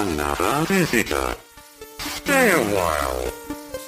[0.00, 1.36] another visitor.
[1.98, 3.30] Stay a while.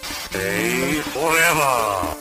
[0.03, 2.17] Stay forever.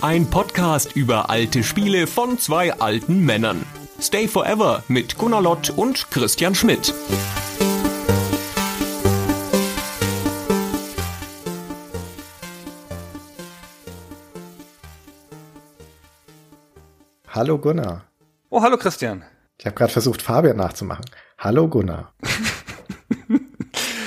[0.00, 3.66] Ein Podcast über alte Spiele von zwei alten Männern.
[4.00, 6.94] Stay Forever mit Gunnar Lott und Christian Schmidt.
[17.28, 18.04] Hallo Gunnar.
[18.50, 19.24] Oh, hallo Christian.
[19.58, 21.04] Ich habe gerade versucht, Fabian nachzumachen.
[21.38, 22.12] Hallo Gunnar.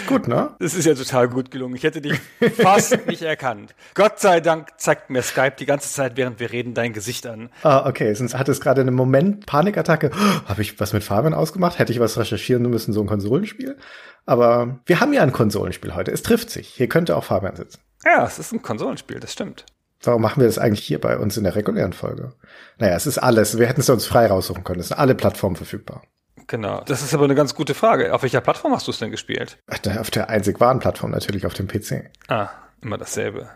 [0.10, 0.56] gut, ne?
[0.60, 1.76] Das ist ja total gut gelungen.
[1.76, 2.20] Ich hätte dich
[2.58, 3.76] fast nicht erkannt.
[3.94, 7.50] Gott sei Dank zeigt mir Skype die ganze Zeit, während wir reden, dein Gesicht an.
[7.64, 8.14] Ah, okay.
[8.14, 10.12] Sonst hat es gerade einen Moment Panikattacke.
[10.30, 11.80] Oh, habe ich was mit Fabian ausgemacht?
[11.80, 13.78] Hätte ich was recherchieren müssen, so ein Konsolenspiel?
[14.26, 16.12] Aber wir haben ja ein Konsolenspiel heute.
[16.12, 16.68] Es trifft sich.
[16.68, 17.80] Hier könnte auch Fabian sitzen.
[18.06, 19.66] Ja, es ist ein Konsolenspiel, das stimmt.
[20.02, 22.34] Warum machen wir das eigentlich hier bei uns in der regulären Folge?
[22.78, 23.58] Naja, es ist alles.
[23.58, 24.80] Wir hätten es uns frei raussuchen können.
[24.80, 26.04] Es sind alle Plattformen verfügbar.
[26.50, 26.82] Genau.
[26.88, 28.12] Das ist aber eine ganz gute Frage.
[28.14, 29.58] Auf welcher Plattform hast du es denn gespielt?
[30.00, 32.10] Auf der einzig wahren Plattform natürlich, auf dem PC.
[32.28, 32.50] Ah,
[32.82, 33.50] immer dasselbe.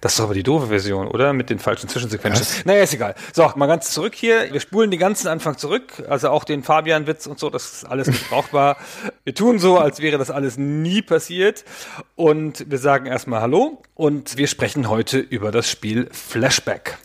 [0.00, 1.32] Das ist doch aber die doofe Version, oder?
[1.32, 2.40] Mit den falschen Zwischensequenzen.
[2.40, 2.64] Was?
[2.64, 3.14] Naja, ist egal.
[3.32, 4.52] So, mal ganz zurück hier.
[4.52, 6.02] Wir spulen den ganzen Anfang zurück.
[6.08, 7.50] Also auch den Fabian-Witz und so.
[7.50, 8.78] Das ist alles nicht brauchbar.
[9.24, 11.64] wir tun so, als wäre das alles nie passiert.
[12.16, 13.80] Und wir sagen erstmal Hallo.
[13.94, 16.98] Und wir sprechen heute über das Spiel Flashback.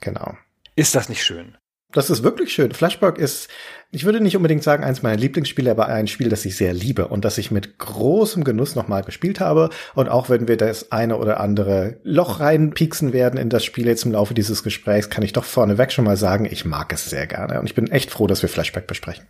[0.00, 0.36] Genau.
[0.74, 1.56] Ist das nicht schön?
[1.96, 2.72] Das ist wirklich schön.
[2.72, 3.48] Flashback ist,
[3.90, 7.08] ich würde nicht unbedingt sagen, eins meiner Lieblingsspiele, aber ein Spiel, das ich sehr liebe
[7.08, 9.70] und das ich mit großem Genuss nochmal gespielt habe.
[9.94, 14.04] Und auch wenn wir das eine oder andere Loch reinpieksen werden in das Spiel jetzt
[14.04, 17.26] im Laufe dieses Gesprächs, kann ich doch vorneweg schon mal sagen, ich mag es sehr
[17.26, 17.60] gerne.
[17.60, 19.24] Und ich bin echt froh, dass wir Flashback besprechen.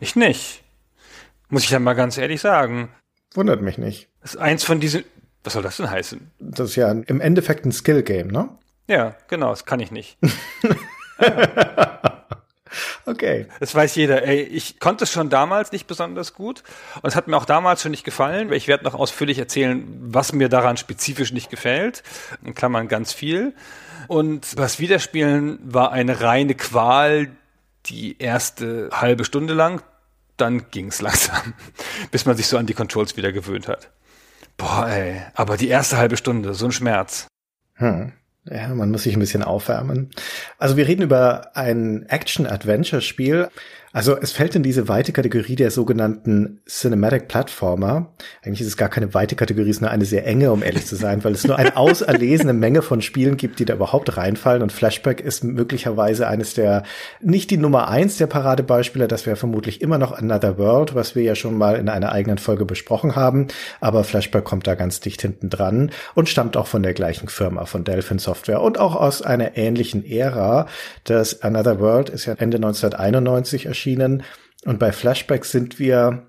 [0.00, 0.64] Ich nicht.
[1.50, 2.88] Muss ich ja mal ganz ehrlich sagen.
[3.34, 4.08] Wundert mich nicht.
[4.22, 5.04] Das ist eins von diesen,
[5.44, 6.32] was soll das denn heißen?
[6.40, 8.48] Das ist ja im Endeffekt ein Skill-Game, ne?
[8.88, 10.18] Ja, genau, das kann ich nicht.
[13.08, 13.46] Okay.
[13.58, 14.24] Das weiß jeder.
[14.24, 16.62] Ey, ich konnte es schon damals nicht besonders gut
[17.00, 18.52] und es hat mir auch damals schon nicht gefallen.
[18.52, 22.02] Ich werde noch ausführlich erzählen, was mir daran spezifisch nicht gefällt.
[22.44, 23.54] In Klammern ganz viel.
[24.08, 27.30] Und das Wiederspielen war eine reine Qual
[27.86, 29.82] die erste halbe Stunde lang.
[30.36, 31.54] Dann ging's langsam,
[32.10, 33.88] bis man sich so an die Controls wieder gewöhnt hat.
[34.58, 35.22] Boah, ey.
[35.34, 37.26] Aber die erste halbe Stunde, so ein Schmerz.
[37.74, 38.12] Hm.
[38.50, 40.10] Ja, man muss sich ein bisschen aufwärmen.
[40.58, 43.48] Also wir reden über ein Action-Adventure-Spiel.
[43.92, 48.12] Also es fällt in diese weite Kategorie der sogenannten Cinematic Platformer.
[48.42, 50.86] Eigentlich ist es gar keine weite Kategorie, es ist nur eine sehr enge, um ehrlich
[50.86, 54.62] zu sein, weil es nur eine auserlesene Menge von Spielen gibt, die da überhaupt reinfallen.
[54.62, 56.82] Und Flashback ist möglicherweise eines der,
[57.20, 61.22] nicht die Nummer eins der Paradebeispiele, das wäre vermutlich immer noch Another World, was wir
[61.22, 63.48] ja schon mal in einer eigenen Folge besprochen haben.
[63.80, 67.64] Aber Flashback kommt da ganz dicht hinten dran und stammt auch von der gleichen Firma,
[67.64, 70.66] von Delphin Software und auch aus einer ähnlichen Ära.
[71.04, 74.24] Das Another World ist ja Ende 1991 erschienen erschienen.
[74.64, 76.26] Und bei Flashback sind wir,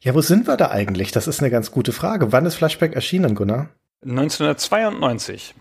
[0.00, 1.12] ja, wo sind wir da eigentlich?
[1.12, 2.32] Das ist eine ganz gute Frage.
[2.32, 3.70] Wann ist Flashback erschienen, Gunnar?
[4.04, 5.54] 1992.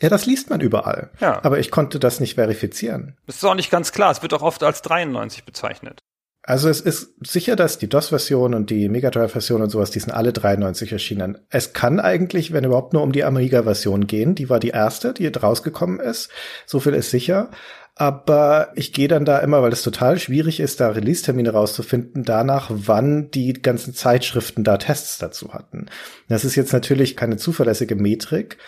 [0.00, 1.10] Ja, das liest man überall.
[1.20, 1.42] Ja.
[1.44, 3.16] Aber ich konnte das nicht verifizieren.
[3.26, 4.10] Das ist auch nicht ganz klar.
[4.10, 6.00] Es wird auch oft als 93 bezeichnet.
[6.42, 10.12] Also es ist sicher, dass die DOS-Version und die Mega Drive-Version und sowas, die sind
[10.12, 11.38] alle 93 erschienen.
[11.50, 15.26] Es kann eigentlich, wenn überhaupt nur um die Amiga-Version gehen, die war die erste, die
[15.26, 16.30] rausgekommen ist.
[16.66, 17.50] So viel ist sicher.
[17.98, 22.70] Aber ich gehe dann da immer, weil es total schwierig ist, da Release-Termine rauszufinden, danach,
[22.70, 25.86] wann die ganzen Zeitschriften da Tests dazu hatten.
[26.28, 28.58] Das ist jetzt natürlich keine zuverlässige Metrik,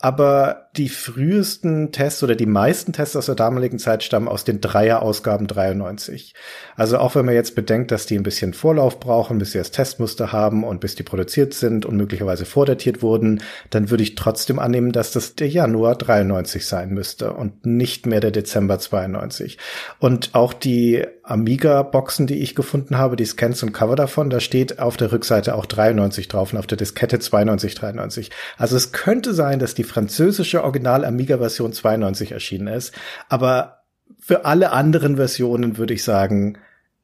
[0.00, 4.60] aber die frühesten Tests oder die meisten Tests aus der damaligen Zeit stammen aus den
[4.60, 6.34] Dreier-Ausgaben 93.
[6.76, 9.72] Also auch wenn man jetzt bedenkt, dass die ein bisschen Vorlauf brauchen, bis sie das
[9.72, 14.60] Testmuster haben und bis die produziert sind und möglicherweise vordatiert wurden, dann würde ich trotzdem
[14.60, 19.58] annehmen, dass das der Januar 93 sein müsste und nicht mehr der Dezember 92.
[19.98, 24.78] Und auch die Amiga-Boxen, die ich gefunden habe, die Scans und Cover davon, da steht
[24.78, 28.30] auf der Rückseite auch 93 drauf und auf der Diskette 92, 93.
[28.56, 32.94] Also es könnte sein, dass die französische Original Amiga Version 92 erschienen ist.
[33.28, 33.82] Aber
[34.18, 36.58] für alle anderen Versionen würde ich sagen,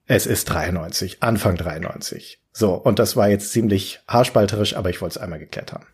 [0.07, 2.41] es ist 93, Anfang 93.
[2.53, 5.87] So, und das war jetzt ziemlich haarspalterisch, aber ich wollte es einmal geklärt haben.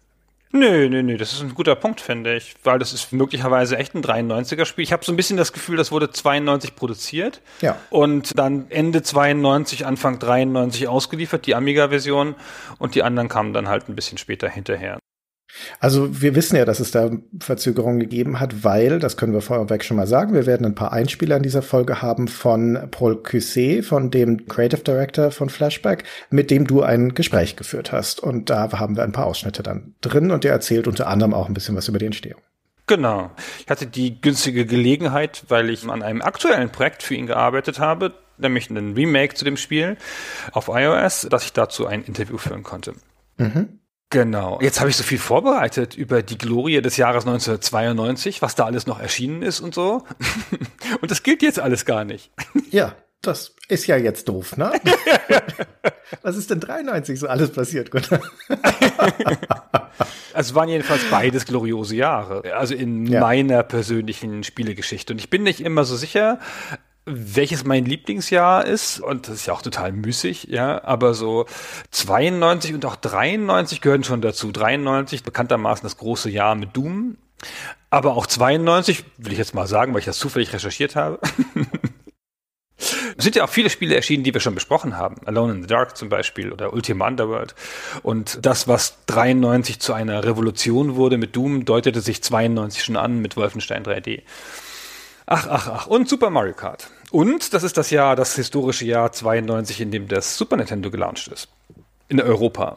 [0.53, 3.95] Nö, nö, nö, das ist ein guter Punkt, finde ich, weil das ist möglicherweise echt
[3.95, 4.83] ein 93er Spiel.
[4.83, 7.77] Ich habe so ein bisschen das Gefühl, das wurde 92 produziert ja.
[7.89, 12.35] und dann Ende 92, Anfang 93 ausgeliefert, die Amiga-Version
[12.79, 15.00] und die anderen kamen dann halt ein bisschen später hinterher.
[15.79, 19.85] Also wir wissen ja, dass es da Verzögerungen gegeben hat, weil, das können wir vorweg
[19.85, 23.85] schon mal sagen, wir werden ein paar Einspieler in dieser Folge haben von Paul Cusset,
[23.85, 28.21] von dem Creative Director von Flashback, mit dem du ein Gespräch geführt hast.
[28.21, 31.49] Und da haben wir ein paar Ausschnitte dann drin und der erzählt unter anderem auch
[31.49, 32.41] ein bisschen was über die Entstehung.
[32.87, 33.31] Genau.
[33.61, 38.15] Ich hatte die günstige Gelegenheit, weil ich an einem aktuellen Projekt für ihn gearbeitet habe,
[38.37, 39.97] nämlich einen Remake zu dem Spiel
[40.53, 42.95] auf iOS, dass ich dazu ein Interview führen konnte.
[43.37, 43.80] Mhm.
[44.11, 44.59] Genau.
[44.61, 48.87] Jetzt habe ich so viel vorbereitet über die Glorie des Jahres 1992, was da alles
[48.89, 50.05] noch erschienen ist und so.
[51.01, 52.33] und das gilt jetzt alles gar nicht.
[52.71, 54.73] Ja, das ist ja jetzt doof, ne?
[56.23, 58.21] was ist denn 93 so alles passiert, Gunnar?
[60.35, 62.43] es waren jedenfalls beides gloriose Jahre.
[62.57, 63.21] Also in ja.
[63.21, 65.13] meiner persönlichen Spielegeschichte.
[65.13, 66.41] Und ich bin nicht immer so sicher,
[67.07, 71.47] welches mein Lieblingsjahr ist, und das ist ja auch total müßig, ja, aber so
[71.91, 74.53] 92 und auch 93 gehören schon dazu.
[74.53, 77.17] 93 bekanntermaßen das große Jahr mit Doom,
[77.89, 81.19] aber auch 92, will ich jetzt mal sagen, weil ich das zufällig recherchiert habe.
[83.19, 85.17] Es sind ja auch viele Spiele erschienen, die wir schon besprochen haben.
[85.27, 87.55] Alone in the Dark zum Beispiel oder Ultima Underworld.
[88.03, 93.21] Und das, was 93 zu einer Revolution wurde mit Doom, deutete sich 92 schon an
[93.21, 94.23] mit Wolfenstein 3D.
[95.33, 95.87] Ach, ach, ach.
[95.87, 96.91] Und Super Mario Kart.
[97.13, 101.29] Und das ist das Jahr, das historische Jahr 92, in dem das Super Nintendo gelauncht
[101.29, 101.49] ist.
[102.09, 102.77] In Europa.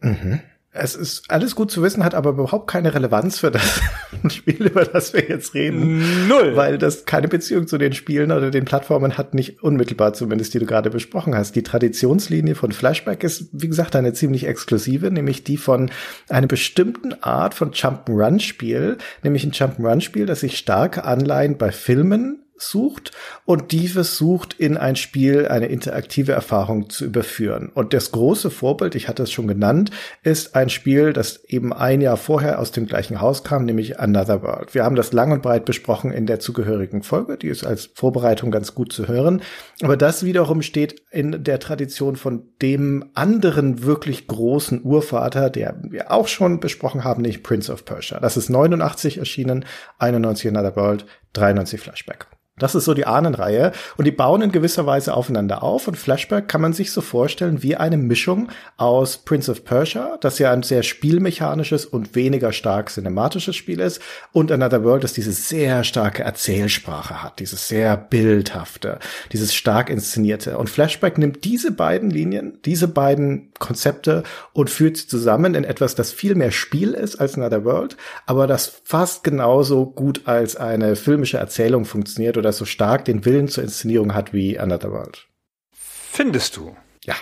[0.00, 0.40] Mhm.
[0.76, 3.80] Es ist alles gut zu wissen, hat aber überhaupt keine Relevanz für das
[4.28, 6.26] Spiel, über das wir jetzt reden.
[6.26, 6.56] Null.
[6.56, 10.58] Weil das keine Beziehung zu den Spielen oder den Plattformen hat, nicht unmittelbar zumindest, die
[10.58, 11.54] du gerade besprochen hast.
[11.54, 15.92] Die Traditionslinie von Flashback ist, wie gesagt, eine ziemlich exklusive, nämlich die von
[16.28, 23.12] einer bestimmten Art von Jump'n'Run-Spiel, nämlich ein Jump'n'Run-Spiel, das sich starke Anleihen bei Filmen sucht
[23.44, 27.70] und die versucht in ein Spiel eine interaktive Erfahrung zu überführen.
[27.74, 29.90] Und das große Vorbild, ich hatte es schon genannt,
[30.22, 34.42] ist ein Spiel, das eben ein Jahr vorher aus dem gleichen Haus kam, nämlich Another
[34.42, 34.74] World.
[34.74, 38.50] Wir haben das lang und breit besprochen in der zugehörigen Folge, die ist als Vorbereitung
[38.50, 39.42] ganz gut zu hören.
[39.82, 46.10] Aber das wiederum steht in der Tradition von dem anderen wirklich großen Urvater, der wir
[46.10, 48.20] auch schon besprochen haben, nämlich Prince of Persia.
[48.20, 49.64] Das ist 89 erschienen,
[49.98, 52.26] 91 Another World, 93 Flashback.
[52.56, 53.72] Das ist so die Ahnenreihe.
[53.96, 55.88] Und die bauen in gewisser Weise aufeinander auf.
[55.88, 60.38] Und Flashback kann man sich so vorstellen wie eine Mischung aus Prince of Persia, das
[60.38, 64.00] ja ein sehr spielmechanisches und weniger stark cinematisches Spiel ist
[64.32, 69.00] und Another World, das diese sehr starke Erzählsprache hat, dieses sehr bildhafte,
[69.32, 70.56] dieses stark inszenierte.
[70.56, 74.22] Und Flashback nimmt diese beiden Linien, diese beiden Konzepte
[74.52, 77.96] und führt sie zusammen in etwas, das viel mehr Spiel ist als Another World,
[78.26, 83.48] aber das fast genauso gut als eine filmische Erzählung funktioniert oder so stark den Willen
[83.48, 85.26] zur Inszenierung hat wie Another World.
[85.72, 86.76] Findest du?
[87.04, 87.14] Ja,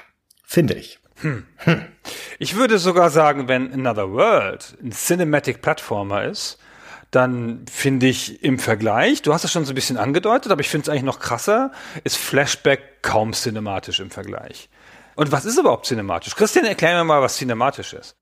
[0.45, 0.99] finde ich.
[1.21, 1.47] Hm.
[1.59, 1.85] Hm.
[2.39, 6.59] Ich würde sogar sagen, wenn Another World ein Cinematic Platformer ist,
[7.13, 10.69] dann finde ich im Vergleich, du hast es schon so ein bisschen angedeutet, aber ich
[10.69, 11.71] finde es eigentlich noch krasser,
[12.05, 14.71] ist Flashback kaum cinematisch im Vergleich.
[15.15, 16.35] Und was ist überhaupt cinematisch?
[16.35, 18.17] Christian, erklär mir mal, was cinematisch ist.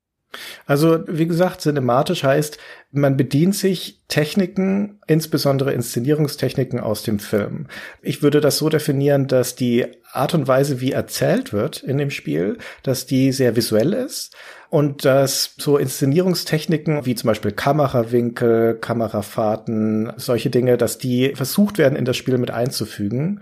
[0.67, 2.59] Also, wie gesagt, cinematisch heißt,
[2.93, 7.67] man bedient sich Techniken, insbesondere Inszenierungstechniken aus dem Film.
[8.03, 12.11] Ich würde das so definieren, dass die Art und Weise, wie erzählt wird in dem
[12.11, 14.37] Spiel, dass die sehr visuell ist
[14.69, 21.97] und dass so Inszenierungstechniken wie zum Beispiel Kamerawinkel, Kamerafahrten, solche Dinge, dass die versucht werden,
[21.97, 23.41] in das Spiel mit einzufügen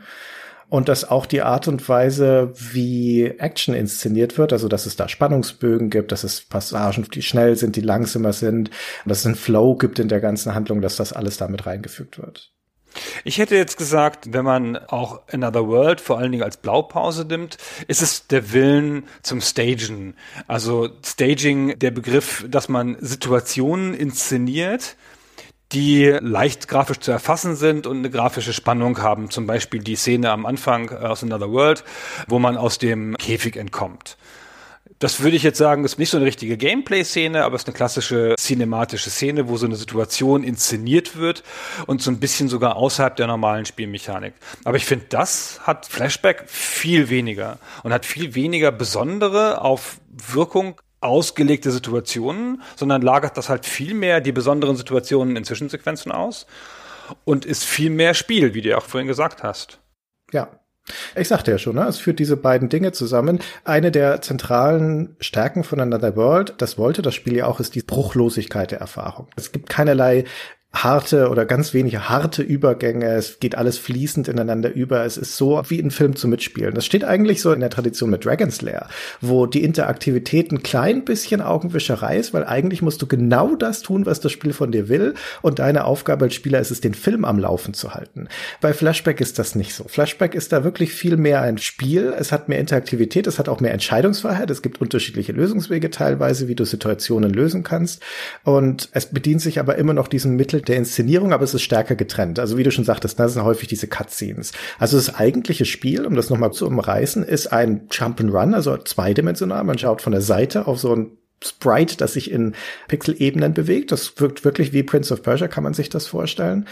[0.68, 5.08] und dass auch die Art und Weise, wie Action inszeniert wird, also dass es da
[5.08, 8.70] Spannungsbögen gibt, dass es Passagen, die schnell sind, die langsamer sind,
[9.06, 12.52] dass es einen Flow gibt in der ganzen Handlung, dass das alles damit reingefügt wird.
[13.24, 17.58] Ich hätte jetzt gesagt, wenn man auch Another World vor allen Dingen als Blaupause nimmt,
[17.86, 20.14] ist es der Willen zum Stagen.
[20.46, 24.96] Also Staging, der Begriff, dass man Situationen inszeniert,
[25.72, 29.30] die leicht grafisch zu erfassen sind und eine grafische Spannung haben.
[29.30, 31.84] Zum Beispiel die Szene am Anfang aus Another World,
[32.26, 34.16] wo man aus dem Käfig entkommt.
[34.98, 37.76] Das würde ich jetzt sagen, ist nicht so eine richtige Gameplay-Szene, aber es ist eine
[37.76, 41.44] klassische cinematische Szene, wo so eine Situation inszeniert wird
[41.86, 44.34] und so ein bisschen sogar außerhalb der normalen Spielmechanik.
[44.64, 50.00] Aber ich finde, das hat Flashback viel weniger und hat viel weniger besondere auf
[50.32, 56.46] Wirkung ausgelegte Situationen, sondern lagert das halt viel die besonderen Situationen in Zwischensequenzen aus
[57.24, 59.78] und ist viel mehr Spiel, wie du ja auch vorhin gesagt hast.
[60.32, 60.48] Ja.
[61.14, 61.86] Ich sagte ja schon, ne?
[61.86, 63.40] es führt diese beiden Dinge zusammen.
[63.64, 67.82] Eine der zentralen Stärken von Another World, das wollte das Spiel ja auch, ist die
[67.82, 69.28] Bruchlosigkeit der Erfahrung.
[69.36, 70.24] Es gibt keinerlei
[70.72, 73.06] harte oder ganz wenige harte Übergänge.
[73.06, 75.04] Es geht alles fließend ineinander über.
[75.04, 76.74] Es ist so wie ein Film zu mitspielen.
[76.74, 78.86] Das steht eigentlich so in der Tradition mit Dragon's Lair,
[79.20, 84.04] wo die Interaktivität ein klein bisschen Augenwischerei ist, weil eigentlich musst du genau das tun,
[84.04, 85.14] was das Spiel von dir will.
[85.40, 88.28] Und deine Aufgabe als Spieler ist es, den Film am Laufen zu halten.
[88.60, 89.84] Bei Flashback ist das nicht so.
[89.84, 92.14] Flashback ist da wirklich viel mehr ein Spiel.
[92.16, 93.26] Es hat mehr Interaktivität.
[93.26, 94.50] Es hat auch mehr Entscheidungsfreiheit.
[94.50, 98.02] Es gibt unterschiedliche Lösungswege teilweise, wie du Situationen lösen kannst.
[98.44, 101.62] Und es bedient sich aber immer noch diesen Mittel Mittel der Inszenierung, aber es ist
[101.62, 102.38] stärker getrennt.
[102.38, 104.52] Also wie du schon sagtest, das sind häufig diese Cutscenes.
[104.78, 109.64] Also das eigentliche Spiel, um das nochmal zu umreißen, ist ein Jump'n'Run, also zweidimensional.
[109.64, 111.12] Man schaut von der Seite auf so ein
[111.42, 112.54] Sprite, das sich in
[112.88, 113.92] Pixel-Ebenen bewegt.
[113.92, 116.66] Das wirkt wirklich wie Prince of Persia, kann man sich das vorstellen.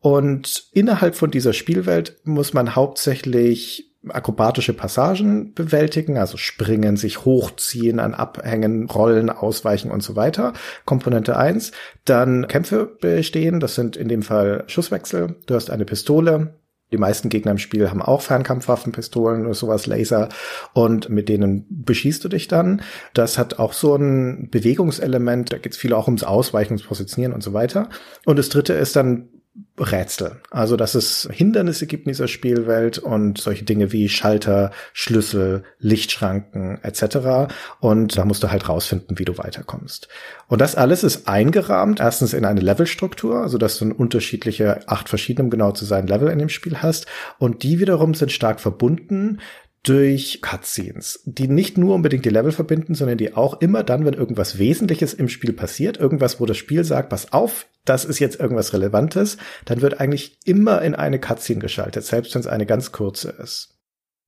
[0.00, 8.00] Und innerhalb von dieser Spielwelt muss man hauptsächlich akrobatische Passagen bewältigen, also springen, sich hochziehen,
[8.00, 10.52] an Abhängen, rollen, ausweichen und so weiter.
[10.84, 11.72] Komponente eins.
[12.04, 15.36] Dann Kämpfe bestehen, das sind in dem Fall Schusswechsel.
[15.46, 16.54] Du hast eine Pistole,
[16.92, 20.28] die meisten Gegner im Spiel haben auch Fernkampfwaffen, Pistolen oder sowas, Laser
[20.74, 22.82] und mit denen beschießt du dich dann.
[23.14, 27.32] Das hat auch so ein Bewegungselement, da geht es viel auch ums Ausweichen, ums Positionieren
[27.32, 27.88] und so weiter.
[28.26, 29.30] Und das dritte ist dann
[29.78, 30.40] Rätsel.
[30.50, 36.78] Also, dass es Hindernisse gibt in dieser Spielwelt und solche Dinge wie Schalter, Schlüssel, Lichtschranken
[36.82, 37.52] etc.
[37.80, 40.08] Und da musst du halt rausfinden, wie du weiterkommst.
[40.48, 45.44] Und das alles ist eingerahmt, erstens in eine Levelstruktur, also dass du unterschiedliche, acht verschiedene,
[45.44, 47.06] um genau zu sein, Level in dem Spiel hast.
[47.38, 49.40] Und die wiederum sind stark verbunden
[49.82, 54.14] durch Cutscenes, die nicht nur unbedingt die Level verbinden, sondern die auch immer dann, wenn
[54.14, 58.38] irgendwas Wesentliches im Spiel passiert, irgendwas, wo das Spiel sagt, pass auf, das ist jetzt
[58.38, 62.92] irgendwas Relevantes, dann wird eigentlich immer in eine Cutscene geschaltet, selbst wenn es eine ganz
[62.92, 63.71] kurze ist.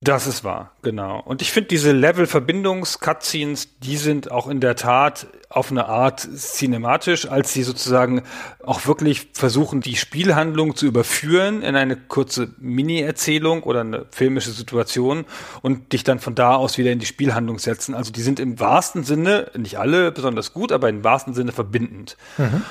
[0.01, 1.19] Das ist wahr, genau.
[1.19, 7.27] Und ich finde diese Level-Verbindungs-Cutscenes, die sind auch in der Tat auf eine Art cinematisch,
[7.27, 8.23] als sie sozusagen
[8.63, 15.25] auch wirklich versuchen, die Spielhandlung zu überführen in eine kurze Mini-Erzählung oder eine filmische Situation
[15.61, 17.95] und dich dann von da aus wieder in die Spielhandlung setzen.
[17.95, 22.17] Also die sind im wahrsten Sinne, nicht alle besonders gut, aber im wahrsten Sinne verbindend.
[22.37, 22.63] Mhm.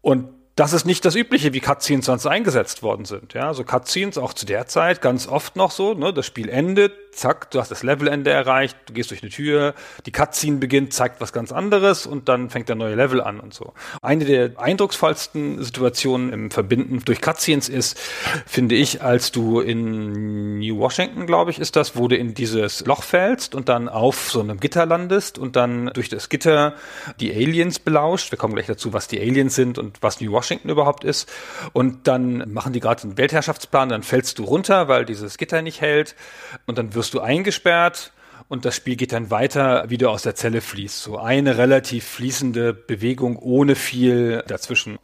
[0.00, 3.32] Und das ist nicht das Übliche, wie Cutscenes sonst eingesetzt worden sind.
[3.32, 6.92] Ja, so Cutscenes auch zu der Zeit ganz oft noch so, ne, das Spiel endet,
[7.12, 9.74] zack, du hast das Levelende erreicht, du gehst durch eine Tür,
[10.06, 13.54] die Cutscene beginnt, zeigt was ganz anderes und dann fängt der neue Level an und
[13.54, 13.72] so.
[14.02, 17.98] Eine der eindrucksvollsten Situationen im Verbinden durch Cutscenes ist,
[18.46, 22.84] finde ich, als du in New Washington, glaube ich, ist das, wo du in dieses
[22.84, 26.74] Loch fällst und dann auf so einem Gitter landest und dann durch das Gitter
[27.18, 28.30] die Aliens belauscht.
[28.30, 31.30] Wir kommen gleich dazu, was die Aliens sind und was New Washington überhaupt ist.
[31.72, 35.80] Und dann machen die gerade einen Weltherrschaftsplan, dann fällst du runter, weil dieses Gitter nicht
[35.80, 36.16] hält
[36.66, 38.12] und dann wirst du eingesperrt
[38.48, 41.02] und das Spiel geht dann weiter, wie du aus der Zelle fließt.
[41.02, 44.98] So eine relativ fließende Bewegung ohne viel dazwischen,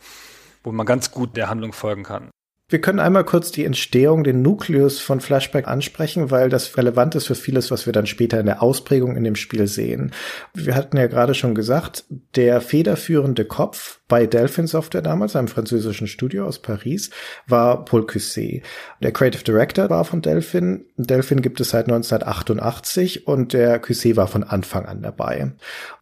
[0.65, 2.31] wo man ganz gut der Handlung folgen kann.
[2.69, 7.29] Wir können einmal kurz die Entstehung, den Nukleus von Flashback ansprechen, weil das relevant ist
[7.29, 10.11] für vieles, was wir dann später in der Ausprägung in dem Spiel sehen.
[10.53, 16.09] Wir hatten ja gerade schon gesagt, der federführende Kopf bei Delphin Software damals, einem französischen
[16.09, 17.11] Studio aus Paris,
[17.47, 18.63] war Paul Cusset.
[19.01, 20.87] Der Creative Director war von Delphin.
[20.97, 25.53] Delphin gibt es seit 1988 und der Cusset war von Anfang an dabei.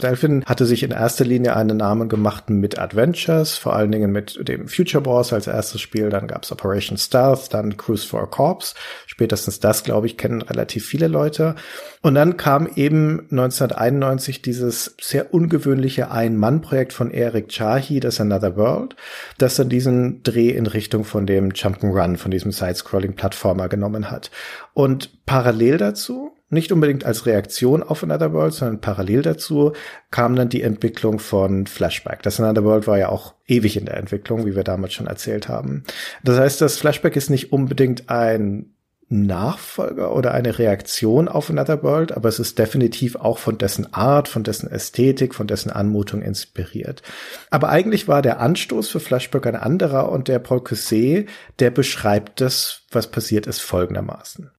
[0.03, 4.49] Delphin hatte sich in erster Linie einen Namen gemacht mit Adventures, vor allen Dingen mit
[4.49, 8.27] dem Future Wars als erstes Spiel, dann gab es Operation Stealth, dann Cruise for a
[8.27, 8.75] Corps.
[9.07, 11.55] Spätestens das, glaube ich, kennen relativ viele Leute.
[12.01, 18.97] Und dann kam eben 1991 dieses sehr ungewöhnliche Ein-Mann-Projekt von Eric Chahi, das Another World,
[19.39, 24.31] das dann diesen Dreh in Richtung von dem Jump'n'Run, von diesem Side-Scrolling-Plattformer genommen hat.
[24.75, 29.73] Und parallel dazu, nicht unbedingt als Reaktion auf Another World, sondern parallel dazu
[30.11, 32.23] kam dann die Entwicklung von Flashback.
[32.23, 35.49] Das Another World war ja auch ewig in der Entwicklung, wie wir damals schon erzählt
[35.49, 35.85] haben.
[36.23, 38.75] Das heißt, das Flashback ist nicht unbedingt ein
[39.09, 44.29] Nachfolger oder eine Reaktion auf Another World, aber es ist definitiv auch von dessen Art,
[44.29, 47.03] von dessen Ästhetik, von dessen Anmutung inspiriert.
[47.51, 52.41] Aber eigentlich war der Anstoß für Flashback ein anderer und der Paul Cusset, der beschreibt
[52.41, 54.51] das, was passiert ist, folgendermaßen.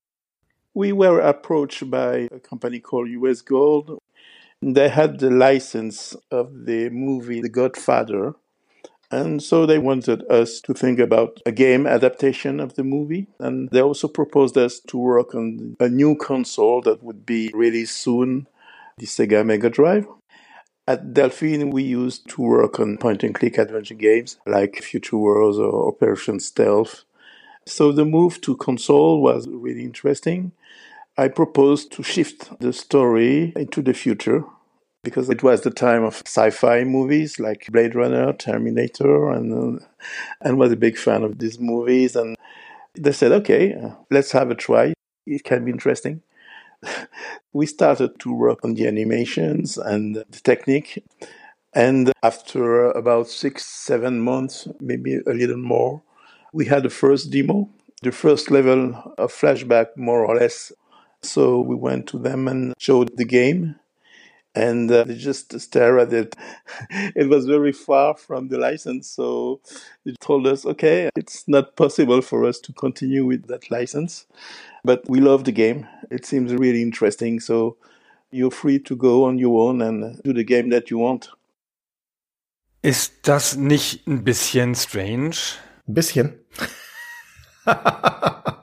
[0.76, 3.98] We were approached by a company called US Gold.
[4.62, 8.36] They had the license of the movie The Godfather.
[9.10, 13.28] And so they wanted us to think about a game adaptation of the movie.
[13.40, 17.96] And they also proposed us to work on a new console that would be released
[17.96, 18.48] soon,
[18.98, 20.08] the Sega Mega Drive.
[20.86, 25.58] At Delphine, we used to work on point and click adventure games like Future Wars
[25.58, 27.06] or Operation Stealth.
[27.66, 30.52] So the move to console was really interesting.
[31.18, 34.44] I proposed to shift the story into the future
[35.04, 39.86] because it was the time of sci-fi movies like Blade Runner, Terminator, and uh,
[40.42, 42.16] and was a big fan of these movies.
[42.16, 42.36] And
[42.96, 44.94] they said, "Okay, uh, let's have a try.
[45.26, 46.22] It can be interesting."
[47.54, 51.04] we started to work on the animations and the technique.
[51.74, 56.02] And after about six, seven months, maybe a little more,
[56.54, 57.70] we had the first demo,
[58.02, 60.72] the first level of flashback, more or less.
[61.26, 63.76] So we went to them and showed the game
[64.56, 66.36] and uh, they just stared at it.
[67.16, 69.60] it was very far from the license, so
[70.06, 74.26] they told us, okay, it's not possible for us to continue with that license,
[74.84, 75.86] but we love the game.
[76.10, 77.76] It seems really interesting, so
[78.32, 81.30] you're free to go on your own and do the game that you want.
[82.82, 85.58] Ist das nicht ein bisschen strange?
[85.88, 86.40] Ein bisschen.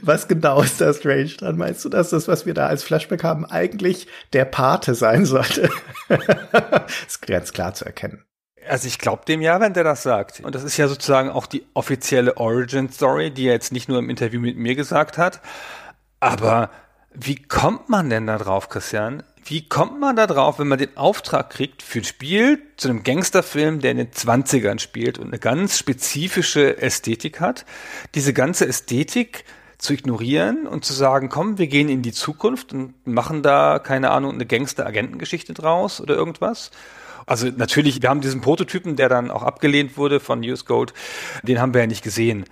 [0.00, 1.56] Was genau ist da strange dran?
[1.56, 5.70] Meinst du, dass das, was wir da als Flashback haben, eigentlich der Pate sein sollte?
[7.06, 8.24] ist ganz klar zu erkennen.
[8.68, 10.40] Also ich glaube dem ja, wenn der das sagt.
[10.40, 13.98] Und das ist ja sozusagen auch die offizielle Origin Story, die er jetzt nicht nur
[13.98, 15.40] im Interview mit mir gesagt hat.
[16.20, 16.70] Aber
[17.12, 19.22] wie kommt man denn da drauf, Christian?
[19.44, 23.02] Wie kommt man da drauf, wenn man den Auftrag kriegt für ein Spiel zu einem
[23.02, 27.64] Gangsterfilm, der in den 20ern spielt und eine ganz spezifische Ästhetik hat,
[28.14, 29.44] diese ganze Ästhetik
[29.82, 34.10] zu ignorieren und zu sagen, komm, wir gehen in die Zukunft und machen da, keine
[34.10, 36.70] Ahnung, eine Gangster-Agentengeschichte draus oder irgendwas?
[37.26, 40.92] Also natürlich, wir haben diesen Prototypen, der dann auch abgelehnt wurde von News Gold,
[41.42, 42.44] den haben wir ja nicht gesehen.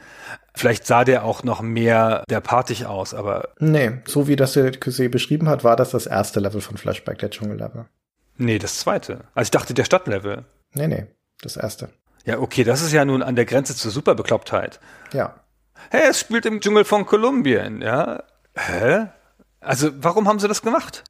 [0.55, 3.49] Vielleicht sah der auch noch mehr der partig aus, aber.
[3.59, 7.19] Nee, so wie das der Cusé beschrieben hat, war das das erste Level von Flashback,
[7.19, 7.87] der Dschungellevel.
[8.37, 9.25] Nee, das zweite.
[9.35, 10.45] Also ich dachte, der Stadtlevel.
[10.75, 11.07] Nee, nee,
[11.43, 11.91] das erste.
[12.25, 14.81] Ja, okay, das ist ja nun an der Grenze zur Superbeklopptheit.
[15.13, 15.40] Ja.
[15.91, 18.23] Hey, es spielt im Dschungel von Kolumbien, ja.
[18.55, 19.07] Hä?
[19.61, 21.05] Also, warum haben sie das gemacht?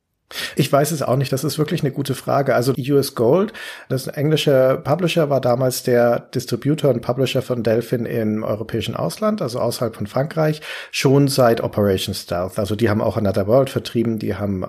[0.56, 1.32] Ich weiß es auch nicht.
[1.32, 2.54] Das ist wirklich eine gute Frage.
[2.54, 3.52] Also US Gold,
[3.88, 9.58] das englische Publisher war damals der Distributor und Publisher von Delphin im europäischen Ausland, also
[9.60, 10.60] außerhalb von Frankreich,
[10.90, 12.58] schon seit Operation Stealth.
[12.58, 14.66] Also die haben auch Another World vertrieben, die haben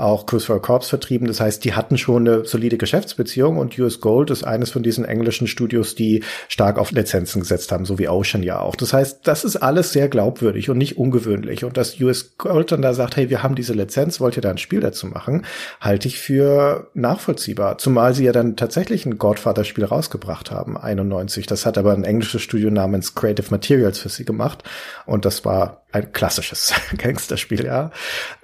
[0.00, 1.26] auch Cruise for Corps vertrieben.
[1.26, 5.04] Das heißt, die hatten schon eine solide Geschäftsbeziehung und US Gold ist eines von diesen
[5.04, 8.76] englischen Studios, die stark auf Lizenzen gesetzt haben, so wie Ocean ja auch.
[8.76, 11.64] Das heißt, das ist alles sehr glaubwürdig und nicht ungewöhnlich.
[11.64, 14.50] Und dass US Gold dann da sagt, hey, wir haben diese Lizenz, wollt ihr da
[14.50, 15.44] ein Spiel dazu machen,
[15.80, 17.78] halte ich für nachvollziehbar.
[17.78, 21.46] Zumal sie ja dann tatsächlich ein Godfather-Spiel rausgebracht haben, 91.
[21.46, 24.64] Das hat aber ein englisches Studio namens Creative Materials für sie gemacht.
[25.06, 27.90] Und das war ein klassisches Gangsterspiel, ja.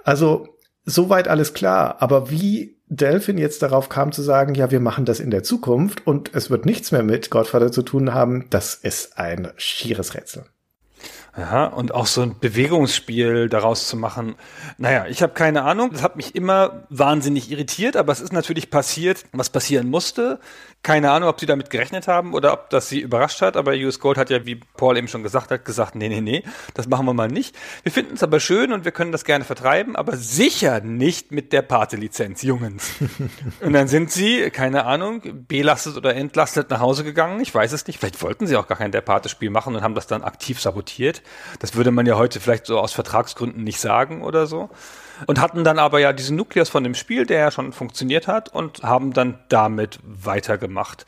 [0.03, 0.57] Also
[0.89, 1.97] Soweit alles klar.
[1.99, 6.07] Aber wie Delphin jetzt darauf kam zu sagen, ja, wir machen das in der Zukunft
[6.07, 10.45] und es wird nichts mehr mit Godfather zu tun haben, das ist ein schieres Rätsel.
[11.37, 14.35] Ja, und auch so ein Bewegungsspiel daraus zu machen.
[14.79, 15.91] Naja, ich habe keine Ahnung.
[15.91, 20.39] Das hat mich immer wahnsinnig irritiert, aber es ist natürlich passiert, was passieren musste.
[20.87, 23.99] Keine Ahnung, ob sie damit gerechnet haben oder ob das sie überrascht hat, aber US
[23.99, 26.43] Gold hat ja, wie Paul eben schon gesagt hat, gesagt, nee, nee, nee,
[26.75, 27.53] das machen wir mal nicht.
[27.83, 31.51] Wir finden es aber schön und wir können das gerne vertreiben, aber sicher nicht mit
[31.51, 32.93] der Pate-Lizenz, Jungens.
[33.59, 37.41] und dann sind sie, keine Ahnung, belastet oder entlastet nach Hause gegangen.
[37.41, 37.99] Ich weiß es nicht.
[37.99, 41.21] Vielleicht wollten sie auch gar kein der Pate-Spiel machen und haben das dann aktiv sabotiert.
[41.59, 44.69] Das würde man ja heute vielleicht so aus Vertragsgründen nicht sagen oder so.
[45.25, 48.53] Und hatten dann aber ja diesen Nukleus von dem Spiel, der ja schon funktioniert hat
[48.53, 51.05] und haben dann damit weitergemacht.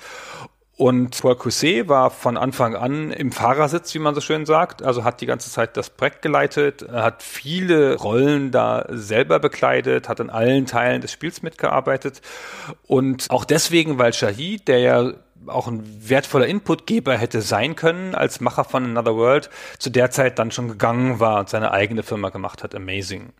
[0.79, 4.81] Und Paul Cousset war von Anfang an im Fahrersitz, wie man so schön sagt.
[4.81, 10.21] Also hat die ganze Zeit das Projekt geleitet, hat viele Rollen da selber bekleidet, hat
[10.21, 12.21] an allen Teilen des Spiels mitgearbeitet.
[12.87, 15.11] Und auch deswegen, weil Shahid, der ja
[15.47, 20.39] auch ein wertvoller Inputgeber hätte sein können als Macher von Another World, zu der Zeit
[20.39, 23.33] dann schon gegangen war und seine eigene Firma gemacht hat, Amazing.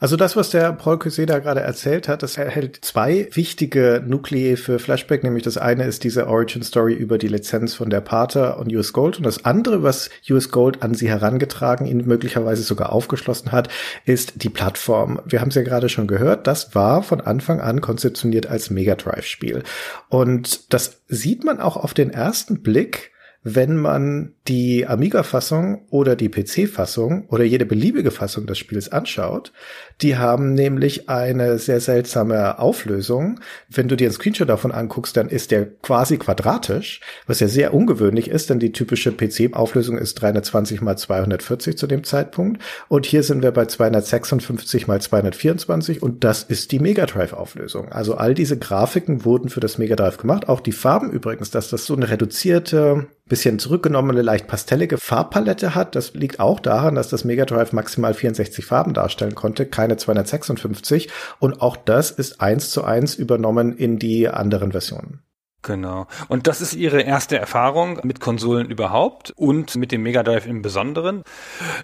[0.00, 4.56] Also das, was der Paul Cusé da gerade erzählt hat, das erhält zwei wichtige Nuklei
[4.56, 8.58] für Flashback, nämlich das eine ist diese Origin Story über die Lizenz von der Pater
[8.58, 9.18] und US Gold.
[9.18, 13.68] Und das andere, was US Gold an sie herangetragen, ihn möglicherweise sogar aufgeschlossen hat,
[14.04, 15.20] ist die Plattform.
[15.24, 18.94] Wir haben es ja gerade schon gehört, das war von Anfang an konzeptioniert als Mega
[18.94, 19.62] Drive Spiel
[20.08, 26.28] und das sieht man auch auf den ersten Blick, wenn man die Amiga-Fassung oder die
[26.28, 29.52] PC-Fassung oder jede beliebige Fassung des Spiels anschaut,
[30.00, 33.40] die haben nämlich eine sehr seltsame Auflösung.
[33.68, 37.74] Wenn du dir einen Screenshot davon anguckst, dann ist der quasi quadratisch, was ja sehr
[37.74, 42.62] ungewöhnlich ist, denn die typische PC-Auflösung ist 320 mal 240 zu dem Zeitpunkt.
[42.88, 47.92] Und hier sind wir bei 256 mal 224 und das ist die Mega Drive-Auflösung.
[47.92, 50.48] Also all diese Grafiken wurden für das Mega Drive gemacht.
[50.48, 55.96] Auch die Farben übrigens, dass das so eine reduzierte, bisschen zurückgenommene, leicht pastellige Farbpalette hat.
[55.96, 59.66] Das liegt auch daran, dass das Mega maximal 64 Farben darstellen konnte.
[59.66, 65.22] Keine keine 256 und auch das ist eins zu eins übernommen in die anderen Versionen.
[65.68, 66.06] Genau.
[66.28, 70.62] Und das ist Ihre erste Erfahrung mit Konsolen überhaupt und mit dem Mega Drive im
[70.62, 71.24] Besonderen.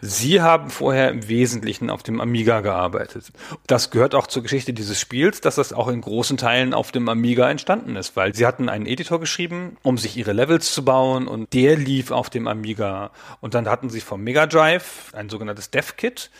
[0.01, 3.31] Sie haben vorher im Wesentlichen auf dem Amiga gearbeitet.
[3.66, 7.11] Das gehört auch zur Geschichte dieses Spiels, dass das auch in großen Teilen auf dem
[7.11, 11.29] Amiga entstanden ist, weil Sie hatten einen Editor geschrieben, um sich Ihre Levels zu bauen
[11.29, 13.11] und der lief auf dem Amiga.
[13.42, 16.31] Und dann hatten Sie vom Mega Drive ein sogenanntes Dev-Kit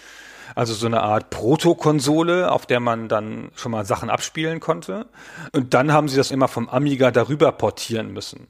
[0.54, 5.07] also so eine Art Protokonsole, auf der man dann schon mal Sachen abspielen konnte.
[5.52, 8.48] Und dann haben sie das immer vom Amiga darüber portieren müssen.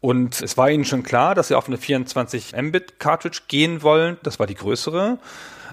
[0.00, 4.18] Und es war ihnen schon klar, dass sie auf eine 24 Mbit Cartridge gehen wollen.
[4.22, 5.18] Das war die größere.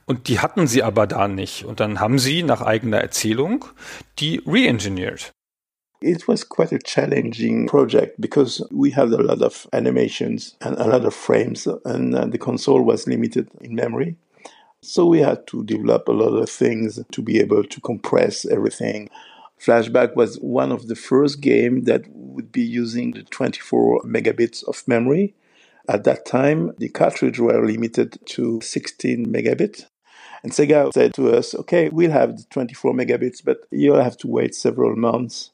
[0.05, 1.65] Und die hatten sie aber da nicht.
[1.65, 3.65] Und dann haben sie nach eigener Erzählung
[4.19, 5.33] die re-engineert.
[5.99, 10.85] It was quite a challenging project because we had a lot of animations and a
[10.85, 14.15] lot of frames, and uh, the console was limited in memory.
[14.83, 19.09] So we had to develop a lot of things to be able to compress everything.
[19.59, 24.87] Flashback was one of the first games that would be using the 24 megabits of
[24.87, 25.35] memory.
[25.89, 29.85] At that time, the cartridge were limited to 16 megabits.
[30.43, 34.27] And Sega said to us, okay, we'll have the 24 megabits, but you'll have to
[34.27, 35.51] wait several months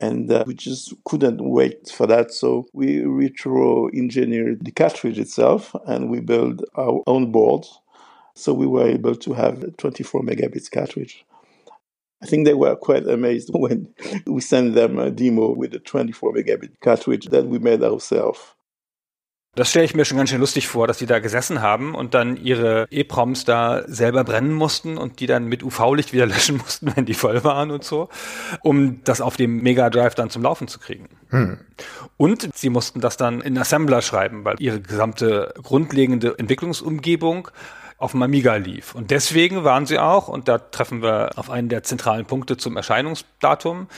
[0.00, 2.32] and uh, we just couldn't wait for that.
[2.32, 7.66] So we retro engineered the cartridge itself and we built our own board.
[8.34, 11.24] So we were able to have a 24 megabits cartridge.
[12.22, 13.94] I think they were quite amazed when
[14.26, 18.54] we sent them a demo with a 24 megabit cartridge that we made ourselves.
[19.56, 22.14] Das stelle ich mir schon ganz schön lustig vor, dass die da gesessen haben und
[22.14, 26.94] dann ihre EPROMs da selber brennen mussten und die dann mit UV-Licht wieder löschen mussten,
[26.94, 28.08] wenn die voll waren und so,
[28.62, 31.08] um das auf dem Mega Drive dann zum Laufen zu kriegen.
[31.30, 31.58] Hm.
[32.16, 37.48] Und sie mussten das dann in Assembler schreiben, weil ihre gesamte grundlegende Entwicklungsumgebung
[38.00, 38.94] auf dem Amiga lief.
[38.94, 42.76] Und deswegen waren sie auch, und da treffen wir auf einen der zentralen Punkte zum
[42.76, 43.88] Erscheinungsdatum,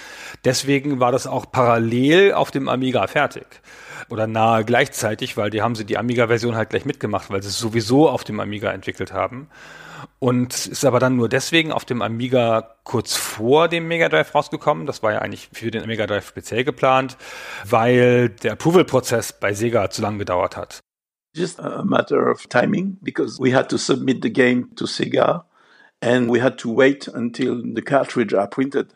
[0.45, 3.47] deswegen war das auch parallel auf dem Amiga fertig
[4.09, 7.59] oder nahe gleichzeitig, weil die haben sie die Amiga-Version halt gleich mitgemacht, weil sie es
[7.59, 9.49] sowieso auf dem Amiga entwickelt haben.
[10.19, 14.87] Und ist aber dann nur deswegen auf dem Amiga kurz vor dem Mega Drive rausgekommen.
[14.87, 17.17] Das war ja eigentlich für den Mega Drive speziell geplant,
[17.65, 20.81] weil der Approval-Prozess bei Sega zu lang gedauert hat.
[21.35, 25.45] Just a matter of timing, because we had to submit the game to Sega
[26.01, 28.92] and we had to wait until the cartridge are printed.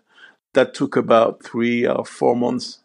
[0.52, 2.80] That took about three or four months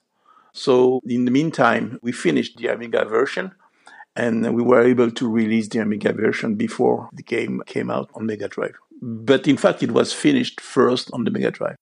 [0.53, 3.53] So in the meantime, we finished the Amiga version
[4.15, 8.25] and we were able to release the Amiga version before the game came out on
[8.25, 8.75] Mega Drive.
[9.01, 11.77] But in fact, it was finished first on the Mega Drive.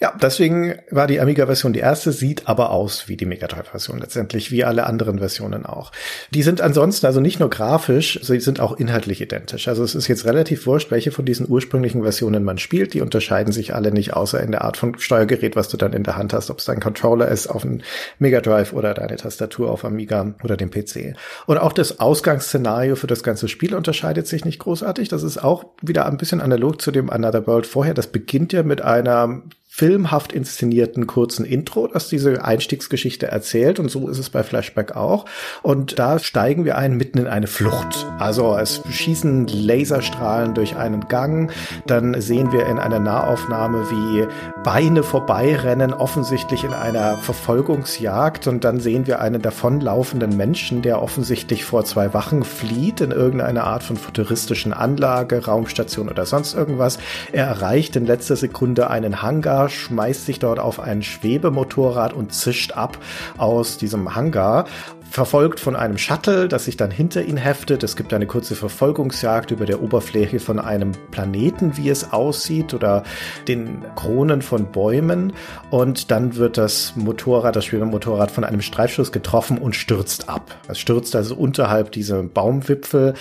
[0.00, 4.50] Ja, deswegen war die Amiga-Version die erste, sieht aber aus wie die Mega Drive-Version letztendlich,
[4.50, 5.92] wie alle anderen Versionen auch.
[6.30, 9.68] Die sind ansonsten also nicht nur grafisch, sie sind auch inhaltlich identisch.
[9.68, 12.94] Also es ist jetzt relativ wurscht, welche von diesen ursprünglichen Versionen man spielt.
[12.94, 16.02] Die unterscheiden sich alle nicht, außer in der Art von Steuergerät, was du dann in
[16.02, 17.80] der Hand hast, ob es dein Controller ist auf dem
[18.18, 21.14] Mega Drive oder deine Tastatur auf Amiga oder dem PC.
[21.46, 25.08] Und auch das Ausgangsszenario für das ganze Spiel unterscheidet sich nicht großartig.
[25.08, 27.94] Das ist auch wieder ein bisschen analog zu dem Another World vorher.
[27.94, 29.42] Das beginnt ja mit einer
[29.76, 35.24] filmhaft inszenierten kurzen Intro, das diese Einstiegsgeschichte erzählt und so ist es bei Flashback auch.
[35.62, 38.06] Und da steigen wir ein mitten in eine Flucht.
[38.20, 41.50] Also es schießen Laserstrahlen durch einen Gang,
[41.88, 44.28] dann sehen wir in einer Nahaufnahme, wie
[44.62, 51.64] Beine vorbeirennen, offensichtlich in einer Verfolgungsjagd und dann sehen wir einen davonlaufenden Menschen, der offensichtlich
[51.64, 56.98] vor zwei Wachen flieht in irgendeiner Art von futuristischen Anlage, Raumstation oder sonst irgendwas.
[57.32, 62.72] Er erreicht in letzter Sekunde einen Hangar, schmeißt sich dort auf ein Schwebemotorrad und zischt
[62.72, 62.98] ab
[63.38, 64.66] aus diesem Hangar
[65.14, 67.84] verfolgt von einem Shuttle, das sich dann hinter ihn heftet.
[67.84, 73.04] Es gibt eine kurze Verfolgungsjagd über der Oberfläche von einem Planeten, wie es aussieht, oder
[73.46, 75.32] den Kronen von Bäumen.
[75.70, 80.56] Und dann wird das Motorrad, das Schwebemotorrad von einem Streifschuss getroffen und stürzt ab.
[80.66, 83.14] Es stürzt also unterhalb dieser Baumwipfel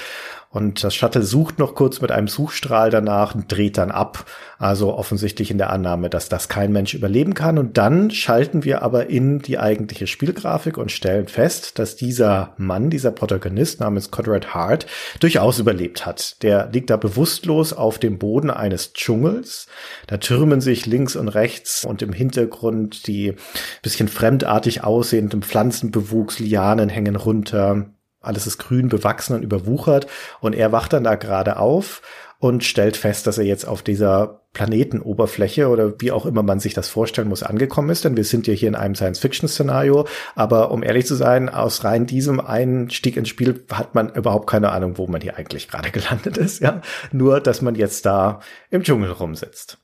[0.53, 4.25] und das Shuttle sucht noch kurz mit einem Suchstrahl danach und dreht dann ab.
[4.59, 7.57] Also offensichtlich in der Annahme, dass das kein Mensch überleben kann.
[7.57, 12.91] Und dann schalten wir aber in die eigentliche Spielgrafik und stellen fest, dass dieser Mann,
[12.91, 14.85] dieser Protagonist namens Conrad Hart,
[15.19, 16.43] durchaus überlebt hat.
[16.43, 19.65] Der liegt da bewusstlos auf dem Boden eines Dschungels.
[20.05, 23.33] Da türmen sich links und rechts und im Hintergrund die
[23.81, 27.87] bisschen fremdartig aussehenden Pflanzenbewuchs, Lianen hängen runter.
[28.23, 30.07] Alles ist grün bewachsen und überwuchert
[30.39, 32.01] und er wacht dann da gerade auf
[32.39, 36.73] und stellt fest, dass er jetzt auf dieser Planetenoberfläche oder wie auch immer man sich
[36.73, 38.03] das vorstellen muss, angekommen ist.
[38.03, 40.07] Denn wir sind ja hier in einem Science-Fiction-Szenario.
[40.35, 44.73] Aber um ehrlich zu sein, aus rein diesem Einstieg ins Spiel hat man überhaupt keine
[44.73, 46.61] Ahnung, wo man hier eigentlich gerade gelandet ist.
[46.61, 46.81] Ja,
[47.13, 49.77] nur, dass man jetzt da im Dschungel rumsitzt.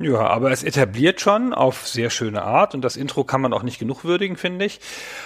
[0.00, 3.62] Ja, aber es etabliert schon auf sehr schöne Art und das Intro kann man auch
[3.62, 4.78] nicht genug würdigen, finde ich.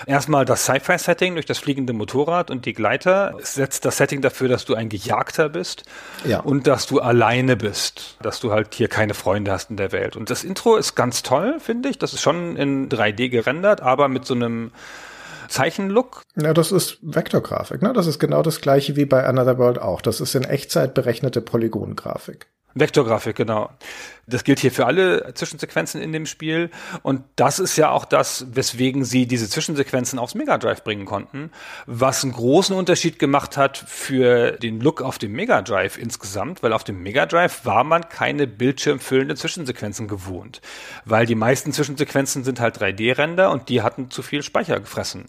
[0.06, 4.64] Erstmal das Sci-Fi-Setting durch das fliegende Motorrad und die Gleiter setzt das Setting dafür, dass
[4.64, 5.82] du ein Gejagter bist
[6.24, 6.38] ja.
[6.38, 10.14] und dass du alleine bist, dass du halt hier keine Freunde hast in der Welt.
[10.14, 11.98] Und das Intro ist ganz toll, finde ich.
[11.98, 14.70] Das ist schon in 3D gerendert, aber mit so einem
[15.48, 16.22] Zeichenlook?
[16.36, 17.92] Ja, das ist Vektorgrafik, ne?
[17.92, 20.00] Das ist genau das gleiche wie bei Another World auch.
[20.00, 22.46] Das ist in Echtzeit berechnete Polygongrafik.
[22.74, 23.70] Vektorgrafik, genau.
[24.26, 26.70] Das gilt hier für alle Zwischensequenzen in dem Spiel.
[27.02, 31.50] Und das ist ja auch das, weswegen sie diese Zwischensequenzen aufs Mega Drive bringen konnten,
[31.86, 36.72] was einen großen Unterschied gemacht hat für den Look auf dem Mega Drive insgesamt, weil
[36.72, 40.60] auf dem Mega Drive war man keine bildschirmfüllende Zwischensequenzen gewohnt,
[41.04, 45.28] weil die meisten Zwischensequenzen sind halt 3D-Render und die hatten zu viel Speicher gefressen.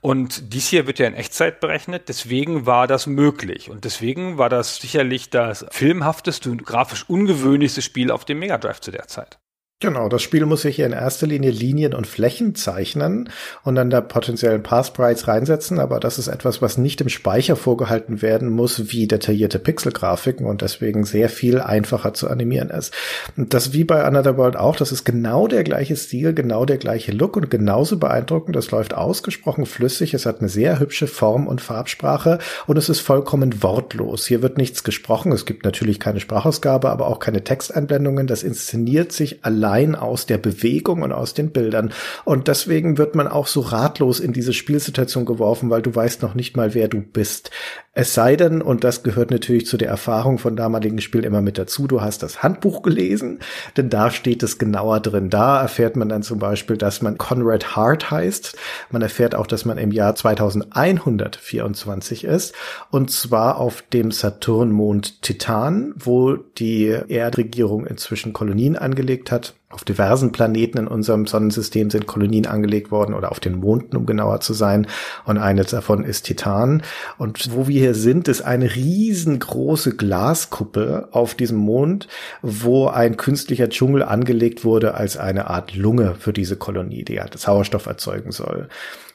[0.00, 3.68] Und dies hier wird ja in Echtzeit berechnet, deswegen war das möglich.
[3.68, 8.80] Und deswegen war das sicherlich das filmhafteste und grafisch ungewöhnlichste Spiel auf dem Mega Drive
[8.80, 9.39] zu der Zeit.
[9.82, 13.30] Genau, das Spiel muss sich hier in erster Linie Linien und Flächen zeichnen
[13.64, 18.20] und dann da potenziellen Path-Sprites reinsetzen, aber das ist etwas, was nicht im Speicher vorgehalten
[18.20, 22.92] werden muss, wie detaillierte Pixelgrafiken und deswegen sehr viel einfacher zu animieren ist.
[23.38, 26.76] Und das wie bei Another World auch, das ist genau der gleiche Stil, genau der
[26.76, 28.56] gleiche Look und genauso beeindruckend.
[28.56, 33.00] Das läuft ausgesprochen flüssig, es hat eine sehr hübsche Form und Farbsprache und es ist
[33.00, 34.26] vollkommen wortlos.
[34.26, 38.26] Hier wird nichts gesprochen, es gibt natürlich keine Sprachausgabe, aber auch keine Texteinblendungen.
[38.26, 41.92] Das inszeniert sich allein allein aus der Bewegung und aus den Bildern.
[42.24, 46.34] Und deswegen wird man auch so ratlos in diese Spielsituation geworfen, weil du weißt noch
[46.34, 47.50] nicht mal, wer du bist.
[47.92, 51.58] Es sei denn, und das gehört natürlich zu der Erfahrung von damaligen Spielen immer mit
[51.58, 53.40] dazu, du hast das Handbuch gelesen,
[53.76, 55.30] denn da steht es genauer drin.
[55.30, 58.56] Da erfährt man dann zum Beispiel, dass man Conrad Hart heißt.
[58.90, 62.54] Man erfährt auch, dass man im Jahr 2124 ist,
[62.90, 70.32] und zwar auf dem Saturnmond Titan, wo die Erdregierung inzwischen Kolonien angelegt hat auf diversen
[70.32, 74.52] Planeten in unserem Sonnensystem sind Kolonien angelegt worden oder auf den Monden, um genauer zu
[74.52, 74.88] sein.
[75.24, 76.82] Und eines davon ist Titan.
[77.18, 82.08] Und wo wir hier sind, ist eine riesengroße Glaskuppel auf diesem Mond,
[82.42, 87.38] wo ein künstlicher Dschungel angelegt wurde als eine Art Lunge für diese Kolonie, die halt
[87.38, 88.68] Sauerstoff erzeugen soll.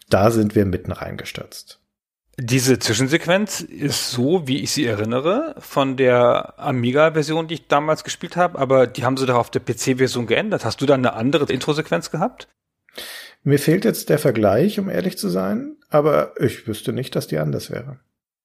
[0.10, 1.85] Da sind wir mitten reingestürzt.
[2.38, 8.36] Diese Zwischensequenz ist so, wie ich sie erinnere, von der Amiga-Version, die ich damals gespielt
[8.36, 10.66] habe, aber die haben sie doch auf der PC-Version geändert.
[10.66, 12.50] Hast du da eine andere Intro-Sequenz gehabt?
[13.44, 17.38] Mir fehlt jetzt der Vergleich, um ehrlich zu sein, aber ich wüsste nicht, dass die
[17.38, 18.00] anders wäre.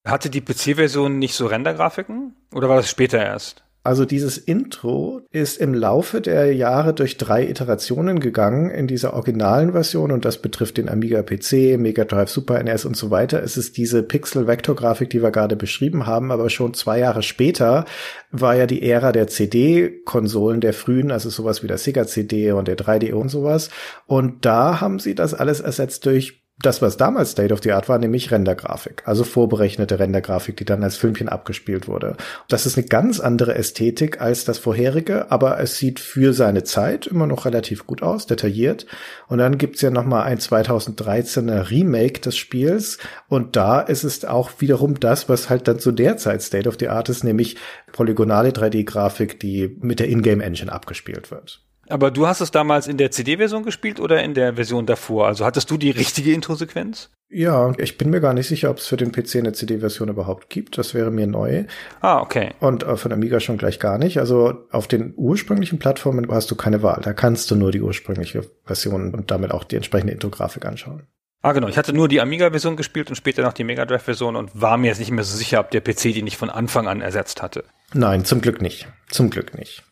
[0.07, 2.37] Hatte die PC-Version nicht so Rendergrafiken?
[2.55, 3.65] Oder war das später erst?
[3.83, 9.73] Also dieses Intro ist im Laufe der Jahre durch drei Iterationen gegangen in dieser originalen
[9.73, 13.43] Version und das betrifft den Amiga PC, Mega Drive Super NES und so weiter.
[13.43, 17.87] Es ist diese Pixel-Vektor-Grafik, die wir gerade beschrieben haben, aber schon zwei Jahre später
[18.31, 22.69] war ja die Ära der CD-Konsolen der frühen, also sowas wie der Sega CD und
[22.69, 23.71] der 3D und sowas.
[24.07, 27.89] Und da haben sie das alles ersetzt durch das, was damals State of the Art
[27.89, 32.17] war, nämlich Rendergrafik, also vorberechnete Rendergrafik, die dann als Filmchen abgespielt wurde.
[32.49, 37.07] Das ist eine ganz andere Ästhetik als das vorherige, aber es sieht für seine Zeit
[37.07, 38.87] immer noch relativ gut aus, detailliert.
[39.29, 44.25] Und dann gibt's ja noch mal ein 2013er Remake des Spiels und da ist es
[44.25, 47.57] auch wiederum das, was halt dann zu der Zeit State of the Art ist, nämlich
[47.93, 51.63] polygonale 3D-Grafik, die mit der Ingame Engine abgespielt wird.
[51.91, 55.27] Aber du hast es damals in der CD-Version gespielt oder in der Version davor?
[55.27, 57.11] Also hattest du die richtige Intro-Sequenz?
[57.29, 60.51] Ja, ich bin mir gar nicht sicher, ob es für den PC eine CD-Version überhaupt
[60.51, 60.79] gibt.
[60.79, 61.65] Das wäre mir neu.
[62.01, 62.51] Ah, okay.
[62.61, 64.19] Und äh, von Amiga schon gleich gar nicht.
[64.19, 67.01] Also auf den ursprünglichen Plattformen hast du keine Wahl.
[67.03, 71.07] Da kannst du nur die ursprüngliche Version und damit auch die entsprechende Intro-Grafik anschauen.
[71.43, 71.69] Ah, genau.
[71.69, 74.89] Ich hatte nur die Amiga-Version gespielt und später noch die Mega Drive-Version und war mir
[74.89, 77.65] jetzt nicht mehr so sicher, ob der PC die nicht von Anfang an ersetzt hatte.
[77.95, 78.89] Nein, zum Glück nicht.
[79.09, 79.83] Zum Glück nicht.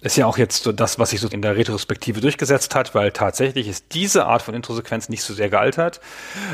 [0.00, 3.12] Ist ja auch jetzt so das, was sich so in der Retrospektive durchgesetzt hat, weil
[3.12, 6.00] tatsächlich ist diese Art von Introsequenz nicht so sehr gealtert.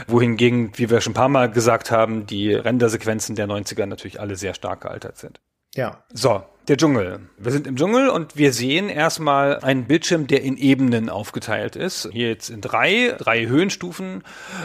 [0.09, 4.35] Wohingegen, wie wir schon ein paar Mal gesagt haben, die Rendersequenzen der 90er natürlich alle
[4.35, 5.41] sehr stark gealtert sind.
[5.75, 6.03] Ja.
[6.13, 7.21] So, der Dschungel.
[7.37, 12.09] Wir sind im Dschungel und wir sehen erstmal einen Bildschirm, der in Ebenen aufgeteilt ist.
[12.11, 14.23] Hier jetzt in drei, drei Höhenstufen.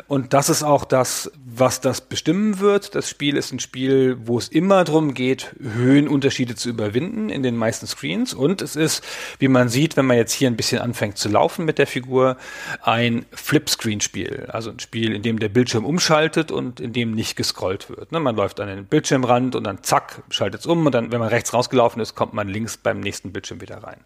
[0.07, 2.95] Und das ist auch das, was das bestimmen wird.
[2.95, 7.57] Das Spiel ist ein Spiel, wo es immer darum geht, Höhenunterschiede zu überwinden in den
[7.57, 8.33] meisten Screens.
[8.33, 9.03] Und es ist,
[9.39, 12.37] wie man sieht, wenn man jetzt hier ein bisschen anfängt zu laufen mit der Figur,
[12.81, 14.47] ein Flipscreen-Spiel.
[14.47, 18.13] Also ein Spiel, in dem der Bildschirm umschaltet und in dem nicht gescrollt wird.
[18.13, 21.19] Ne, man läuft an den Bildschirmrand und dann zack, schaltet es um und dann, wenn
[21.19, 23.99] man rechts rausgelaufen gelaufen ist, kommt man links beim nächsten Bildschirm wieder rein.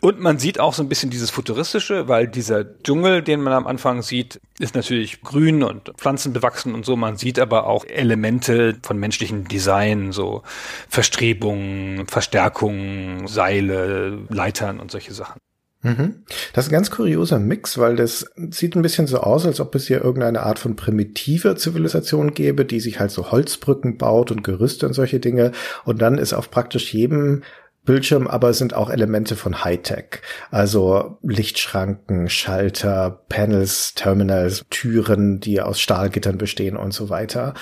[0.00, 3.66] Und man sieht auch so ein bisschen dieses Futuristische, weil dieser Dschungel, den man am
[3.66, 6.94] Anfang sieht, ist natürlich grün und pflanzenbewachsen und so.
[6.94, 10.44] Man sieht aber auch Elemente von menschlichem Design, so
[10.88, 15.40] Verstrebungen, Verstärkungen, Seile, Leitern und solche Sachen.
[15.82, 16.24] Mhm.
[16.52, 19.74] Das ist ein ganz kurioser Mix, weil das sieht ein bisschen so aus, als ob
[19.74, 24.42] es hier irgendeine Art von primitiver Zivilisation gäbe, die sich halt so Holzbrücken baut und
[24.42, 25.52] Gerüste und solche Dinge.
[25.84, 27.42] Und dann ist auf praktisch jedem
[27.84, 30.20] Bildschirm, aber sind auch Elemente von Hightech.
[30.50, 37.54] Also Lichtschranken, Schalter, Panels, Terminals, Türen, die aus Stahlgittern bestehen und so weiter.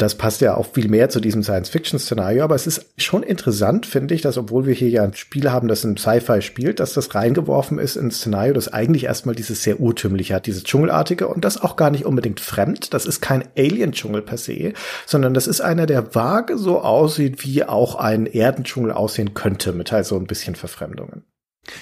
[0.00, 4.14] Das passt ja auch viel mehr zu diesem Science-Fiction-Szenario, aber es ist schon interessant, finde
[4.14, 7.14] ich, dass obwohl wir hier ja ein Spiel haben, das im Sci-Fi spielt, dass das
[7.14, 11.44] reingeworfen ist in ein Szenario, das eigentlich erstmal dieses sehr urtümliche hat, dieses Dschungelartige und
[11.44, 12.94] das auch gar nicht unbedingt fremd.
[12.94, 14.72] Das ist kein Alien-Dschungel per se,
[15.04, 19.92] sondern das ist einer, der vage so aussieht, wie auch ein Erdendschungel aussehen könnte, mit
[19.92, 21.24] halt so ein bisschen Verfremdungen.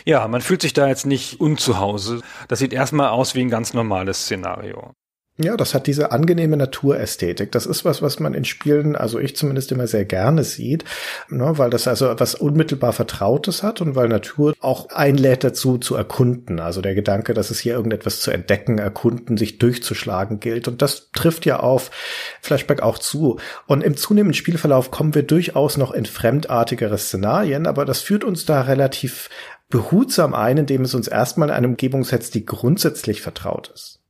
[0.04, 2.20] Ja, man fühlt sich da jetzt nicht unzuhause.
[2.48, 4.92] Das sieht erstmal aus wie ein ganz normales Szenario.
[5.40, 7.52] Ja, das hat diese angenehme Naturästhetik.
[7.52, 10.84] Das ist was, was man in Spielen, also ich zumindest immer sehr gerne sieht,
[11.28, 15.94] ne, weil das also was unmittelbar Vertrautes hat und weil Natur auch einlädt dazu zu
[15.94, 16.58] erkunden.
[16.58, 20.66] Also der Gedanke, dass es hier irgendetwas zu entdecken, erkunden, sich durchzuschlagen gilt.
[20.66, 21.92] Und das trifft ja auf
[22.42, 23.38] Flashback auch zu.
[23.68, 28.44] Und im zunehmenden Spielverlauf kommen wir durchaus noch in fremdartigere Szenarien, aber das führt uns
[28.44, 29.30] da relativ
[29.70, 34.00] behutsam ein, indem es uns erstmal in eine Umgebung setzt, die grundsätzlich vertraut ist.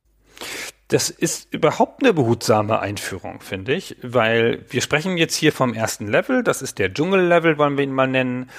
[0.89, 6.07] Das ist überhaupt eine behutsame Einführung, finde ich, weil wir sprechen jetzt hier vom ersten
[6.07, 8.49] Level, das ist der Dschungel-Level, wollen wir ihn mal nennen.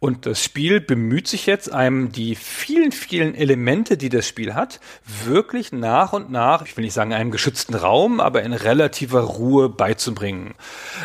[0.00, 4.80] Und das Spiel bemüht sich jetzt, einem die vielen, vielen Elemente, die das Spiel hat,
[5.24, 9.68] wirklich nach und nach, ich will nicht sagen einem geschützten Raum, aber in relativer Ruhe
[9.68, 10.54] beizubringen.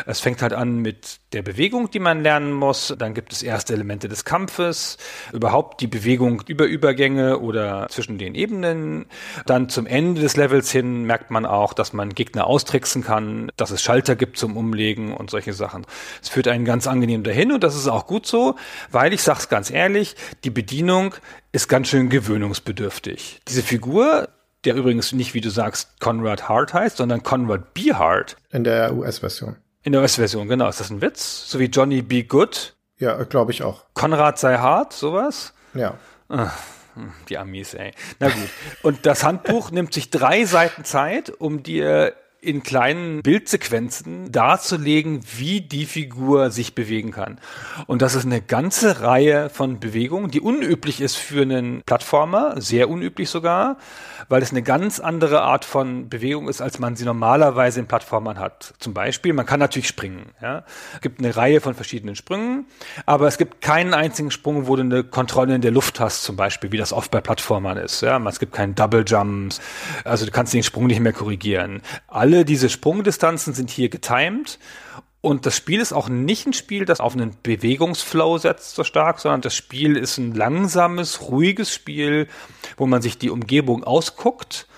[0.04, 2.94] Es fängt halt an mit der Bewegung, die man lernen muss.
[2.98, 4.96] Dann gibt es erste Elemente des Kampfes,
[5.32, 9.06] überhaupt die Bewegung über Übergänge oder zwischen den Ebenen.
[9.46, 13.70] Dann zum Ende des Levels hin merkt man auch, dass man Gegner austricksen kann, dass
[13.70, 15.86] es Schalter gibt zum Umlegen und solche Sachen.
[16.22, 18.56] Es führt einen ganz angenehm dahin und das ist auch gut so
[18.90, 21.14] weil ich sag's ganz ehrlich, die Bedienung
[21.52, 23.40] ist ganz schön gewöhnungsbedürftig.
[23.48, 24.28] Diese Figur,
[24.64, 27.92] der übrigens nicht, wie du sagst, Conrad Hart heißt, sondern Conrad B.
[27.92, 28.36] Hart.
[28.50, 29.56] In der US-Version.
[29.86, 30.68] In der US-Version, genau.
[30.68, 31.48] Ist das ein Witz?
[31.48, 32.24] So wie Johnny B.
[32.24, 32.74] Good?
[32.98, 33.84] Ja, glaube ich auch.
[33.94, 35.54] Konrad sei hart, sowas?
[35.74, 35.94] Ja.
[36.28, 36.58] Ach,
[37.28, 37.92] die Amis, ey.
[38.18, 38.48] Na gut.
[38.82, 42.14] Und das Handbuch nimmt sich drei Seiten Zeit, um dir
[42.46, 47.38] in kleinen Bildsequenzen darzulegen, wie die Figur sich bewegen kann.
[47.86, 52.88] Und das ist eine ganze Reihe von Bewegungen, die unüblich ist für einen Plattformer, sehr
[52.88, 53.78] unüblich sogar,
[54.28, 58.38] weil es eine ganz andere Art von Bewegung ist, als man sie normalerweise in Plattformern
[58.38, 58.74] hat.
[58.78, 60.30] Zum Beispiel, man kann natürlich springen.
[60.40, 60.64] Ja?
[60.94, 62.66] Es gibt eine Reihe von verschiedenen Sprüngen,
[63.06, 66.36] aber es gibt keinen einzigen Sprung, wo du eine Kontrolle in der Luft hast, zum
[66.36, 68.02] Beispiel, wie das oft bei Plattformern ist.
[68.02, 68.18] Ja?
[68.28, 69.60] Es gibt keinen Double Jumps,
[70.04, 71.82] also du kannst den Sprung nicht mehr korrigieren.
[72.06, 74.58] Alle alle diese Sprungdistanzen sind hier getimed.
[75.22, 79.18] Und das Spiel ist auch nicht ein Spiel, das auf einen Bewegungsflow setzt so stark,
[79.18, 82.28] sondern das Spiel ist ein langsames, ruhiges Spiel,
[82.76, 84.68] wo man sich die Umgebung ausguckt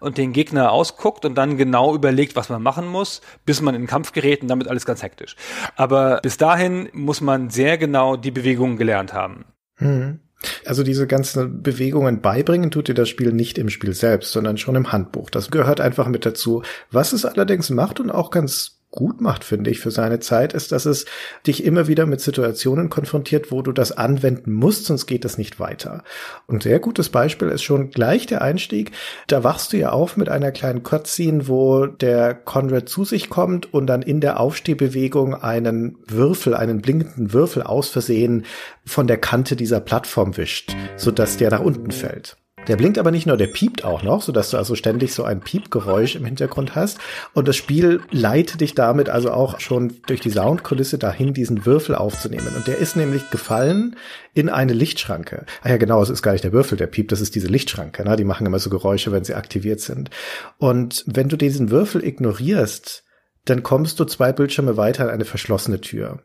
[0.00, 3.82] und den Gegner ausguckt und dann genau überlegt, was man machen muss, bis man in
[3.82, 5.34] den Kampf gerät und damit alles ganz hektisch.
[5.74, 9.46] Aber bis dahin muss man sehr genau die Bewegungen gelernt haben.
[9.78, 10.20] Mhm.
[10.64, 14.76] Also diese ganzen Bewegungen beibringen tut dir das Spiel nicht im Spiel selbst, sondern schon
[14.76, 15.30] im Handbuch.
[15.30, 16.62] Das gehört einfach mit dazu.
[16.90, 20.72] Was es allerdings macht und auch ganz gut macht, finde ich, für seine Zeit, ist,
[20.72, 21.04] dass es
[21.46, 25.60] dich immer wieder mit Situationen konfrontiert, wo du das anwenden musst, sonst geht es nicht
[25.60, 26.02] weiter.
[26.46, 28.92] Und sehr gutes Beispiel ist schon gleich der Einstieg.
[29.26, 33.72] Da wachst du ja auf mit einer kleinen Cutscene, wo der Conrad zu sich kommt
[33.72, 38.46] und dann in der Aufstehbewegung einen Würfel, einen blinkenden Würfel aus Versehen
[38.86, 42.36] von der Kante dieser Plattform wischt, sodass der nach unten fällt.
[42.68, 45.24] Der blinkt aber nicht nur, der piept auch noch, so dass du also ständig so
[45.24, 46.98] ein Piepgeräusch im Hintergrund hast.
[47.32, 51.94] Und das Spiel leitet dich damit also auch schon durch die Soundkulisse dahin, diesen Würfel
[51.94, 52.52] aufzunehmen.
[52.54, 53.96] Und der ist nämlich gefallen
[54.34, 55.46] in eine Lichtschranke.
[55.62, 58.04] Ah ja, genau, es ist gar nicht der Würfel, der piept, das ist diese Lichtschranke.
[58.04, 58.16] Ne?
[58.16, 60.10] Die machen immer so Geräusche, wenn sie aktiviert sind.
[60.58, 63.04] Und wenn du diesen Würfel ignorierst,
[63.48, 66.20] dann kommst du zwei Bildschirme weiter an eine verschlossene Tür.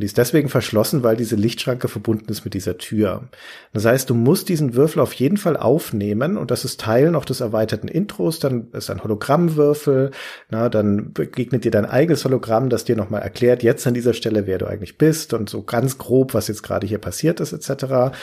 [0.00, 3.28] Und die ist deswegen verschlossen, weil diese Lichtschranke verbunden ist mit dieser Tür.
[3.72, 7.24] Das heißt, du musst diesen Würfel auf jeden Fall aufnehmen und das ist Teil noch
[7.24, 10.12] des erweiterten Intros, dann ist ein Hologrammwürfel,
[10.48, 14.46] na, dann begegnet dir dein eigenes Hologramm, das dir nochmal erklärt, jetzt an dieser Stelle,
[14.46, 18.14] wer du eigentlich bist und so ganz grob, was jetzt gerade hier passiert ist, etc.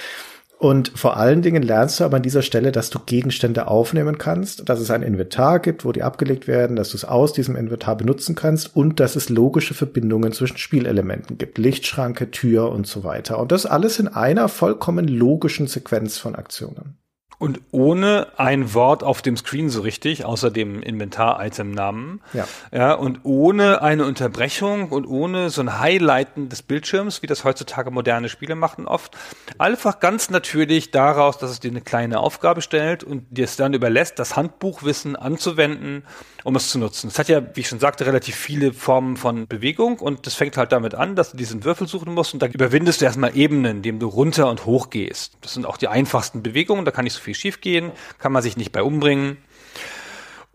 [0.59, 4.67] Und vor allen Dingen lernst du aber an dieser Stelle, dass du Gegenstände aufnehmen kannst,
[4.67, 7.95] dass es ein Inventar gibt, wo die abgelegt werden, dass du es aus diesem Inventar
[7.95, 11.59] benutzen kannst und dass es logische Verbindungen zwischen Spielelementen gibt.
[11.59, 13.39] Lichtschranke, Tür und so weiter.
[13.39, 16.97] Und das alles in einer vollkommen logischen Sequenz von Aktionen.
[17.39, 22.21] Und ohne ein Wort auf dem Screen so richtig, außer dem Inventar-Item-Namen.
[22.33, 22.47] Ja.
[22.71, 22.93] ja.
[22.93, 28.29] Und ohne eine Unterbrechung und ohne so ein Highlighten des Bildschirms, wie das heutzutage moderne
[28.29, 29.15] Spiele machen oft.
[29.59, 33.73] Einfach ganz natürlich daraus, dass es dir eine kleine Aufgabe stellt und dir es dann
[33.73, 36.03] überlässt, das Handbuchwissen anzuwenden,
[36.47, 37.09] um es zu nutzen.
[37.09, 40.55] Es hat ja, wie ich schon sagte, relativ viele Formen von Bewegung und das fängt
[40.55, 43.77] halt damit an, dass du diesen Würfel suchen musst und da überwindest du erstmal Ebenen,
[43.77, 45.33] indem du runter und hoch gehst.
[45.41, 48.41] Das sind auch die einfachsten Bewegungen, da kann ich so viel schief gehen, kann man
[48.41, 49.35] sich nicht bei umbringen.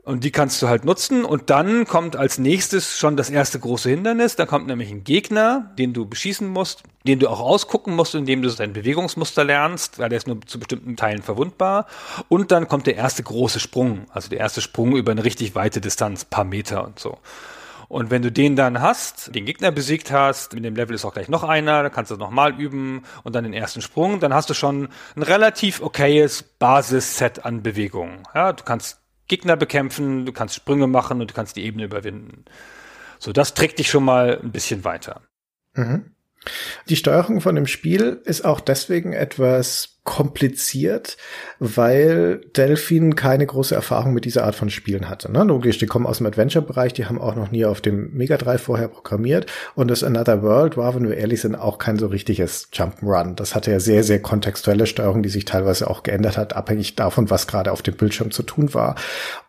[0.05, 1.25] Und die kannst du halt nutzen.
[1.25, 4.35] Und dann kommt als nächstes schon das erste große Hindernis.
[4.35, 8.43] Dann kommt nämlich ein Gegner, den du beschießen musst, den du auch ausgucken musst, indem
[8.43, 11.87] du sein Bewegungsmuster lernst, weil der ist nur zu bestimmten Teilen verwundbar.
[12.29, 14.07] Und dann kommt der erste große Sprung.
[14.11, 17.19] Also der erste Sprung über eine richtig weite Distanz, paar Meter und so.
[17.93, 21.13] Und wenn du den dann hast, den Gegner besiegt hast, in dem Level ist auch
[21.13, 24.33] gleich noch einer, dann kannst du das nochmal üben und dann den ersten Sprung, dann
[24.33, 28.23] hast du schon ein relativ okayes Basisset an Bewegungen.
[28.35, 32.45] Ja, du kannst Gegner bekämpfen, du kannst Sprünge machen und du kannst die Ebene überwinden.
[33.19, 35.23] So, das trägt dich schon mal ein bisschen weiter.
[35.75, 36.15] Mhm.
[36.89, 41.17] Die Steuerung von dem Spiel ist auch deswegen etwas kompliziert,
[41.61, 45.31] weil Delphin keine große Erfahrung mit dieser Art von Spielen hatte.
[45.31, 45.45] Ne?
[45.45, 48.63] Logisch, die kommen aus dem Adventure-Bereich, die haben auch noch nie auf dem Mega Drive
[48.63, 49.47] vorher programmiert
[49.77, 53.37] und das Another World war, wenn wir ehrlich sind, auch kein so richtiges Jump'n'Run.
[53.37, 57.31] Das hatte ja sehr, sehr kontextuelle Steuerung, die sich teilweise auch geändert hat, abhängig davon,
[57.31, 58.97] was gerade auf dem Bildschirm zu tun war.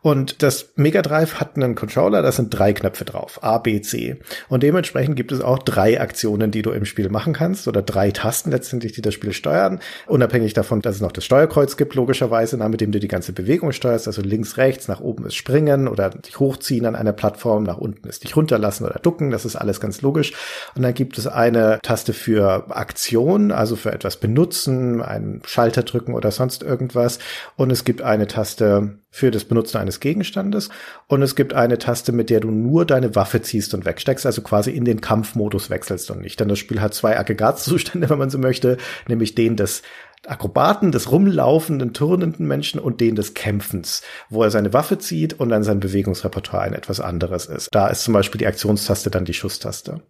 [0.03, 4.17] Und das Mega Drive hat einen Controller, da sind drei Knöpfe drauf, A, B, C.
[4.49, 8.11] Und dementsprechend gibt es auch drei Aktionen, die du im Spiel machen kannst oder drei
[8.11, 11.95] Tasten letztendlich, die das Spiel steuern, unabhängig unabhängig davon, dass es noch das Steuerkreuz gibt,
[11.95, 15.87] logischerweise, mit dem du die ganze Bewegung steuerst, also links, rechts, nach oben ist springen
[15.87, 19.55] oder dich hochziehen an einer Plattform, nach unten ist dich runterlassen oder ducken, das ist
[19.55, 20.33] alles ganz logisch.
[20.75, 26.13] Und dann gibt es eine Taste für Aktion, also für etwas benutzen, einen Schalter drücken
[26.13, 27.19] oder sonst irgendwas.
[27.55, 30.69] Und es gibt eine Taste für das Benutzen eines Gegenstandes.
[31.07, 34.41] Und es gibt eine Taste, mit der du nur deine Waffe ziehst und wegsteckst, also
[34.41, 36.39] quasi in den Kampfmodus wechselst und nicht.
[36.39, 38.77] Denn das Spiel hat zwei Aggregatzustände, wenn man so möchte,
[39.07, 39.83] nämlich den des
[40.27, 45.49] Akrobaten, des rumlaufenden, turnenden Menschen und den des Kämpfens, wo er seine Waffe zieht und
[45.49, 47.69] dann sein Bewegungsrepertoire ein etwas anderes ist.
[47.71, 50.01] Da ist zum Beispiel die Aktionstaste dann die Schusstaste.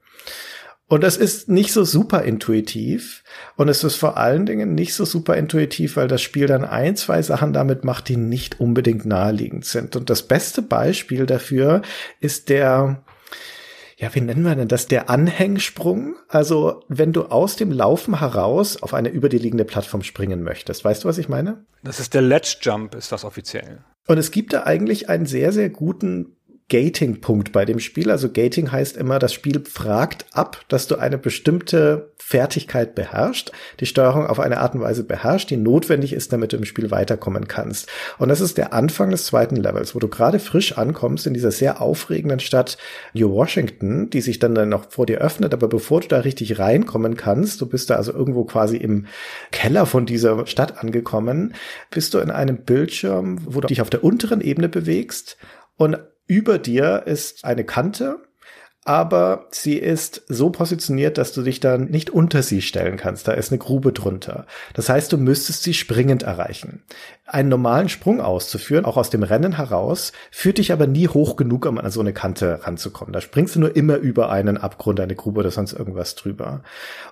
[0.88, 3.24] Und es ist nicht so super intuitiv.
[3.56, 6.96] Und es ist vor allen Dingen nicht so super intuitiv, weil das Spiel dann ein,
[6.96, 9.96] zwei Sachen damit macht, die nicht unbedingt naheliegend sind.
[9.96, 11.82] Und das beste Beispiel dafür
[12.20, 13.04] ist der,
[14.04, 14.88] ja, wie nennen wir denn das?
[14.88, 16.16] Der Anhängsprung.
[16.28, 20.84] Also, wenn du aus dem Laufen heraus auf eine über dir liegende Plattform springen möchtest.
[20.84, 21.64] Weißt du, was ich meine?
[21.84, 23.80] Das ist der Ledge Jump, ist das offiziell.
[24.06, 26.36] Und es gibt da eigentlich einen sehr, sehr guten
[26.74, 28.10] Gating-Punkt bei dem Spiel.
[28.10, 33.86] Also Gating heißt immer, das Spiel fragt ab, dass du eine bestimmte Fertigkeit beherrscht, die
[33.86, 37.48] Steuerung auf eine Art und Weise beherrscht, die notwendig ist, damit du im Spiel weiterkommen
[37.48, 37.90] kannst.
[38.18, 41.52] Und das ist der Anfang des zweiten Levels, wo du gerade frisch ankommst in dieser
[41.52, 42.80] sehr aufregenden Stadt
[43.14, 45.54] New Washington, die sich dann, dann noch vor dir öffnet.
[45.54, 49.06] Aber bevor du da richtig reinkommen kannst, du bist da also irgendwo quasi im
[49.52, 51.54] Keller von dieser Stadt angekommen,
[51.92, 55.38] bist du in einem Bildschirm, wo du dich auf der unteren Ebene bewegst
[55.78, 58.22] und über dir ist eine Kante
[58.86, 63.28] aber sie ist so positioniert, dass du dich dann nicht unter sie stellen kannst.
[63.28, 64.46] Da ist eine Grube drunter.
[64.74, 66.84] Das heißt, du müsstest sie springend erreichen.
[67.26, 71.66] Einen normalen Sprung auszuführen, auch aus dem Rennen heraus, führt dich aber nie hoch genug,
[71.66, 73.14] um an so eine Kante ranzukommen.
[73.14, 76.64] Da springst du nur immer über einen Abgrund, eine Grube oder sonst irgendwas drüber.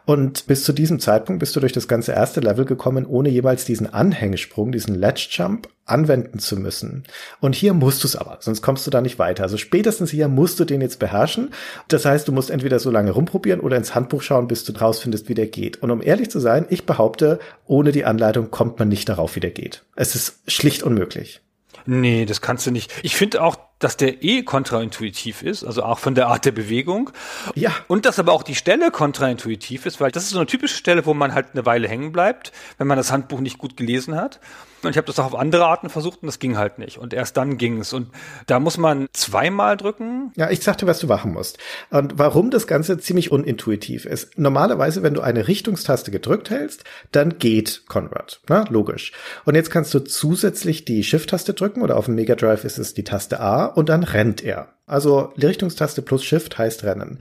[0.06, 3.64] Und bis zu diesem Zeitpunkt bist du durch das ganze erste Level gekommen, ohne jeweils
[3.64, 7.04] diesen Anhängesprung, diesen Ledge Jump anwenden zu müssen.
[7.40, 9.44] Und hier musst du es aber, sonst kommst du da nicht weiter.
[9.44, 11.50] Also spätestens hier musst du den jetzt beherrschen.
[11.88, 15.28] Das heißt, du musst entweder so lange rumprobieren oder ins Handbuch schauen, bis du rausfindest,
[15.28, 15.82] wie der geht.
[15.82, 19.42] Und um ehrlich zu sein, ich behaupte, ohne die Anleitung kommt man nicht darauf, wie
[19.42, 19.84] der geht.
[20.02, 21.42] Es ist schlicht unmöglich.
[21.86, 22.92] Nee, das kannst du nicht.
[23.04, 27.12] Ich finde auch, dass der eh kontraintuitiv ist, also auch von der Art der Bewegung.
[27.54, 27.72] Ja.
[27.88, 31.06] Und dass aber auch die Stelle kontraintuitiv ist, weil das ist so eine typische Stelle,
[31.06, 34.40] wo man halt eine Weile hängen bleibt, wenn man das Handbuch nicht gut gelesen hat.
[34.84, 36.98] Und ich habe das auch auf andere Arten versucht und das ging halt nicht.
[36.98, 37.94] Und erst dann ging es.
[37.94, 38.10] Und
[38.48, 40.32] da muss man zweimal drücken.
[40.36, 41.58] Ja, ich sagte, was du machen musst.
[41.90, 44.38] Und warum das Ganze ziemlich unintuitiv ist.
[44.38, 48.42] Normalerweise, wenn du eine Richtungstaste gedrückt hältst, dann geht Conrad.
[48.50, 49.12] Na, logisch.
[49.46, 52.94] Und jetzt kannst du zusätzlich die Shift-Taste drücken oder auf dem Mega Drive ist es
[52.94, 54.70] die Taste A und dann rennt er.
[54.86, 57.20] Also die Richtungstaste plus Shift heißt rennen.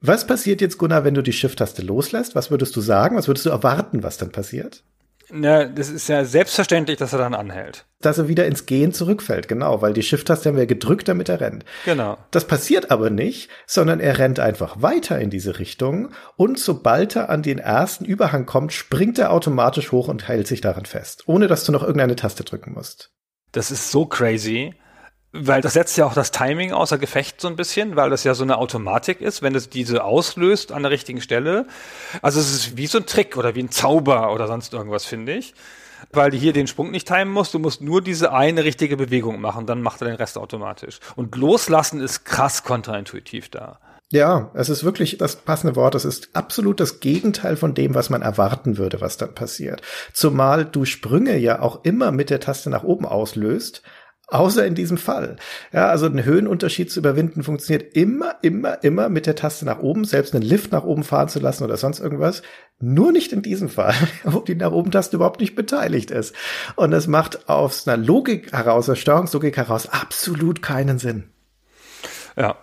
[0.00, 2.34] Was passiert jetzt, Gunnar, wenn du die Shift-Taste loslässt?
[2.34, 3.16] Was würdest du sagen?
[3.16, 4.82] Was würdest du erwarten, was dann passiert?
[5.34, 7.86] Na, das ist ja selbstverständlich, dass er dann anhält.
[8.02, 11.40] Dass er wieder ins Gehen zurückfällt, genau, weil die Shift-Taste haben wir gedrückt, damit er
[11.40, 11.64] rennt.
[11.86, 12.18] Genau.
[12.30, 17.30] Das passiert aber nicht, sondern er rennt einfach weiter in diese Richtung und sobald er
[17.30, 21.46] an den ersten Überhang kommt, springt er automatisch hoch und hält sich daran fest, ohne
[21.46, 23.10] dass du noch irgendeine Taste drücken musst.
[23.52, 24.74] Das ist so crazy.
[25.34, 28.34] Weil das setzt ja auch das Timing außer Gefecht so ein bisschen, weil das ja
[28.34, 31.66] so eine Automatik ist, wenn es diese auslöst an der richtigen Stelle.
[32.20, 35.32] Also es ist wie so ein Trick oder wie ein Zauber oder sonst irgendwas, finde
[35.32, 35.54] ich.
[36.12, 39.40] Weil du hier den Sprung nicht timen musst, du musst nur diese eine richtige Bewegung
[39.40, 40.98] machen, dann macht er den Rest automatisch.
[41.16, 43.78] Und loslassen ist krass kontraintuitiv da.
[44.10, 45.94] Ja, es ist wirklich das passende Wort.
[45.94, 49.80] Es ist absolut das Gegenteil von dem, was man erwarten würde, was dann passiert.
[50.12, 53.82] Zumal du Sprünge ja auch immer mit der Taste nach oben auslöst
[54.32, 55.36] Außer in diesem Fall.
[55.74, 60.06] Ja, also einen Höhenunterschied zu überwinden funktioniert immer, immer, immer mit der Taste nach oben,
[60.06, 62.40] selbst einen Lift nach oben fahren zu lassen oder sonst irgendwas.
[62.80, 66.34] Nur nicht in diesem Fall, wo die nach oben Taste überhaupt nicht beteiligt ist.
[66.76, 71.24] Und das macht aus einer Logik heraus, aus Steuerungslogik heraus absolut keinen Sinn.
[72.34, 72.56] Ja,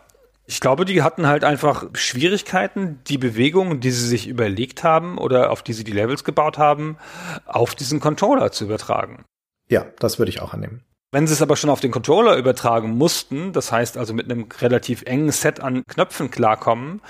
[0.48, 5.52] ich glaube, die hatten halt einfach Schwierigkeiten, die Bewegungen, die sie sich überlegt haben oder
[5.52, 6.98] auf die sie die Levels gebaut haben,
[7.46, 9.24] auf diesen Controller zu übertragen.
[9.70, 10.84] Ja, das würde ich auch annehmen.
[11.12, 14.48] Wenn sie es aber schon auf den Controller übertragen mussten, das heißt also mit einem
[14.62, 17.02] relativ engen Set an Knöpfen klarkommen,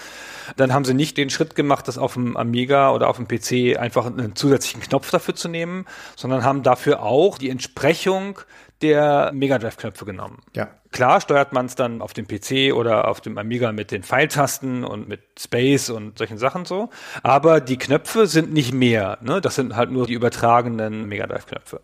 [0.55, 3.77] dann haben sie nicht den Schritt gemacht, das auf dem Amiga oder auf dem PC
[3.77, 5.85] einfach einen zusätzlichen Knopf dafür zu nehmen,
[6.15, 8.39] sondern haben dafür auch die Entsprechung
[8.81, 10.43] der Mega Drive Knöpfe genommen.
[10.55, 10.69] Ja.
[10.91, 14.85] Klar steuert man es dann auf dem PC oder auf dem Amiga mit den Pfeiltasten
[14.85, 16.89] und mit Space und solchen Sachen so.
[17.21, 19.17] Aber die Knöpfe sind nicht mehr.
[19.21, 19.41] Ne?
[19.41, 21.81] Das sind halt nur die übertragenen Mega Drive Knöpfe.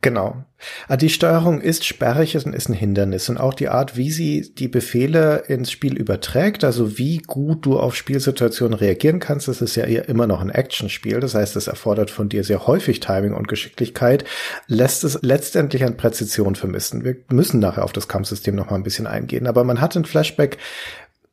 [0.00, 0.44] Genau.
[0.86, 3.28] Ah, die Steuerung ist sperrig und ist ein Hindernis.
[3.28, 7.80] Und auch die Art, wie sie die Befehle ins Spiel überträgt, also wie gut du
[7.80, 11.18] auf Spielsituationen reagieren kannst, das ist ja immer noch ein Actionspiel.
[11.18, 14.24] Das heißt, es erfordert von dir sehr häufig Timing und Geschicklichkeit,
[14.68, 17.04] lässt es letztendlich an Präzision vermissen.
[17.04, 19.48] Wir müssen nachher auf das Kampfsystem noch mal ein bisschen eingehen.
[19.48, 20.58] Aber man hat ein Flashback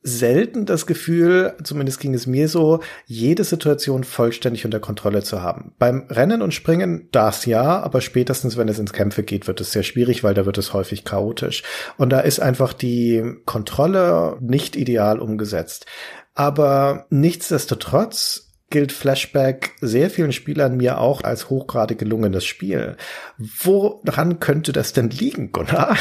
[0.05, 5.73] selten das Gefühl, zumindest ging es mir so, jede Situation vollständig unter Kontrolle zu haben.
[5.79, 9.71] Beim Rennen und Springen das ja, aber spätestens wenn es ins Kämpfe geht, wird es
[9.71, 11.63] sehr schwierig, weil da wird es häufig chaotisch.
[11.97, 15.87] Und da ist einfach die Kontrolle nicht ideal umgesetzt.
[16.35, 22.95] Aber nichtsdestotrotz gilt Flashback sehr vielen Spielern mir auch als hochgradig gelungenes Spiel.
[23.37, 25.97] Woran könnte das denn liegen, Gunnar?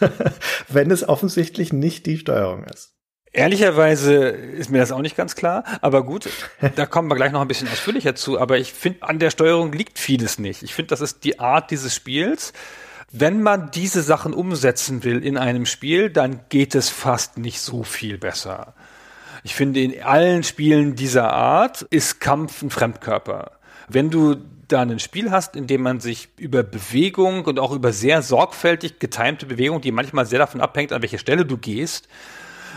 [0.68, 2.94] wenn es offensichtlich nicht die Steuerung ist.
[3.34, 6.28] Ehrlicherweise ist mir das auch nicht ganz klar, aber gut,
[6.76, 9.72] da kommen wir gleich noch ein bisschen ausführlicher zu, aber ich finde, an der Steuerung
[9.72, 10.62] liegt vieles nicht.
[10.62, 12.52] Ich finde, das ist die Art dieses Spiels.
[13.10, 17.82] Wenn man diese Sachen umsetzen will in einem Spiel, dann geht es fast nicht so
[17.84, 18.74] viel besser.
[19.44, 23.52] Ich finde, in allen Spielen dieser Art ist Kampf ein Fremdkörper.
[23.88, 24.36] Wenn du
[24.68, 28.98] da ein Spiel hast, in dem man sich über Bewegung und auch über sehr sorgfältig
[28.98, 32.08] getimte Bewegung, die manchmal sehr davon abhängt, an welche Stelle du gehst,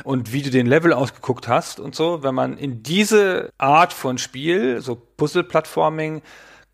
[0.03, 4.17] und wie du den Level ausgeguckt hast und so, wenn man in diese Art von
[4.17, 6.21] Spiel, so Puzzle-Plattforming,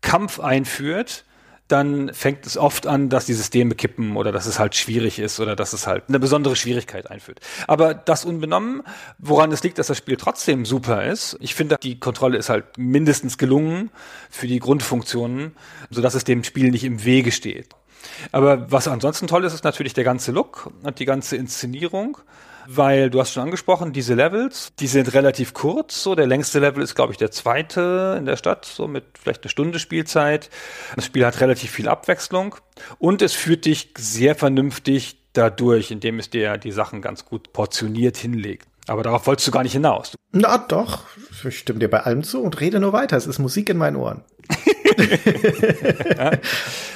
[0.00, 1.24] Kampf einführt,
[1.72, 5.40] dann fängt es oft an, dass die Systeme kippen oder dass es halt schwierig ist
[5.40, 7.40] oder dass es halt eine besondere Schwierigkeit einführt.
[7.66, 8.82] Aber das unbenommen,
[9.18, 11.38] woran es liegt, dass das Spiel trotzdem super ist.
[11.40, 13.90] Ich finde, die Kontrolle ist halt mindestens gelungen
[14.28, 15.56] für die Grundfunktionen,
[15.88, 17.70] sodass es dem Spiel nicht im Wege steht.
[18.32, 22.18] Aber was ansonsten toll ist, ist natürlich der ganze Look und die ganze Inszenierung
[22.66, 26.02] weil du hast schon angesprochen, diese Levels, die sind relativ kurz.
[26.02, 29.42] So der längste Level ist, glaube ich, der zweite in der Stadt, so mit vielleicht
[29.42, 30.50] eine Stunde Spielzeit.
[30.96, 32.56] Das Spiel hat relativ viel Abwechslung
[32.98, 38.16] und es führt dich sehr vernünftig dadurch, indem es dir die Sachen ganz gut portioniert
[38.16, 38.68] hinlegt.
[38.88, 40.14] Aber darauf wolltest du gar nicht hinaus.
[40.32, 41.04] Na doch,
[41.44, 43.16] ich stimme dir bei allem zu und rede nur weiter.
[43.16, 44.24] Es ist Musik in meinen Ohren.